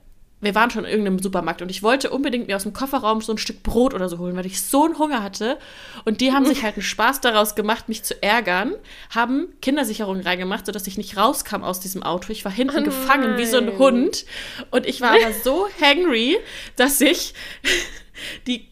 wir 0.41 0.55
waren 0.55 0.71
schon 0.71 0.85
in 0.85 0.89
irgendeinem 0.89 1.19
Supermarkt 1.19 1.61
und 1.61 1.69
ich 1.69 1.83
wollte 1.83 2.09
unbedingt 2.09 2.47
mir 2.47 2.55
aus 2.55 2.63
dem 2.63 2.73
Kofferraum 2.73 3.21
so 3.21 3.31
ein 3.31 3.37
Stück 3.37 3.63
Brot 3.63 3.93
oder 3.93 4.09
so 4.09 4.17
holen, 4.17 4.35
weil 4.35 4.45
ich 4.45 4.61
so 4.61 4.85
einen 4.85 4.97
Hunger 4.97 5.21
hatte. 5.21 5.57
Und 6.03 6.19
die 6.19 6.33
haben 6.33 6.45
sich 6.45 6.63
halt 6.63 6.75
einen 6.75 6.83
Spaß 6.83 7.21
daraus 7.21 7.55
gemacht, 7.55 7.89
mich 7.89 8.03
zu 8.03 8.21
ärgern, 8.21 8.73
haben 9.13 9.49
Kindersicherungen 9.61 10.23
reingemacht, 10.23 10.65
sodass 10.65 10.87
ich 10.87 10.97
nicht 10.97 11.15
rauskam 11.15 11.63
aus 11.63 11.79
diesem 11.79 12.03
Auto. 12.03 12.31
Ich 12.31 12.43
war 12.43 12.51
hinten 12.51 12.81
Oh 12.81 12.83
gefangen 12.83 13.37
wie 13.37 13.45
so 13.45 13.57
ein. 13.57 13.77
Hund. 13.77 14.25
Und 14.71 14.85
ich 14.85 15.01
war 15.01 15.11
aber 15.11 15.33
so 15.43 15.67
hangry, 15.79 16.37
dass 16.75 16.99
ich 17.01 17.33
die 18.47 18.67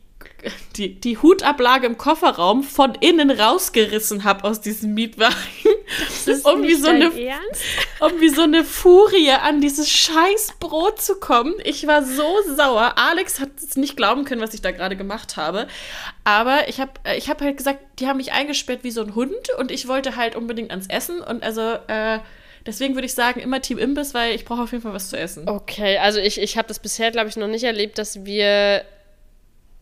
die, 0.77 0.99
die 0.99 1.17
Hutablage 1.17 1.85
im 1.85 1.97
Kofferraum 1.97 2.63
von 2.63 2.95
innen 2.95 3.31
rausgerissen 3.31 4.23
habe 4.23 4.45
aus 4.45 4.61
diesem 4.61 4.93
Mietwagen. 4.93 5.35
Um, 6.43 6.61
wie 6.63 6.67
nicht 6.67 6.81
so 6.83 6.89
eine, 6.89 7.05
Ernst? 7.05 7.63
um 7.99 8.19
wie 8.21 8.29
so 8.29 8.41
eine 8.43 8.63
Furie 8.63 9.31
an 9.31 9.61
dieses 9.61 9.89
scheiß 9.89 10.53
Brot 10.59 11.01
zu 11.01 11.15
kommen. 11.19 11.53
Ich 11.63 11.87
war 11.87 12.03
so 12.03 12.35
sauer. 12.55 12.93
Alex 12.97 13.39
hat 13.39 13.49
es 13.57 13.75
nicht 13.75 13.97
glauben 13.97 14.25
können, 14.25 14.41
was 14.41 14.53
ich 14.53 14.61
da 14.61 14.71
gerade 14.71 14.95
gemacht 14.95 15.37
habe. 15.37 15.67
Aber 16.23 16.67
ich 16.67 16.79
habe 16.79 16.91
ich 17.17 17.29
hab 17.29 17.41
halt 17.41 17.57
gesagt, 17.57 17.79
die 17.99 18.07
haben 18.07 18.17
mich 18.17 18.31
eingesperrt 18.31 18.83
wie 18.83 18.91
so 18.91 19.01
ein 19.01 19.15
Hund 19.15 19.49
und 19.57 19.71
ich 19.71 19.87
wollte 19.87 20.15
halt 20.15 20.35
unbedingt 20.35 20.71
ans 20.71 20.87
Essen. 20.87 21.21
Und 21.21 21.43
also 21.43 21.61
äh, 21.87 22.19
deswegen 22.65 22.95
würde 22.95 23.05
ich 23.07 23.13
sagen, 23.13 23.39
immer 23.39 23.61
Team 23.61 23.77
Imbiss, 23.77 24.13
weil 24.13 24.35
ich 24.35 24.45
brauche 24.45 24.61
auf 24.63 24.71
jeden 24.71 24.83
Fall 24.83 24.93
was 24.93 25.09
zu 25.09 25.17
essen. 25.17 25.49
Okay, 25.49 25.97
also 25.97 26.19
ich, 26.19 26.39
ich 26.39 26.57
habe 26.57 26.67
das 26.67 26.79
bisher, 26.79 27.11
glaube 27.11 27.29
ich, 27.29 27.35
noch 27.37 27.47
nicht 27.47 27.63
erlebt, 27.63 27.97
dass 27.97 28.25
wir 28.25 28.83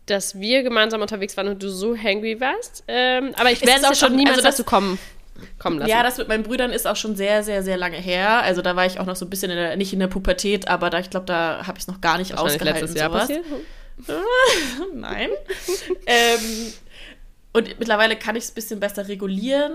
dass 0.06 0.40
wir 0.40 0.62
gemeinsam 0.62 1.02
unterwegs 1.02 1.36
waren 1.36 1.48
und 1.48 1.62
du 1.62 1.68
so 1.68 1.94
hangry 1.94 2.40
warst. 2.40 2.82
Ähm, 2.88 3.34
aber 3.36 3.50
ich 3.52 3.60
werde 3.60 3.82
es 3.82 3.84
auch 3.84 3.94
schon- 3.94 4.16
niemals 4.16 4.38
also 4.38 4.46
das- 4.48 4.56
dazu 4.56 4.64
kommen, 4.64 4.98
kommen 5.58 5.78
lassen. 5.78 5.90
Ja, 5.90 6.02
das 6.02 6.18
mit 6.18 6.28
meinen 6.28 6.42
Brüdern 6.42 6.70
ist 6.70 6.86
auch 6.86 6.96
schon 6.96 7.16
sehr, 7.16 7.42
sehr, 7.42 7.62
sehr 7.62 7.76
lange 7.76 7.96
her. 7.96 8.42
Also 8.42 8.62
da 8.62 8.76
war 8.76 8.86
ich 8.86 8.98
auch 9.00 9.06
noch 9.06 9.16
so 9.16 9.24
ein 9.26 9.30
bisschen 9.30 9.50
in 9.50 9.56
der, 9.56 9.76
nicht 9.76 9.92
in 9.92 9.98
der 10.00 10.06
Pubertät, 10.08 10.68
aber 10.68 10.90
da, 10.90 10.98
ich 10.98 11.10
glaube, 11.10 11.26
da 11.26 11.66
habe 11.66 11.78
ich 11.78 11.82
es 11.84 11.88
noch 11.88 12.00
gar 12.00 12.18
nicht 12.18 12.36
ausgehalten. 12.36 12.80
letztes 12.80 12.94
Jahr 12.94 13.10
sowas. 13.10 13.22
passiert. 13.28 13.44
Nein. 14.94 15.30
ähm, 16.06 16.72
und 17.52 17.78
mittlerweile 17.78 18.16
kann 18.16 18.36
ich 18.36 18.44
es 18.44 18.50
ein 18.50 18.54
bisschen 18.54 18.80
besser 18.80 19.08
regulieren. 19.08 19.72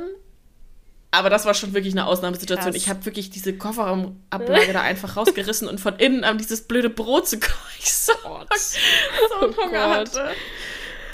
Aber 1.12 1.30
das 1.30 1.45
war 1.45 1.54
schon 1.54 1.73
wirklich 1.73 1.93
eine 1.93 2.08
Ausnahmesituation. 2.08 2.71
Krass. 2.71 2.82
Ich 2.82 2.89
habe 2.89 3.06
wirklich 3.06 3.30
diese 3.30 3.54
Kofferraumablage 3.56 4.73
da 4.73 4.82
einfach 4.82 5.15
rausgerissen 5.15 5.67
und 5.67 5.80
von 5.80 5.95
innen 5.97 6.23
an 6.23 6.39
dieses 6.39 6.63
blöde 6.63 6.89
Brot 6.89 7.28
zu 7.28 7.39
kommen. 7.39 7.54
Ich 7.80 7.93
so, 7.93 8.13
so 8.23 8.30
einen 9.45 9.54
Oh 9.54 9.63
Hunger 9.63 9.88
Gott. 9.88 10.15
hatte. 10.15 10.30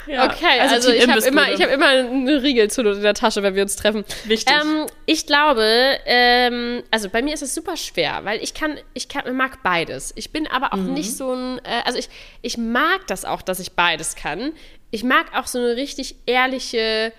Ja, 0.06 0.24
Okay, 0.26 0.58
also, 0.60 0.90
Team 0.90 1.00
ich 1.00 1.08
habe 1.08 1.26
immer, 1.26 1.52
ich 1.52 1.62
hab 1.62 1.70
immer 1.70 1.86
eine 1.88 2.42
Riegel 2.42 2.70
zu 2.70 2.80
in 2.82 3.02
der 3.02 3.14
Tasche, 3.14 3.42
wenn 3.42 3.54
wir 3.54 3.62
uns 3.62 3.76
treffen. 3.76 4.04
Wichtig. 4.24 4.54
Ähm, 4.54 4.86
ich 5.06 5.26
glaube, 5.26 5.64
ähm, 6.06 6.82
also 6.90 7.08
bei 7.08 7.22
mir 7.22 7.34
ist 7.34 7.42
es 7.42 7.54
super 7.54 7.76
schwer, 7.76 8.20
weil 8.24 8.42
ich 8.42 8.54
kann, 8.54 8.78
ich 8.94 9.08
kann, 9.08 9.34
mag 9.36 9.62
beides. 9.62 10.12
Ich 10.16 10.30
bin 10.32 10.46
aber 10.46 10.72
auch 10.72 10.78
Mhm. 10.78 10.94
nicht 10.94 11.16
so 11.16 11.32
ein, 11.32 11.58
äh, 11.64 11.82
also 11.84 11.98
ich, 11.98 12.08
ich 12.42 12.56
mag 12.58 13.06
das 13.06 13.24
auch, 13.24 13.42
dass 13.42 13.60
ich 13.60 13.72
beides 13.72 14.14
kann. 14.16 14.52
Ich 14.90 15.04
mag 15.04 15.26
auch 15.34 15.46
so 15.46 15.58
eine 15.58 15.76
richtig 15.76 16.16
ehrliche, 16.26 17.12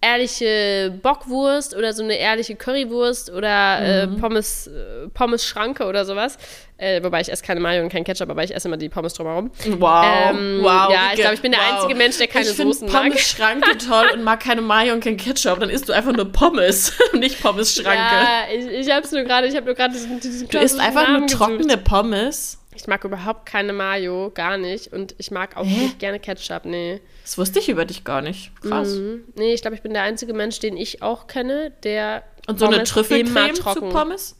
ehrliche 0.00 0.96
Bockwurst 1.02 1.74
oder 1.74 1.92
so 1.92 2.02
eine 2.04 2.16
ehrliche 2.16 2.54
Currywurst 2.54 3.30
oder 3.30 3.80
äh, 3.80 4.06
Mhm. 4.06 4.20
Pommes, 4.20 4.68
äh, 4.68 5.08
Pommes 5.12 5.44
Schranke 5.44 5.84
oder 5.86 6.04
sowas. 6.04 6.38
Äh, 6.76 7.02
wobei 7.02 7.20
ich 7.20 7.32
esse 7.32 7.42
keine 7.42 7.58
Mayo 7.58 7.82
und 7.82 7.88
kein 7.90 8.04
Ketchup, 8.04 8.30
aber 8.30 8.44
ich 8.44 8.54
esse 8.54 8.68
immer 8.68 8.76
die 8.76 8.88
Pommes 8.88 9.12
drumherum. 9.14 9.50
Wow. 9.66 10.04
Ähm, 10.30 10.60
wow. 10.62 10.88
ja, 10.92 11.08
ich 11.12 11.20
glaube, 11.20 11.34
ich 11.34 11.42
bin 11.42 11.50
der 11.50 11.60
einzige 11.60 11.96
Mensch, 11.96 12.18
der 12.18 12.28
keine 12.28 12.46
ich 12.46 12.56
Soßen 12.56 12.88
mag. 12.92 13.02
Pommes 13.02 13.28
Schranke 13.28 13.76
toll 13.88 14.06
und 14.14 14.22
mag 14.22 14.38
keine 14.38 14.60
Mayo 14.60 14.94
und 14.94 15.02
kein 15.02 15.16
Ketchup. 15.16 15.58
Dann 15.58 15.70
isst 15.70 15.88
du 15.88 15.92
einfach 15.92 16.12
nur 16.12 16.30
Pommes, 16.30 16.92
nicht 17.14 17.42
Pommes 17.42 17.74
Schranke. 17.74 17.98
Ja, 17.98 18.42
ich, 18.54 18.86
ich 18.86 18.90
hab's 18.94 19.10
nur 19.10 19.24
gerade, 19.24 19.48
ich 19.48 19.56
habe 19.56 19.66
nur 19.66 19.74
gerade 19.74 19.94
diesen, 19.94 20.20
diesen 20.20 20.48
du 20.48 20.58
isst 20.58 20.78
einfach 20.78 21.08
nur 21.08 21.26
trockene 21.26 21.76
Pommes. 21.78 22.57
Ich 22.80 22.86
mag 22.86 23.02
überhaupt 23.04 23.44
keine 23.44 23.72
Mayo, 23.72 24.30
gar 24.32 24.56
nicht. 24.56 24.92
Und 24.92 25.14
ich 25.18 25.30
mag 25.32 25.56
auch 25.56 25.64
Hä? 25.64 25.82
nicht 25.84 25.98
gerne 25.98 26.20
Ketchup, 26.20 26.64
nee. 26.64 27.00
Das 27.24 27.36
wusste 27.36 27.58
ich 27.58 27.68
über 27.68 27.84
dich 27.84 28.04
gar 28.04 28.22
nicht. 28.22 28.52
Krass. 28.62 28.94
Mhm. 28.94 29.24
Nee, 29.34 29.52
ich 29.52 29.62
glaube, 29.62 29.74
ich 29.74 29.82
bin 29.82 29.92
der 29.92 30.02
einzige 30.04 30.32
Mensch, 30.32 30.60
den 30.60 30.76
ich 30.76 31.02
auch 31.02 31.26
kenne, 31.26 31.72
der 31.82 32.22
Und 32.46 32.58
so 32.60 32.66
eine 32.66 32.76
Pommes 32.76 32.88
Trüffelcreme 32.90 33.36
immer 33.54 33.54
zu. 33.74 33.80
Pommes? 33.88 34.36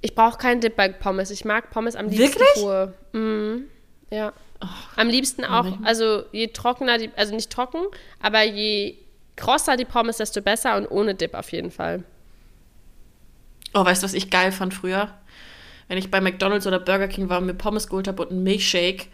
Ich 0.00 0.14
brauche 0.14 0.38
keinen 0.38 0.60
Dip 0.60 0.76
bei 0.76 0.88
Pommes. 0.88 1.30
Ich 1.32 1.44
mag 1.44 1.70
Pommes 1.70 1.96
am 1.96 2.08
liebsten 2.08 2.38
Wirklich? 2.40 2.62
pur. 2.62 2.94
Mhm. 3.12 3.64
Ja. 4.10 4.32
Am 4.94 5.08
liebsten 5.08 5.44
auch, 5.44 5.64
manchmal- 5.64 5.88
also 5.88 6.22
je 6.32 6.46
trockener, 6.48 6.98
die, 6.98 7.10
also 7.16 7.34
nicht 7.34 7.50
trocken, 7.50 7.82
aber 8.22 8.42
je 8.44 8.96
krosser 9.34 9.76
die 9.76 9.84
Pommes, 9.84 10.18
desto 10.18 10.40
besser 10.40 10.76
und 10.76 10.86
ohne 10.86 11.14
Dip 11.16 11.34
auf 11.34 11.50
jeden 11.50 11.70
Fall. 11.72 12.04
Oh, 13.74 13.84
weißt 13.84 14.02
du, 14.02 14.04
was 14.04 14.14
ich 14.14 14.30
geil 14.30 14.52
fand 14.52 14.72
früher? 14.72 15.12
Wenn 15.88 15.98
ich 15.98 16.10
bei 16.10 16.20
McDonalds 16.20 16.66
oder 16.66 16.80
Burger 16.80 17.08
King 17.08 17.28
war 17.28 17.38
und 17.38 17.46
mir 17.46 17.54
Pommes 17.54 17.88
geholt 17.88 18.08
habe 18.08 18.22
und 18.22 18.30
einen 18.32 18.42
Milkshake 18.42 19.06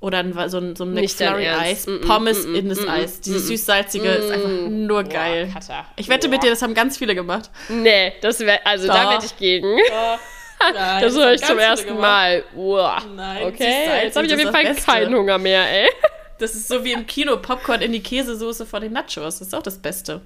oder 0.00 0.18
ein, 0.18 0.32
so 0.48 0.58
ein, 0.58 0.76
so 0.76 0.84
ein 0.84 0.92
McFlurry-Eis. 0.94 1.86
Mm, 1.86 1.90
mm, 1.92 2.00
Pommes 2.02 2.46
mm, 2.46 2.52
mm, 2.52 2.54
in 2.56 2.68
das 2.68 2.80
mm, 2.80 2.88
Eis. 2.88 3.18
mm, 3.18 3.22
Dieses 3.22 3.44
mm, 3.44 3.46
süß-salzige 3.48 4.08
ist 4.08 4.30
einfach 4.30 4.68
nur 4.68 5.02
geil. 5.04 5.52
Ich 5.96 6.08
wette 6.08 6.28
mit 6.28 6.42
dir, 6.42 6.50
das 6.50 6.62
haben 6.62 6.74
ganz 6.74 6.98
viele 6.98 7.14
gemacht. 7.14 7.50
Nee, 7.68 8.12
das 8.20 8.40
wär, 8.40 8.66
also 8.66 8.86
da 8.86 9.10
wette 9.10 9.26
ich 9.26 9.36
gegen. 9.36 9.76
Nein, 10.72 11.02
Das 11.02 11.14
höre 11.14 11.32
ich 11.32 11.42
zum 11.42 11.58
ersten. 11.58 11.98
Mal. 11.98 12.44
Uah. 12.54 13.02
Nein, 13.14 13.44
Okay, 13.44 14.04
jetzt 14.04 14.16
habe 14.16 14.26
ich 14.26 14.32
auf 14.32 14.38
jeden 14.38 14.52
Fall 14.52 14.74
keinen 14.74 15.14
Hunger 15.14 15.38
mehr, 15.38 15.62
ey. 15.70 15.90
Das 16.38 16.54
ist 16.54 16.68
so 16.68 16.84
wie 16.84 16.92
im 16.92 17.06
Kino 17.06 17.36
Popcorn 17.36 17.80
in 17.80 17.92
die 17.92 18.02
Käsesoße 18.02 18.66
von 18.66 18.82
den 18.82 18.92
Nachos. 18.92 19.38
Das 19.38 19.40
ist 19.40 19.54
auch 19.54 19.62
das 19.62 19.78
Beste. 19.78 20.20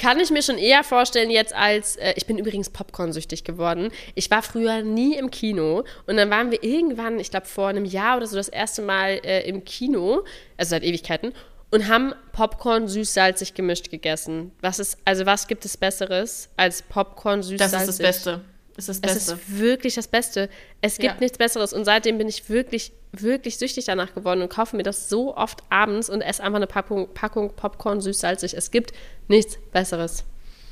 Kann 0.00 0.18
ich 0.18 0.30
mir 0.30 0.42
schon 0.42 0.56
eher 0.56 0.82
vorstellen 0.82 1.30
jetzt 1.30 1.54
als, 1.54 1.96
äh, 1.96 2.14
ich 2.16 2.24
bin 2.24 2.38
übrigens 2.38 2.70
Popcorn-süchtig 2.70 3.44
geworden. 3.44 3.90
Ich 4.14 4.30
war 4.30 4.42
früher 4.42 4.82
nie 4.82 5.16
im 5.16 5.30
Kino 5.30 5.84
und 6.06 6.16
dann 6.16 6.30
waren 6.30 6.50
wir 6.50 6.64
irgendwann, 6.64 7.20
ich 7.20 7.30
glaube 7.30 7.46
vor 7.46 7.68
einem 7.68 7.84
Jahr 7.84 8.16
oder 8.16 8.26
so, 8.26 8.36
das 8.36 8.48
erste 8.48 8.80
Mal 8.80 9.20
äh, 9.24 9.46
im 9.46 9.62
Kino, 9.64 10.24
also 10.56 10.70
seit 10.70 10.84
Ewigkeiten, 10.84 11.34
und 11.70 11.86
haben 11.86 12.14
Popcorn 12.32 12.88
süß-salzig 12.88 13.52
gemischt 13.52 13.90
gegessen. 13.90 14.52
Was 14.62 14.78
ist, 14.78 14.96
also 15.04 15.26
was 15.26 15.46
gibt 15.46 15.66
es 15.66 15.76
Besseres 15.76 16.48
als 16.56 16.80
Popcorn 16.80 17.40
Das 17.40 17.48
süß-salzig? 17.48 17.80
ist 17.80 17.88
das 17.88 17.98
Beste. 17.98 18.40
Das 18.86 18.96
ist 18.96 19.04
das 19.04 19.10
Es 19.16 19.26
Beste. 19.26 19.32
ist 19.34 19.58
wirklich 19.58 19.94
das 19.94 20.08
Beste. 20.08 20.48
Es 20.80 20.94
gibt 20.98 21.14
Ja. 21.14 21.20
nichts 21.20 21.36
Besseres. 21.38 21.72
Und 21.72 21.84
seitdem 21.84 22.18
bin 22.18 22.28
ich 22.28 22.48
wirklich, 22.48 22.92
wirklich 23.12 23.58
süchtig 23.58 23.84
danach 23.84 24.14
geworden 24.14 24.40
und 24.42 24.48
kaufe 24.48 24.76
mir 24.76 24.82
das 24.82 25.08
so 25.08 25.36
oft 25.36 25.62
abends 25.68 26.08
und 26.08 26.22
esse 26.22 26.42
einfach 26.42 26.56
eine 26.56 26.66
Packung, 26.66 27.08
Packung 27.12 27.50
Popcorn 27.54 28.00
süß-salzig. 28.00 28.54
Es 28.54 28.70
gibt 28.70 28.92
nichts 29.28 29.58
Besseres. 29.72 30.24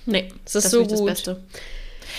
nee, 0.06 0.28
Das 0.44 0.54
ist 0.54 0.70
so 0.70 0.78
finde 0.80 0.94
ich 0.94 1.00
gut. 1.00 1.08
das 1.10 1.16
Beste. 1.24 1.42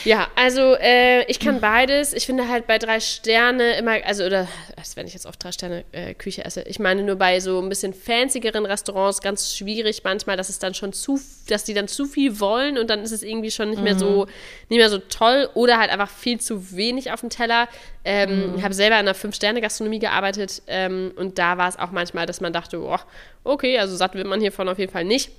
Ja, 0.06 0.28
also 0.36 0.76
äh, 0.76 1.24
ich 1.26 1.40
kann 1.40 1.60
beides. 1.60 2.14
Ich 2.14 2.26
finde 2.26 2.48
halt 2.48 2.68
bei 2.68 2.78
drei 2.78 3.00
Sterne 3.00 3.78
immer, 3.78 3.98
also 4.06 4.24
oder, 4.26 4.48
als 4.78 4.96
wenn 4.96 5.08
ich 5.08 5.14
jetzt 5.14 5.28
auf 5.28 5.38
drei 5.38 5.52
Sterne 5.52 5.84
äh, 5.92 6.14
Küche 6.14 6.46
esse, 6.46 6.62
ich 6.64 6.80
meine 6.80 7.04
nur 7.04 7.16
bei 7.16 7.40
so 7.40 7.60
ein 7.60 7.70
bisschen 7.70 7.94
fanzigeren 7.94 8.66
Restaurants 8.66 9.22
ganz 9.22 9.56
schwierig 9.56 10.02
manchmal, 10.04 10.38
dass 10.38 10.50
es 10.50 10.60
dann 10.60 10.74
schon 10.74 10.94
zu, 10.94 11.20
dass 11.48 11.64
die 11.64 11.74
dann 11.74 11.88
zu 11.88 12.06
viel 12.06 12.40
wollen 12.40 12.78
und 12.78 12.90
dann 12.90 13.02
ist 13.04 13.12
es 13.12 13.24
irgendwie 13.24 13.52
schon 13.52 13.70
nicht 13.72 13.82
mehr 13.84 13.98
so, 13.98 14.26
nicht 14.70 14.80
mehr 14.80 14.90
so 14.90 15.00
toll 15.00 15.50
oder 15.54 15.80
halt 15.80 15.92
einfach 15.92 16.10
viel 16.10 16.40
zu 16.40 16.76
wenig 16.76 17.12
auf 17.12 17.20
dem 17.20 17.30
Teller. 17.30 17.68
Ähm, 18.06 18.56
Ich 18.58 18.64
habe 18.64 18.74
selber 18.74 18.96
in 18.96 19.02
einer 19.02 19.16
Fünf-Sterne-Gastronomie 19.16 20.00
gearbeitet 20.00 20.62
ähm, 20.68 21.12
und 21.16 21.38
da 21.38 21.58
war 21.58 21.68
es 21.68 21.78
auch 21.78 21.92
manchmal, 21.92 22.26
dass 22.26 22.42
man 22.42 22.54
dachte, 22.54 22.80
oh, 22.80 22.98
okay, 23.44 23.78
also 23.80 23.96
satt 23.96 24.16
wird 24.16 24.28
man 24.28 24.40
hiervon 24.40 24.70
auf 24.70 24.80
jeden 24.80 24.92
Fall 24.92 25.04
nicht. 25.06 25.32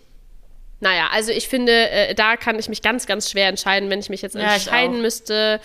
Naja, 0.80 1.08
also 1.12 1.30
ich 1.30 1.48
finde, 1.48 1.72
äh, 1.90 2.14
da 2.14 2.36
kann 2.36 2.58
ich 2.58 2.68
mich 2.68 2.80
ganz, 2.82 3.06
ganz 3.06 3.30
schwer 3.30 3.48
entscheiden. 3.48 3.90
Wenn 3.90 4.00
ich 4.00 4.08
mich 4.08 4.22
jetzt 4.22 4.34
Ja, 4.34 4.54
entscheiden 4.54 5.02
müsste, 5.02 5.60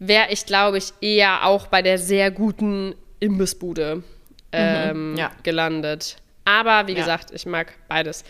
wäre 0.00 0.30
ich, 0.30 0.44
glaube 0.46 0.78
ich, 0.78 0.92
eher 1.00 1.44
auch 1.46 1.68
bei 1.68 1.82
der 1.82 1.98
sehr 1.98 2.30
guten 2.30 2.94
Imbissbude. 3.20 4.02
ähm, 4.50 5.14
ja. 5.18 5.30
gelandet. 5.42 6.16
Aber 6.46 6.86
wie 6.86 6.92
Ja. 6.92 6.98
gesagt, 7.00 7.30
ich 7.34 7.44
mag 7.44 7.74
beides. 7.86 8.24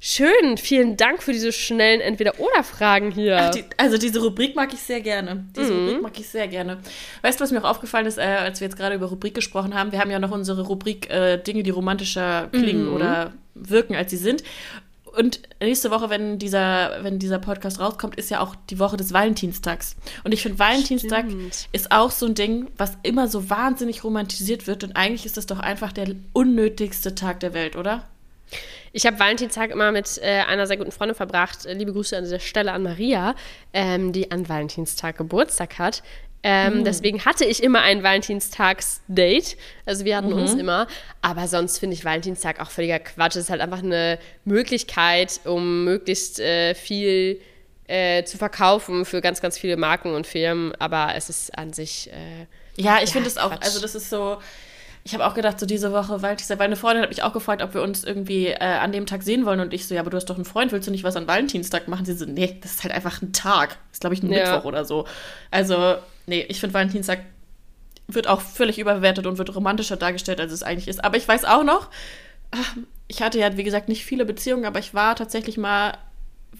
Schön, 0.00 0.58
vielen 0.58 0.96
Dank 0.96 1.22
für 1.22 1.30
diese 1.32 1.52
schnellen 1.52 2.00
Entweder-Oder-Fragen 2.00 3.12
hier. 3.12 3.36
Ach, 3.40 3.50
die, 3.52 3.62
also 3.76 3.96
diese 3.96 4.20
Rubrik 4.20 4.56
mag 4.56 4.72
ich 4.74 4.80
sehr 4.80 5.00
gerne. 5.00 5.44
Diese 5.56 5.72
Rubrik 5.72 6.02
mag 6.02 6.18
ich 6.18 6.28
sehr 6.28 6.48
gerne. 6.48 6.78
Weißt 7.22 7.38
du, 7.38 7.44
was 7.44 7.52
mir 7.52 7.62
auch 7.62 7.70
aufgefallen 7.70 8.06
ist, 8.06 8.18
äh, 8.18 8.22
als 8.22 8.58
wir 8.60 8.66
jetzt 8.66 8.76
gerade 8.76 8.96
über 8.96 9.06
Rubrik 9.06 9.34
gesprochen 9.34 9.74
haben? 9.74 9.92
Wir 9.92 10.00
haben 10.00 10.10
ja 10.10 10.18
noch 10.18 10.32
unsere 10.32 10.62
Rubrik 10.62 11.08
äh, 11.08 11.36
Dinge, 11.38 11.62
die 11.62 11.70
romantischer 11.70 12.48
klingen 12.50 12.88
oder 12.88 13.32
wirken, 13.54 13.94
als 13.94 14.10
sie 14.10 14.16
sind. 14.16 14.42
Und 15.16 15.40
nächste 15.60 15.90
Woche, 15.90 16.08
wenn 16.08 16.38
dieser, 16.38 17.02
wenn 17.02 17.18
dieser 17.18 17.38
Podcast 17.38 17.80
rauskommt, 17.80 18.16
ist 18.16 18.30
ja 18.30 18.40
auch 18.40 18.54
die 18.70 18.78
Woche 18.78 18.96
des 18.96 19.12
Valentinstags. 19.12 19.96
Und 20.24 20.32
ich 20.32 20.42
finde, 20.42 20.58
Valentinstag 20.58 21.26
Stimmt. 21.26 21.68
ist 21.72 21.92
auch 21.92 22.10
so 22.10 22.26
ein 22.26 22.34
Ding, 22.34 22.68
was 22.78 22.96
immer 23.02 23.28
so 23.28 23.50
wahnsinnig 23.50 24.04
romantisiert 24.04 24.66
wird. 24.66 24.84
Und 24.84 24.96
eigentlich 24.96 25.26
ist 25.26 25.36
das 25.36 25.46
doch 25.46 25.58
einfach 25.58 25.92
der 25.92 26.14
unnötigste 26.32 27.14
Tag 27.14 27.40
der 27.40 27.52
Welt, 27.52 27.76
oder? 27.76 28.08
Ich 28.92 29.06
habe 29.06 29.18
Valentinstag 29.18 29.70
immer 29.70 29.92
mit 29.92 30.18
äh, 30.22 30.42
einer 30.46 30.66
sehr 30.66 30.76
guten 30.76 30.92
Freundin 30.92 31.14
verbracht. 31.14 31.64
Liebe 31.64 31.92
Grüße 31.92 32.16
an 32.16 32.24
dieser 32.24 32.40
Stelle 32.40 32.72
an 32.72 32.82
Maria, 32.82 33.34
ähm, 33.72 34.12
die 34.12 34.30
an 34.30 34.48
Valentinstag 34.48 35.16
Geburtstag 35.16 35.78
hat. 35.78 36.02
Ähm, 36.44 36.84
Deswegen 36.84 37.24
hatte 37.24 37.44
ich 37.44 37.62
immer 37.62 37.82
ein 37.82 38.02
Valentinstags-Date. 38.02 39.56
Also 39.86 40.04
wir 40.04 40.16
hatten 40.16 40.32
uns 40.32 40.54
immer. 40.54 40.86
Aber 41.20 41.46
sonst 41.48 41.78
finde 41.78 41.94
ich 41.94 42.04
Valentinstag 42.04 42.60
auch 42.60 42.70
völliger 42.70 42.98
Quatsch. 42.98 43.36
Es 43.36 43.44
ist 43.44 43.50
halt 43.50 43.60
einfach 43.60 43.78
eine 43.82 44.18
Möglichkeit, 44.44 45.40
um 45.44 45.84
möglichst 45.84 46.40
äh, 46.40 46.74
viel 46.74 47.40
äh, 47.86 48.24
zu 48.24 48.38
verkaufen 48.38 49.04
für 49.04 49.20
ganz, 49.20 49.40
ganz 49.40 49.58
viele 49.58 49.76
Marken 49.76 50.14
und 50.14 50.26
Firmen. 50.26 50.72
Aber 50.78 51.12
es 51.16 51.28
ist 51.28 51.56
an 51.56 51.72
sich. 51.72 52.10
Äh, 52.12 52.46
Ja, 52.76 52.96
ich 53.02 53.10
Ja, 53.10 53.12
finde 53.12 53.28
es 53.28 53.38
auch, 53.38 53.52
also 53.60 53.80
das 53.80 53.94
ist 53.94 54.10
so, 54.10 54.38
ich 55.04 55.14
habe 55.14 55.26
auch 55.26 55.34
gedacht, 55.34 55.58
so 55.60 55.66
diese 55.66 55.92
Woche 55.92 56.22
Valentinstag, 56.22 56.58
weil 56.58 56.66
eine 56.66 56.76
Freundin 56.76 57.02
hat 57.02 57.10
mich 57.10 57.22
auch 57.22 57.32
gefragt, 57.32 57.60
ob 57.62 57.74
wir 57.74 57.82
uns 57.82 58.02
irgendwie 58.04 58.46
äh, 58.48 58.58
an 58.58 58.92
dem 58.92 59.04
Tag 59.06 59.22
sehen 59.24 59.44
wollen 59.46 59.60
und 59.60 59.72
ich 59.74 59.86
so, 59.86 59.94
ja, 59.94 60.00
aber 60.00 60.10
du 60.10 60.16
hast 60.16 60.26
doch 60.26 60.36
einen 60.36 60.44
Freund, 60.44 60.72
willst 60.72 60.86
du 60.88 60.92
nicht 60.92 61.04
was 61.04 61.16
an 61.16 61.26
Valentinstag 61.26 61.86
machen? 61.88 62.04
Sie 62.04 62.14
so, 62.14 62.24
nee, 62.24 62.56
das 62.62 62.72
ist 62.74 62.82
halt 62.84 62.94
einfach 62.94 63.20
ein 63.20 63.32
Tag. 63.32 63.70
Das 63.70 63.94
ist, 63.94 64.00
glaube 64.00 64.14
ich, 64.14 64.22
ein 64.22 64.32
Ja. 64.32 64.52
Mittwoch 64.52 64.64
oder 64.64 64.84
so. 64.84 65.06
Also, 65.50 65.96
nee, 66.26 66.44
ich 66.48 66.60
finde 66.60 66.74
Valentinstag 66.74 67.20
wird 68.08 68.28
auch 68.28 68.40
völlig 68.40 68.78
überbewertet 68.78 69.26
und 69.26 69.38
wird 69.38 69.54
romantischer 69.54 69.96
dargestellt, 69.96 70.40
als 70.40 70.52
es 70.52 70.62
eigentlich 70.62 70.88
ist. 70.88 71.04
Aber 71.04 71.16
ich 71.16 71.26
weiß 71.26 71.44
auch 71.44 71.64
noch, 71.64 71.88
ach, 72.50 72.76
ich 73.08 73.22
hatte 73.22 73.38
ja, 73.38 73.56
wie 73.56 73.62
gesagt, 73.62 73.88
nicht 73.88 74.04
viele 74.04 74.24
Beziehungen, 74.24 74.64
aber 74.64 74.78
ich 74.78 74.94
war 74.94 75.16
tatsächlich 75.16 75.56
mal 75.56 75.96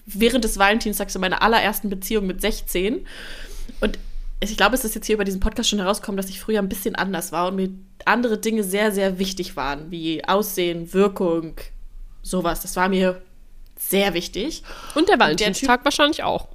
während 0.06 0.44
des 0.44 0.58
Valentinstags 0.58 1.14
in 1.14 1.20
meiner 1.20 1.42
allerersten 1.42 1.90
Beziehung 1.90 2.26
mit 2.26 2.40
16. 2.40 3.06
Und 3.80 3.98
ich 4.40 4.56
glaube, 4.56 4.74
es 4.74 4.84
ist 4.84 4.94
jetzt 4.94 5.06
hier 5.06 5.14
über 5.14 5.24
diesen 5.24 5.40
Podcast 5.40 5.68
schon 5.68 5.78
herausgekommen, 5.78 6.16
dass 6.16 6.28
ich 6.28 6.40
früher 6.40 6.58
ein 6.58 6.68
bisschen 6.68 6.96
anders 6.96 7.32
war 7.32 7.48
und 7.48 7.56
mir 7.56 7.70
andere 8.04 8.38
Dinge 8.38 8.64
sehr, 8.64 8.90
sehr 8.90 9.18
wichtig 9.18 9.56
waren, 9.56 9.90
wie 9.90 10.24
Aussehen, 10.24 10.92
Wirkung, 10.92 11.54
sowas. 12.22 12.62
Das 12.62 12.74
war 12.76 12.88
mir 12.88 13.22
sehr 13.78 14.14
wichtig. 14.14 14.62
und 14.94 15.08
der 15.08 15.16
der 15.16 15.26
Valentinstag 15.26 15.84
wahrscheinlich 15.84 16.22
auch. 16.22 16.48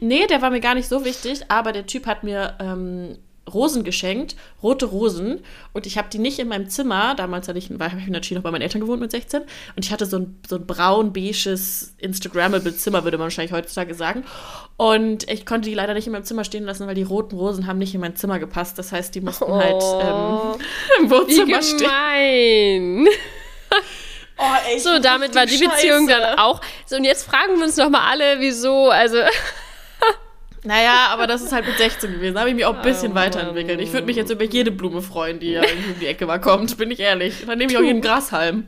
Nee, 0.00 0.26
der 0.26 0.42
war 0.42 0.50
mir 0.50 0.60
gar 0.60 0.74
nicht 0.74 0.88
so 0.88 1.04
wichtig, 1.04 1.42
aber 1.48 1.72
der 1.72 1.86
Typ 1.86 2.06
hat 2.06 2.24
mir 2.24 2.56
ähm, 2.60 3.16
Rosen 3.52 3.84
geschenkt, 3.84 4.34
rote 4.62 4.86
Rosen. 4.86 5.42
Und 5.72 5.86
ich 5.86 5.96
habe 5.98 6.08
die 6.10 6.18
nicht 6.18 6.38
in 6.38 6.48
meinem 6.48 6.68
Zimmer, 6.68 7.14
damals 7.14 7.46
hatte 7.46 7.58
ich, 7.58 7.78
war, 7.78 7.90
habe 7.90 8.00
ich 8.00 8.08
natürlich 8.08 8.36
noch 8.36 8.42
bei 8.42 8.50
meinen 8.50 8.62
Eltern 8.62 8.80
gewohnt 8.80 9.00
mit 9.00 9.10
16. 9.10 9.42
Und 9.42 9.84
ich 9.84 9.92
hatte 9.92 10.06
so 10.06 10.18
ein, 10.18 10.40
so 10.48 10.56
ein 10.56 10.66
braun-beiges 10.66 11.94
Instagrammable 11.98 12.76
Zimmer, 12.76 13.04
würde 13.04 13.18
man 13.18 13.26
wahrscheinlich 13.26 13.52
heutzutage 13.52 13.94
sagen. 13.94 14.24
Und 14.76 15.30
ich 15.30 15.46
konnte 15.46 15.68
die 15.68 15.74
leider 15.74 15.94
nicht 15.94 16.06
in 16.06 16.12
meinem 16.12 16.24
Zimmer 16.24 16.44
stehen 16.44 16.64
lassen, 16.64 16.86
weil 16.86 16.96
die 16.96 17.04
roten 17.04 17.36
Rosen 17.36 17.66
haben 17.66 17.78
nicht 17.78 17.94
in 17.94 18.00
mein 18.00 18.16
Zimmer 18.16 18.38
gepasst. 18.38 18.78
Das 18.78 18.90
heißt, 18.90 19.14
die 19.14 19.20
mussten 19.20 19.52
halt 19.52 19.82
ähm, 20.02 20.60
im 21.00 21.10
Wohnzimmer 21.10 21.62
stehen. 21.62 23.08
Oh, 24.38 24.70
ey, 24.70 24.78
So, 24.78 24.98
damit 24.98 25.34
war 25.34 25.46
die 25.46 25.56
Beziehung 25.56 26.06
dann 26.08 26.38
auch. 26.38 26.60
So, 26.84 26.96
und 26.96 27.04
jetzt 27.04 27.24
fragen 27.24 27.56
wir 27.56 27.64
uns 27.64 27.78
noch 27.78 27.88
mal 27.88 28.06
alle, 28.06 28.38
wieso, 28.38 28.90
also, 28.90 29.16
Naja, 30.66 31.06
aber 31.10 31.26
das 31.28 31.42
ist 31.42 31.52
halt 31.52 31.64
mit 31.66 31.78
16 31.78 32.12
gewesen. 32.12 32.34
Da 32.34 32.40
habe 32.40 32.50
ich 32.50 32.56
mich 32.56 32.64
auch 32.64 32.74
ein 32.74 32.82
bisschen 32.82 33.12
Oh, 33.12 33.14
weiterentwickelt. 33.14 33.80
Ich 33.80 33.92
würde 33.92 34.04
mich 34.06 34.16
jetzt 34.16 34.30
über 34.30 34.42
jede 34.44 34.72
Blume 34.72 35.00
freuen, 35.00 35.38
die 35.38 35.52
ja 35.52 35.62
irgendwie 35.66 35.92
um 35.92 35.98
die 36.00 36.06
Ecke 36.06 36.26
mal 36.26 36.40
kommt, 36.40 36.76
bin 36.76 36.90
ich 36.90 36.98
ehrlich. 36.98 37.44
Dann 37.46 37.58
nehme 37.58 37.70
ich 37.72 37.78
auch 37.78 37.82
jeden 37.82 38.00
Grashalm. 38.00 38.66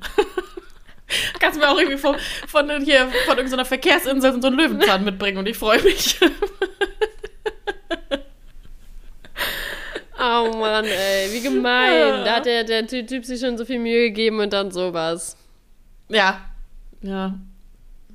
Kannst 1.40 1.56
du 1.56 1.60
mir 1.64 1.70
auch 1.70 1.78
irgendwie 1.78 1.96
von, 1.98 2.14
von 2.46 2.68
hier 2.84 3.08
von 3.26 3.36
irgendeiner 3.36 3.64
Verkehrsinsel 3.64 4.40
so 4.40 4.46
einen 4.48 4.58
Löwenzahn 4.58 5.04
mitbringen 5.04 5.38
und 5.38 5.48
ich 5.48 5.56
freue 5.58 5.82
mich. 5.82 6.18
oh 10.20 10.52
Mann, 10.56 10.84
ey, 10.84 11.32
wie 11.32 11.40
gemein. 11.40 12.24
Da 12.24 12.36
hat 12.36 12.46
der, 12.46 12.64
der 12.64 12.86
Ty- 12.86 13.06
Typ 13.06 13.24
sich 13.24 13.40
schon 13.40 13.56
so 13.58 13.64
viel 13.64 13.78
Mühe 13.78 14.08
gegeben 14.08 14.40
und 14.40 14.52
dann 14.52 14.70
sowas. 14.70 15.36
ja. 16.08 16.40
Ja. 17.00 17.34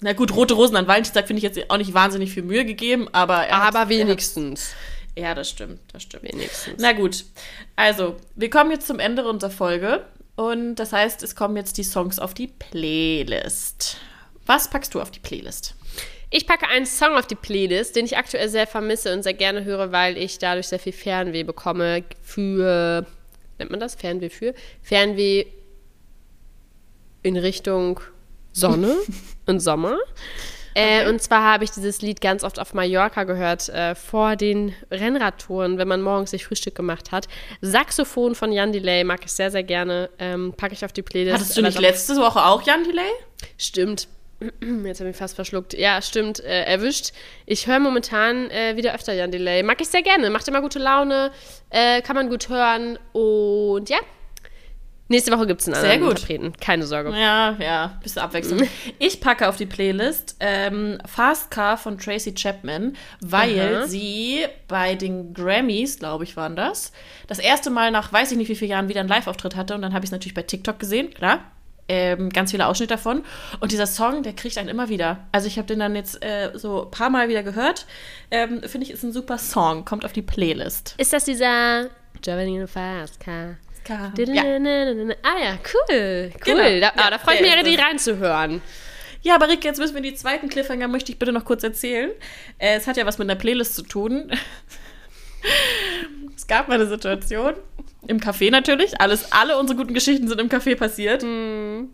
Na 0.03 0.11
gut, 0.11 0.35
rote 0.35 0.53
Rosen 0.53 0.75
an 0.75 0.85
Valentinstag 0.85 1.27
finde 1.27 1.37
ich 1.37 1.43
jetzt 1.43 1.69
auch 1.69 1.77
nicht 1.77 1.93
wahnsinnig 1.93 2.33
viel 2.33 2.43
Mühe 2.43 2.65
gegeben, 2.65 3.07
aber 3.13 3.47
er 3.47 3.61
Aber 3.61 3.79
er 3.79 3.89
wenigstens. 3.89 4.73
Ja, 5.17 5.33
das 5.33 5.49
stimmt, 5.49 5.79
das 5.93 6.03
stimmt. 6.03 6.23
Wenigstens. 6.23 6.75
Na 6.77 6.91
gut, 6.91 7.23
also, 7.77 8.17
wir 8.35 8.49
kommen 8.49 8.71
jetzt 8.71 8.85
zum 8.85 8.99
Ende 8.99 9.25
unserer 9.25 9.49
Folge 9.49 10.05
und 10.35 10.75
das 10.75 10.91
heißt, 10.91 11.23
es 11.23 11.37
kommen 11.37 11.55
jetzt 11.55 11.77
die 11.77 11.83
Songs 11.83 12.19
auf 12.19 12.33
die 12.33 12.47
Playlist. 12.47 13.97
Was 14.45 14.69
packst 14.69 14.93
du 14.93 14.99
auf 14.99 15.09
die 15.09 15.21
Playlist? 15.21 15.73
Ich 16.29 16.47
packe 16.47 16.67
einen 16.67 16.85
Song 16.85 17.15
auf 17.15 17.27
die 17.27 17.35
Playlist, 17.35 17.95
den 17.95 18.05
ich 18.05 18.17
aktuell 18.17 18.49
sehr 18.49 18.67
vermisse 18.67 19.13
und 19.13 19.23
sehr 19.23 19.35
gerne 19.35 19.63
höre, 19.63 19.93
weil 19.93 20.17
ich 20.17 20.37
dadurch 20.37 20.67
sehr 20.67 20.79
viel 20.79 20.91
Fernweh 20.91 21.43
bekomme 21.43 22.03
für, 22.21 23.05
nennt 23.57 23.71
man 23.71 23.79
das 23.79 23.95
Fernweh 23.95 24.29
für? 24.29 24.53
Fernweh 24.81 25.45
in 27.21 27.37
Richtung 27.37 28.01
Sonne 28.53 28.95
und 29.45 29.59
Sommer. 29.59 29.97
Äh, 30.75 31.07
und 31.07 31.21
zwar 31.21 31.43
habe 31.43 31.63
ich 31.63 31.71
dieses 31.71 32.01
Lied 32.01 32.21
ganz 32.21 32.43
oft 32.43 32.59
auf 32.59 32.73
Mallorca 32.73 33.23
gehört, 33.25 33.69
äh, 33.69 33.95
vor 33.95 34.35
den 34.35 34.73
Rennradtouren, 34.89 35.77
wenn 35.77 35.87
man 35.87 36.01
morgens 36.01 36.31
sich 36.31 36.45
Frühstück 36.45 36.75
gemacht 36.75 37.11
hat. 37.11 37.27
Saxophon 37.61 38.35
von 38.35 38.51
Jan 38.51 38.71
Delay 38.71 39.03
mag 39.03 39.19
ich 39.23 39.31
sehr, 39.31 39.51
sehr 39.51 39.63
gerne. 39.63 40.09
Ähm, 40.17 40.53
packe 40.55 40.73
ich 40.73 40.83
auf 40.83 40.93
die 40.93 41.03
Playlist. 41.03 41.35
Hattest 41.35 41.57
du 41.57 41.61
nicht 41.61 41.79
letzte 41.79 42.15
Woche 42.15 42.43
auch 42.43 42.63
Jan 42.63 42.83
Delay? 42.83 43.11
Stimmt. 43.57 44.07
Jetzt 44.85 44.99
habe 44.99 45.11
ich 45.11 45.15
fast 45.15 45.35
verschluckt. 45.35 45.73
Ja, 45.73 46.01
stimmt, 46.01 46.39
äh, 46.39 46.63
erwischt. 46.63 47.11
Ich 47.45 47.67
höre 47.67 47.79
momentan 47.79 48.49
äh, 48.49 48.75
wieder 48.75 48.95
öfter 48.95 49.13
Jan 49.13 49.31
Delay. 49.31 49.63
Mag 49.63 49.79
ich 49.79 49.89
sehr 49.89 50.01
gerne. 50.01 50.29
Macht 50.29 50.47
immer 50.47 50.61
gute 50.61 50.79
Laune. 50.79 51.31
Äh, 51.69 52.01
kann 52.01 52.15
man 52.15 52.29
gut 52.29 52.49
hören. 52.49 52.97
Und 53.13 53.89
ja. 53.89 53.99
Nächste 55.13 55.32
Woche 55.32 55.45
gibt 55.45 55.62
es 55.62 55.67
einen 55.67 55.76
Sehr 55.76 55.91
anderen 55.91 56.10
gut. 56.10 56.28
Interpreten. 56.28 56.54
Keine 56.60 56.88
Sorge. 56.88 57.12
Ja, 57.12 57.56
ja, 57.60 57.99
bisschen 58.02 58.23
Abwechslung. 58.23 58.67
Ich 58.97 59.21
packe 59.21 59.47
auf 59.47 59.58
die 59.58 59.67
Playlist 59.67 60.38
ähm, 60.39 60.97
Fast 61.06 61.52
Car 61.52 61.78
von 61.78 61.99
Tracy 61.99 62.34
Chapman, 62.34 62.95
weil 63.21 63.76
Aha. 63.76 63.88
sie 63.88 64.45
bei 64.67 64.95
den 64.95 65.36
Grammys, 65.36 65.99
glaube 65.99 66.23
ich, 66.23 66.36
waren 66.36 66.56
das, 66.56 66.91
das 67.28 67.38
erste 67.38 67.69
Mal 67.69 67.91
nach 67.91 68.12
weiß 68.12 68.32
ich 68.32 68.39
nicht 68.39 68.49
wie 68.49 68.56
vielen 68.56 68.71
Jahren 68.71 68.89
wieder 68.89 69.02
einen 69.02 69.10
Live-Auftritt 69.10 69.56
hatte. 69.56 69.76
Und 69.76 69.84
dann 69.84 69.93
habe 69.93 70.04
ich 70.04 70.08
es 70.08 70.12
natürlich 70.12 70.34
bei 70.34 70.41
TikTok 70.41 70.80
gesehen, 70.80 71.13
klar. 71.13 71.41
Ähm, 71.88 72.32
ganz 72.32 72.49
viele 72.49 72.65
Ausschnitte 72.65 72.95
davon. 72.95 73.23
Und 73.60 73.71
dieser 73.71 73.86
Song, 73.86 74.23
der 74.23 74.34
kriegt 74.34 74.58
einen 74.58 74.69
immer 74.69 74.89
wieder. 74.89 75.28
Also 75.32 75.45
ich 75.45 75.60
habe 75.60 75.67
den 75.67 75.78
dann 75.78 75.95
jetzt 75.95 76.26
äh, 76.26 76.54
so 76.56 76.86
ein 76.86 76.91
paar 76.91 77.12
Mal 77.12 77.30
wieder 77.30 77.43
gehört. 77.43 77.86
Ähm, 78.32 78.63
Finde 78.63 78.88
ich, 78.88 78.91
ist 78.91 79.04
ein 79.04 79.12
super 79.12 79.38
Song. 79.38 79.86
Kommt 79.86 80.06
auf 80.06 80.13
die 80.13 80.23
Playlist. 80.23 80.95
Ist 80.97 81.13
das 81.13 81.26
dieser 81.26 81.89
Driving 82.23 82.56
in 82.56 82.63
a 82.63 82.67
Fast 82.67 83.19
Car? 83.19 83.58
Ja. 83.88 84.12
Ah 85.24 85.43
ja, 85.43 85.58
cool. 85.74 86.32
Cool. 86.34 86.39
Genau. 86.43 86.80
Da, 86.80 86.89
ah, 86.89 86.93
Ja, 86.98 87.10
da 87.12 87.17
freue 87.19 87.36
ich 87.36 87.41
mich 87.41 87.50
ja 87.50 87.56
richtig 87.60 87.80
reinzuhören. 87.80 88.62
Ja, 89.22 89.36
aber 89.36 89.48
Rick, 89.48 89.63
jetzt 89.63 89.80
müssen 89.80 89.96
wir 89.96 90.02
die 90.02 90.15
zweiten 90.15 90.50
Cliffhanger, 90.50 90.88
möchte 90.88 91.12
ich 91.12 91.17
bitte 91.17 91.32
noch 91.32 91.46
kurz 91.46 91.63
erzählen. 91.63 92.12
Äh, 92.58 92.76
es 92.76 92.88
hat 92.88 92.98
ja 92.98 93.06
was 93.06 93.17
mit 93.17 93.30
einer 93.30 93.39
Playlist 93.39 93.76
zu 93.76 93.84
tun. 93.84 94.32
es 96.36 96.48
gab 96.48 96.67
mal 96.67 96.76
eine 96.76 96.88
Situation, 96.88 97.54
im 98.08 98.19
Café 98.19 98.52
natürlich, 98.52 99.00
alles, 99.00 99.32
alle 99.32 99.58
unsere 99.58 99.78
guten 99.78 99.93
Geschichten 99.93 100.28
sind 100.28 100.41
im 100.41 100.50
Café 100.50 100.76
passiert. 100.76 101.24
Ähm, 101.24 101.89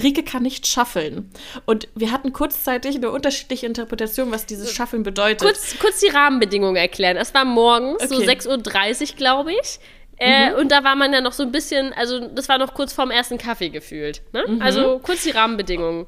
Rike 0.00 0.22
kann 0.22 0.44
nicht 0.44 0.68
schaffeln. 0.68 1.30
Und 1.66 1.88
wir 1.96 2.12
hatten 2.12 2.32
kurzzeitig 2.32 2.96
eine 2.96 3.10
unterschiedliche 3.10 3.66
Interpretation, 3.66 4.30
was 4.30 4.46
dieses 4.46 4.72
Schaffeln 4.72 5.02
bedeutet. 5.02 5.40
Kurz, 5.40 5.76
kurz 5.80 5.98
die 5.98 6.08
Rahmenbedingungen 6.08 6.76
erklären. 6.76 7.16
Es 7.16 7.34
war 7.34 7.44
morgens, 7.44 8.08
so 8.08 8.16
Okay. 8.16 8.30
6.30 8.30 9.10
Uhr, 9.10 9.16
glaube 9.16 9.52
ich. 9.52 9.80
Äh, 10.20 10.52
Und 10.54 10.70
da 10.70 10.84
war 10.84 10.96
man 10.96 11.12
ja 11.12 11.20
noch 11.20 11.32
so 11.32 11.42
ein 11.42 11.50
bisschen, 11.52 11.92
also 11.94 12.28
das 12.28 12.48
war 12.48 12.58
noch 12.58 12.74
kurz 12.74 12.92
vorm 12.92 13.10
ersten 13.10 13.38
Kaffee 13.38 13.70
gefühlt. 13.70 14.22
Ne? 14.32 14.44
Also 14.60 14.98
kurz 15.02 15.22
die 15.24 15.30
Rahmenbedingungen. 15.30 16.06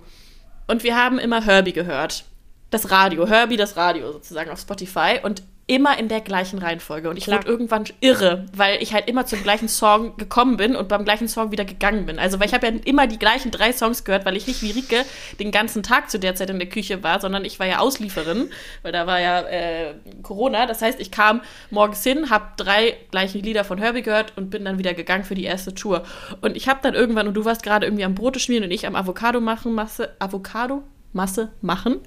Und 0.67 0.85
wir 0.85 0.97
haben 0.97 1.19
immer 1.19 1.45
Herbie 1.45 1.73
gehört. 1.73 2.25
Das 2.71 2.91
Radio, 2.91 3.27
Herbie, 3.27 3.57
das 3.57 3.77
Radio 3.77 4.13
sozusagen 4.13 4.51
auf 4.51 4.61
Spotify. 4.61 5.19
Und 5.23 5.43
immer 5.73 5.99
in 5.99 6.09
der 6.09 6.21
gleichen 6.21 6.59
Reihenfolge. 6.59 7.09
Und 7.09 7.17
ich 7.17 7.25
Klar. 7.25 7.39
wurde 7.39 7.49
irgendwann 7.49 7.85
irre, 8.01 8.45
weil 8.55 8.83
ich 8.83 8.93
halt 8.93 9.09
immer 9.09 9.25
zum 9.25 9.43
gleichen 9.43 9.69
Song 9.69 10.19
gekommen 10.19 10.59
bin 10.59 10.77
und 10.77 10.89
beim 10.89 11.05
gleichen 11.05 11.29
Song 11.29 11.51
wieder 11.51 11.65
gegangen 11.65 12.05
bin. 12.05 12.19
Also, 12.19 12.39
weil 12.39 12.47
ich 12.47 12.53
habe 12.53 12.67
ja 12.67 12.75
immer 12.85 13.07
die 13.07 13.19
gleichen 13.19 13.51
drei 13.51 13.73
Songs 13.73 14.05
gehört, 14.05 14.27
weil 14.27 14.37
ich 14.37 14.47
nicht 14.47 14.61
wie 14.61 14.73
Rike 14.73 15.07
den 15.41 15.51
ganzen 15.51 15.83
Tag 15.83 16.11
zu 16.11 16.19
der 16.19 16.35
Zeit 16.35 16.51
in 16.51 16.59
der 16.59 16.69
Küche 16.69 17.03
war, 17.03 17.21
sondern 17.21 17.47
ich 17.47 17.59
war 17.59 17.67
ja 17.67 17.79
Auslieferin, 17.79 18.51
weil 18.83 18.93
da 18.93 19.07
war 19.07 19.19
ja 19.19 19.41
äh, 19.41 19.95
Corona. 20.23 20.67
Das 20.67 20.83
heißt, 20.83 21.01
ich 21.01 21.11
kam 21.11 21.41
morgens 21.71 22.05
hin, 22.05 22.29
habe 22.29 22.49
drei 22.59 22.99
gleiche 23.11 23.39
Lieder 23.39 23.65
von 23.65 23.79
Herbie 23.79 24.03
gehört 24.03 24.35
und 24.37 24.51
bin 24.51 24.67
dann 24.67 24.77
wieder 24.77 24.93
gegangen 24.93 25.25
für 25.25 25.35
die 25.35 25.45
erste 25.45 25.75
Tour. 25.75 26.03
Und 26.43 26.55
ich 26.55 26.69
habe 26.69 26.81
dann 26.83 26.93
irgendwann, 26.93 27.29
und 27.29 27.35
du 27.35 27.47
warst 27.47 27.63
gerade 27.63 27.87
irgendwie 27.87 28.05
am 28.05 28.15
Brote 28.15 28.41
schmieren 28.41 28.65
und 28.65 28.71
ich 28.73 28.87
am 28.87 28.95
Avocado 28.95 29.41
machen, 29.41 29.73
Masse, 29.73 30.15
Avocado 30.19 30.83
Masse 31.15 31.51
machen 31.63 32.01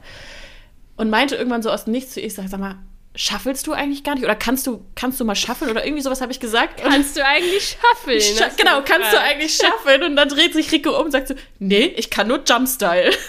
und 0.98 1.10
meinte 1.10 1.36
irgendwann 1.36 1.64
so 1.64 1.72
aus 1.72 1.86
dem 1.86 1.94
Nichts 1.94 2.14
zu 2.14 2.20
ihr, 2.20 2.28
ich 2.28 2.36
sag, 2.36 2.48
sag 2.48 2.60
mal, 2.60 2.76
schaffelst 3.16 3.66
du 3.68 3.74
eigentlich 3.74 4.04
gar 4.04 4.16
nicht? 4.16 4.24
Oder 4.24 4.36
kannst 4.36 4.68
du, 4.68 4.86
kannst 4.96 5.20
du 5.20 5.26
mal 5.26 5.36
schaffeln? 5.36 5.72
Oder 5.72 5.86
irgendwie 5.86 6.04
sowas 6.04 6.22
habe 6.22 6.32
ich 6.32 6.40
gesagt. 6.40 6.82
Kannst 6.82 7.18
du 7.18 7.26
eigentlich 7.26 7.78
schaffeln? 7.82 8.22
Scha 8.22 8.50
genau, 8.58 8.82
kannst 8.84 9.14
du 9.14 9.20
eigentlich 9.20 9.56
schaffeln? 9.56 10.04
Und 10.04 10.16
dann 10.16 10.30
dreht 10.30 10.54
sich 10.54 10.72
Rico 10.72 10.98
um 10.98 11.06
und 11.06 11.12
sagt 11.12 11.30
so, 11.30 11.36
nee, 11.60 11.94
ich 11.98 12.10
kann 12.10 12.28
nur 12.28 12.44
Jumpstyle. 12.46 13.12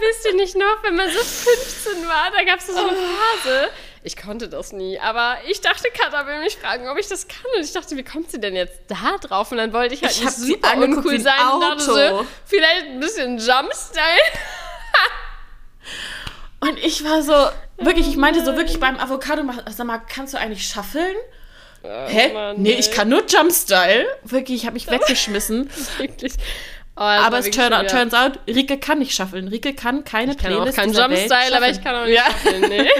Wisst 0.00 0.26
ihr 0.26 0.34
nicht 0.34 0.56
noch, 0.56 0.82
wenn 0.82 0.94
man 0.94 1.10
so 1.10 1.18
15 1.18 2.06
war, 2.08 2.30
da 2.30 2.44
gab 2.44 2.60
es 2.60 2.66
so 2.66 2.76
eine 2.76 2.90
Phase. 2.90 3.70
Ich 4.02 4.16
konnte 4.16 4.48
das 4.48 4.72
nie, 4.72 4.98
aber 4.98 5.36
ich 5.48 5.60
dachte, 5.60 5.88
Katha 5.90 6.26
will 6.26 6.40
mich 6.40 6.56
fragen, 6.56 6.88
ob 6.88 6.98
ich 6.98 7.08
das 7.08 7.26
kann. 7.28 7.50
Und 7.56 7.64
ich 7.64 7.72
dachte, 7.72 7.96
wie 7.96 8.04
kommt 8.04 8.30
sie 8.30 8.40
denn 8.40 8.54
jetzt 8.54 8.80
da 8.88 9.16
drauf? 9.20 9.50
Und 9.50 9.58
dann 9.58 9.72
wollte 9.72 9.94
ich 9.94 10.02
halt 10.02 10.12
Ich 10.12 10.22
nicht 10.22 10.36
super 10.36 10.76
uncool 10.76 11.14
ein 11.14 11.20
sein 11.20 11.34
und 11.54 11.60
dachte 11.60 11.82
so, 11.82 11.92
Auto. 11.98 12.26
vielleicht 12.46 12.86
ein 12.86 13.00
bisschen 13.00 13.38
Jumpstyle. 13.38 14.02
Und 16.60 16.78
ich 16.78 17.04
war 17.04 17.22
so, 17.22 17.32
wirklich, 17.84 18.08
ich 18.08 18.16
meinte 18.16 18.44
so 18.44 18.56
wirklich 18.56 18.80
beim 18.80 18.98
Avocado 18.98 19.42
sag 19.70 19.86
mal, 19.86 20.00
kannst 20.12 20.34
du 20.34 20.38
eigentlich 20.38 20.66
schaffeln? 20.66 21.14
Hä? 21.82 22.30
Oh 22.30 22.34
Mann, 22.34 22.56
nee, 22.60 22.72
ey. 22.72 22.80
ich 22.80 22.90
kann 22.90 23.08
nur 23.08 23.24
Jumpstyle. 23.26 24.06
Wirklich, 24.24 24.56
ich 24.62 24.66
habe 24.66 24.74
mich 24.74 24.86
weggeschmissen. 24.90 25.70
Wirklich. 25.98 26.32
Oh, 26.96 27.00
Aber 27.00 27.38
es 27.38 27.48
turn 27.50 27.70
turns 27.86 28.12
out, 28.12 28.40
Rike 28.48 28.78
kann 28.78 28.98
nicht 28.98 29.14
schaffeln. 29.14 29.46
Rike 29.46 29.72
kann 29.74 30.02
keine 30.02 30.32
Ich 30.32 30.38
kann 30.38 30.52
Playlist 30.52 30.78
dieser 30.84 31.08
Welt 31.08 31.30
Jumpstyle, 31.30 31.56
aber 31.56 31.68
ich 31.70 31.84
kann 31.84 31.94
auch 31.94 32.04
nicht 32.06 32.16
Ja. 32.16 32.24
schaffeln, 32.24 32.60
nee. 32.62 32.88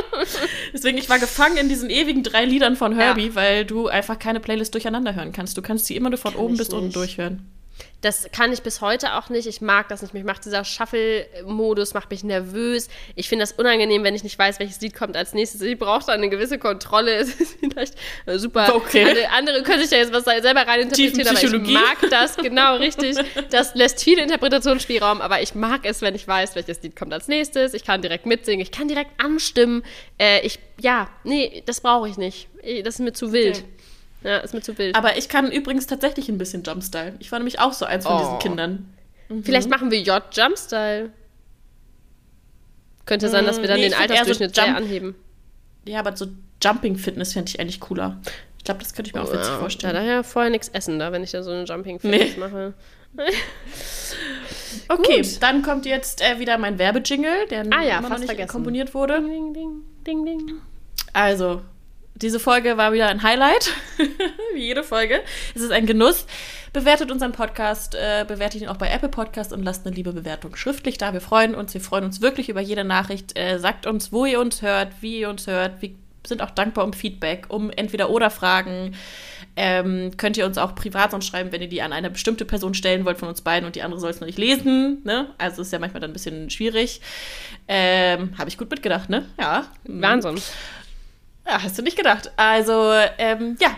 Deswegen, 0.72 0.98
ich 0.98 1.08
war 1.08 1.18
gefangen 1.18 1.56
in 1.56 1.68
diesen 1.68 1.90
ewigen 1.90 2.22
drei 2.22 2.44
Liedern 2.44 2.76
von 2.76 2.94
Herbie, 2.94 3.26
Ja. 3.28 3.34
weil 3.34 3.64
du 3.64 3.88
einfach 3.88 4.18
keine 4.18 4.40
Playlist 4.40 4.74
durcheinander 4.74 5.14
hören 5.14 5.32
kannst. 5.32 5.56
Du 5.56 5.62
kannst 5.62 5.86
sie 5.86 5.96
immer 5.96 6.10
nur 6.10 6.18
von 6.18 6.32
Kann 6.34 6.40
oben 6.42 6.56
bis 6.56 6.68
unten 6.70 6.86
nicht. 6.86 6.96
durchhören. 6.96 7.46
Das 8.02 8.28
kann 8.32 8.52
ich 8.52 8.62
bis 8.62 8.80
heute 8.80 9.14
auch 9.14 9.28
nicht. 9.30 9.46
Ich 9.46 9.60
mag 9.60 9.88
das 9.88 10.02
nicht. 10.02 10.12
Mich 10.12 10.24
macht 10.24 10.44
dieser 10.44 10.64
Shuffle-Modus, 10.64 11.94
macht 11.94 12.10
mich 12.10 12.24
nervös. 12.24 12.88
Ich 13.14 13.28
finde 13.28 13.44
das 13.44 13.52
unangenehm, 13.52 14.02
wenn 14.04 14.14
ich 14.14 14.24
nicht 14.24 14.38
weiß, 14.38 14.58
welches 14.58 14.80
Lied 14.80 14.94
kommt 14.94 15.16
als 15.16 15.32
nächstes. 15.34 15.62
Ich 15.62 15.78
brauche 15.78 16.04
da 16.06 16.12
eine 16.12 16.28
gewisse 16.28 16.58
Kontrolle. 16.58 17.12
Es 17.22 17.34
ist 17.40 17.58
vielleicht 17.60 17.94
äh, 18.26 18.38
super. 18.38 18.74
Okay. 18.74 19.04
Andere, 19.04 19.30
andere 19.30 19.62
können 19.62 19.80
sich 19.80 19.90
da 19.90 19.96
jetzt 19.96 20.12
was 20.12 20.24
selber 20.24 20.66
reininterpretieren, 20.66 21.28
aber 21.28 21.42
ich 21.42 21.72
mag 21.72 22.10
das, 22.10 22.36
genau, 22.36 22.76
richtig. 22.76 23.16
Das 23.50 23.74
lässt 23.74 24.02
viel 24.02 24.18
Interpretationsspielraum, 24.18 25.20
aber 25.20 25.40
ich 25.40 25.54
mag 25.54 25.82
es, 25.84 26.02
wenn 26.02 26.14
ich 26.16 26.26
weiß, 26.26 26.56
welches 26.56 26.82
Lied 26.82 26.96
kommt 26.96 27.12
als 27.12 27.28
nächstes. 27.28 27.74
Ich 27.74 27.84
kann 27.84 28.02
direkt 28.02 28.26
mitsingen, 28.26 28.60
ich 28.60 28.72
kann 28.72 28.88
direkt 28.88 29.22
anstimmen. 29.22 29.84
Äh, 30.18 30.44
ich, 30.44 30.58
ja, 30.80 31.08
nee, 31.22 31.62
das 31.66 31.80
brauche 31.80 32.08
ich 32.08 32.16
nicht. 32.16 32.48
Eh, 32.62 32.82
Das 32.82 32.94
ist 32.94 33.00
mir 33.00 33.12
zu 33.12 33.32
wild. 33.32 33.58
Okay. 33.58 33.81
Ja, 34.24 34.38
ist 34.38 34.54
mir 34.54 34.60
zu 34.60 34.76
wild. 34.78 34.94
Aber 34.96 35.16
ich 35.18 35.28
kann 35.28 35.50
übrigens 35.50 35.86
tatsächlich 35.86 36.28
ein 36.28 36.38
bisschen 36.38 36.62
Jumpstyle. 36.62 37.14
Ich 37.18 37.30
war 37.32 37.38
nämlich 37.38 37.58
auch 37.60 37.72
so 37.72 37.84
eins 37.84 38.06
von 38.06 38.14
Oh. 38.16 38.18
diesen 38.18 38.38
Kindern. 38.38 38.92
Vielleicht 39.42 39.68
machen 39.70 39.90
wir 39.90 40.00
J-Jumpstyle. 40.00 41.10
Könnte 43.06 43.28
sein, 43.28 43.44
dass 43.46 43.60
wir 43.60 43.66
dann 43.68 43.78
Nee, 43.78 43.88
den 43.88 43.92
eher 43.92 43.98
so 43.98 44.02
Altersdurchschnitt 44.02 44.54
sehr 44.54 44.66
Jump- 44.66 44.76
anheben. 44.76 45.14
Ja, 45.86 45.98
aber 46.00 46.16
so 46.16 46.26
Jumping 46.62 46.96
Fitness 46.96 47.32
fände 47.32 47.48
ich 47.50 47.58
eigentlich 47.58 47.80
cooler. 47.80 48.20
Ich 48.58 48.64
glaube, 48.64 48.80
das 48.80 48.94
könnte 48.94 49.08
ich 49.08 49.14
mir 49.14 49.22
auch 49.22 49.32
witzig 49.32 49.48
Ja, 49.48 49.58
vorstellen. 49.58 49.94
daher 49.94 50.22
vorher 50.22 50.50
nichts 50.50 50.68
essen 50.68 51.00
da, 51.00 51.10
wenn 51.10 51.24
ich 51.24 51.32
da 51.32 51.42
so 51.42 51.50
eine 51.50 51.64
Jumping 51.64 51.98
Fitness 51.98 52.34
Nee. 52.34 52.38
mache. 52.40 52.74
Okay, 54.88 55.20
Gut. 55.22 55.42
dann 55.42 55.62
kommt 55.62 55.86
jetzt 55.86 56.22
äh, 56.22 56.38
wieder 56.38 56.56
mein 56.58 56.78
Werbejingle, 56.78 57.46
der 57.50 57.66
Ah 57.70 57.82
ja, 57.82 57.98
immer 57.98 58.08
noch 58.08 58.16
nicht 58.18 58.26
vergessen. 58.26 58.48
komponiert 58.50 58.94
wurde. 58.94 59.20
Ding, 59.20 59.52
ding, 59.54 59.82
ding, 60.06 60.24
ding. 60.24 60.52
Also, 61.12 61.62
diese 62.22 62.38
Folge 62.38 62.76
war 62.76 62.92
wieder 62.92 63.08
ein 63.08 63.22
Highlight, 63.22 63.72
wie 64.54 64.64
jede 64.64 64.84
Folge. 64.84 65.20
Es 65.54 65.60
ist 65.60 65.72
ein 65.72 65.86
Genuss. 65.86 66.26
Bewertet 66.72 67.10
unseren 67.10 67.32
Podcast, 67.32 67.94
äh, 67.94 68.24
bewertet 68.26 68.62
ihn 68.62 68.68
auch 68.68 68.76
bei 68.76 68.88
Apple 68.88 69.08
Podcast 69.08 69.52
und 69.52 69.62
lasst 69.62 69.84
eine 69.84 69.94
liebe 69.94 70.12
Bewertung 70.12 70.56
schriftlich 70.56 70.96
da. 70.96 71.12
Wir 71.12 71.20
freuen 71.20 71.54
uns, 71.54 71.74
wir 71.74 71.80
freuen 71.80 72.04
uns 72.04 72.22
wirklich 72.22 72.48
über 72.48 72.60
jede 72.60 72.84
Nachricht. 72.84 73.38
Äh, 73.38 73.58
sagt 73.58 73.86
uns, 73.86 74.12
wo 74.12 74.24
ihr 74.24 74.40
uns 74.40 74.62
hört, 74.62 74.90
wie 75.00 75.20
ihr 75.20 75.28
uns 75.28 75.46
hört. 75.46 75.82
Wir 75.82 75.90
sind 76.24 76.40
auch 76.40 76.50
dankbar 76.50 76.84
um 76.84 76.92
Feedback, 76.92 77.46
um 77.48 77.70
entweder 77.70 78.08
oder 78.08 78.30
Fragen. 78.30 78.94
Ähm, 79.54 80.12
könnt 80.16 80.38
ihr 80.38 80.46
uns 80.46 80.56
auch 80.56 80.74
privat 80.74 81.10
sonst 81.10 81.26
schreiben, 81.26 81.52
wenn 81.52 81.60
ihr 81.60 81.68
die 81.68 81.82
an 81.82 81.92
eine 81.92 82.08
bestimmte 82.08 82.46
Person 82.46 82.72
stellen 82.72 83.04
wollt 83.04 83.18
von 83.18 83.28
uns 83.28 83.42
beiden 83.42 83.66
und 83.66 83.76
die 83.76 83.82
andere 83.82 84.00
soll 84.00 84.10
es 84.10 84.20
noch 84.20 84.26
nicht 84.26 84.38
lesen. 84.38 85.02
Ne? 85.04 85.28
Also 85.36 85.60
ist 85.60 85.72
ja 85.72 85.78
manchmal 85.78 86.00
dann 86.00 86.10
ein 86.10 86.14
bisschen 86.14 86.48
schwierig. 86.48 87.02
Ähm, 87.68 88.38
Habe 88.38 88.48
ich 88.48 88.56
gut 88.56 88.70
mitgedacht, 88.70 89.10
ne? 89.10 89.26
Ja. 89.38 89.66
Wahnsinn. 89.84 90.40
Ja, 91.46 91.62
hast 91.62 91.76
du 91.78 91.82
nicht 91.82 91.96
gedacht. 91.96 92.30
Also, 92.36 92.92
ähm, 93.18 93.56
ja, 93.60 93.76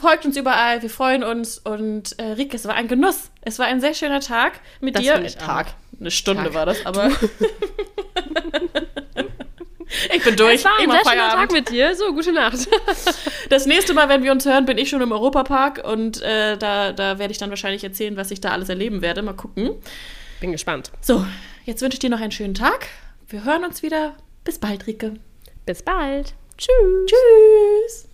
folgt 0.00 0.24
uns 0.24 0.36
überall, 0.36 0.82
wir 0.82 0.90
freuen 0.90 1.24
uns 1.24 1.58
und 1.58 2.18
äh, 2.18 2.32
Rieke, 2.32 2.56
es 2.56 2.64
war 2.66 2.74
ein 2.74 2.88
Genuss. 2.88 3.30
Es 3.42 3.58
war 3.58 3.66
ein 3.66 3.80
sehr 3.80 3.94
schöner 3.94 4.20
Tag 4.20 4.60
mit 4.80 4.94
Das 4.96 5.02
dir. 5.02 5.20
ich 5.24 5.36
Tag. 5.36 5.66
auch. 5.68 5.72
Eine 6.00 6.10
Stunde 6.10 6.44
Tag. 6.44 6.54
war 6.54 6.66
das, 6.66 6.84
aber. 6.86 7.10
ich 10.14 10.24
bin 10.24 10.36
durch. 10.36 10.54
Es 10.54 10.64
war 10.64 10.72
ich 10.78 10.84
ein 10.84 10.90
sehr 10.90 11.04
schöner 11.10 11.28
Tag 11.30 11.52
mit 11.52 11.68
dir. 11.70 11.94
So, 11.94 12.12
gute 12.12 12.32
Nacht. 12.32 12.58
Das 13.48 13.66
nächste 13.66 13.92
Mal, 13.92 14.08
wenn 14.08 14.22
wir 14.22 14.32
uns 14.32 14.46
hören, 14.46 14.64
bin 14.64 14.78
ich 14.78 14.88
schon 14.88 15.02
im 15.02 15.12
Europapark 15.12 15.84
und 15.84 16.22
äh, 16.22 16.56
da, 16.56 16.92
da 16.92 17.18
werde 17.18 17.32
ich 17.32 17.38
dann 17.38 17.50
wahrscheinlich 17.50 17.84
erzählen, 17.84 18.16
was 18.16 18.30
ich 18.30 18.40
da 18.40 18.48
alles 18.50 18.70
erleben 18.70 19.02
werde. 19.02 19.20
Mal 19.20 19.34
gucken. 19.34 19.72
Bin 20.40 20.52
gespannt. 20.52 20.90
So, 21.02 21.26
jetzt 21.64 21.82
wünsche 21.82 21.96
ich 21.96 21.98
dir 21.98 22.08
noch 22.08 22.20
einen 22.20 22.32
schönen 22.32 22.54
Tag. 22.54 22.86
Wir 23.28 23.44
hören 23.44 23.64
uns 23.64 23.82
wieder. 23.82 24.14
Bis 24.44 24.58
bald, 24.58 24.86
Rike. 24.86 25.14
Bis 25.66 25.82
bald. 25.82 26.32
Tschüss. 26.56 27.06
Tschüss. 27.06 28.08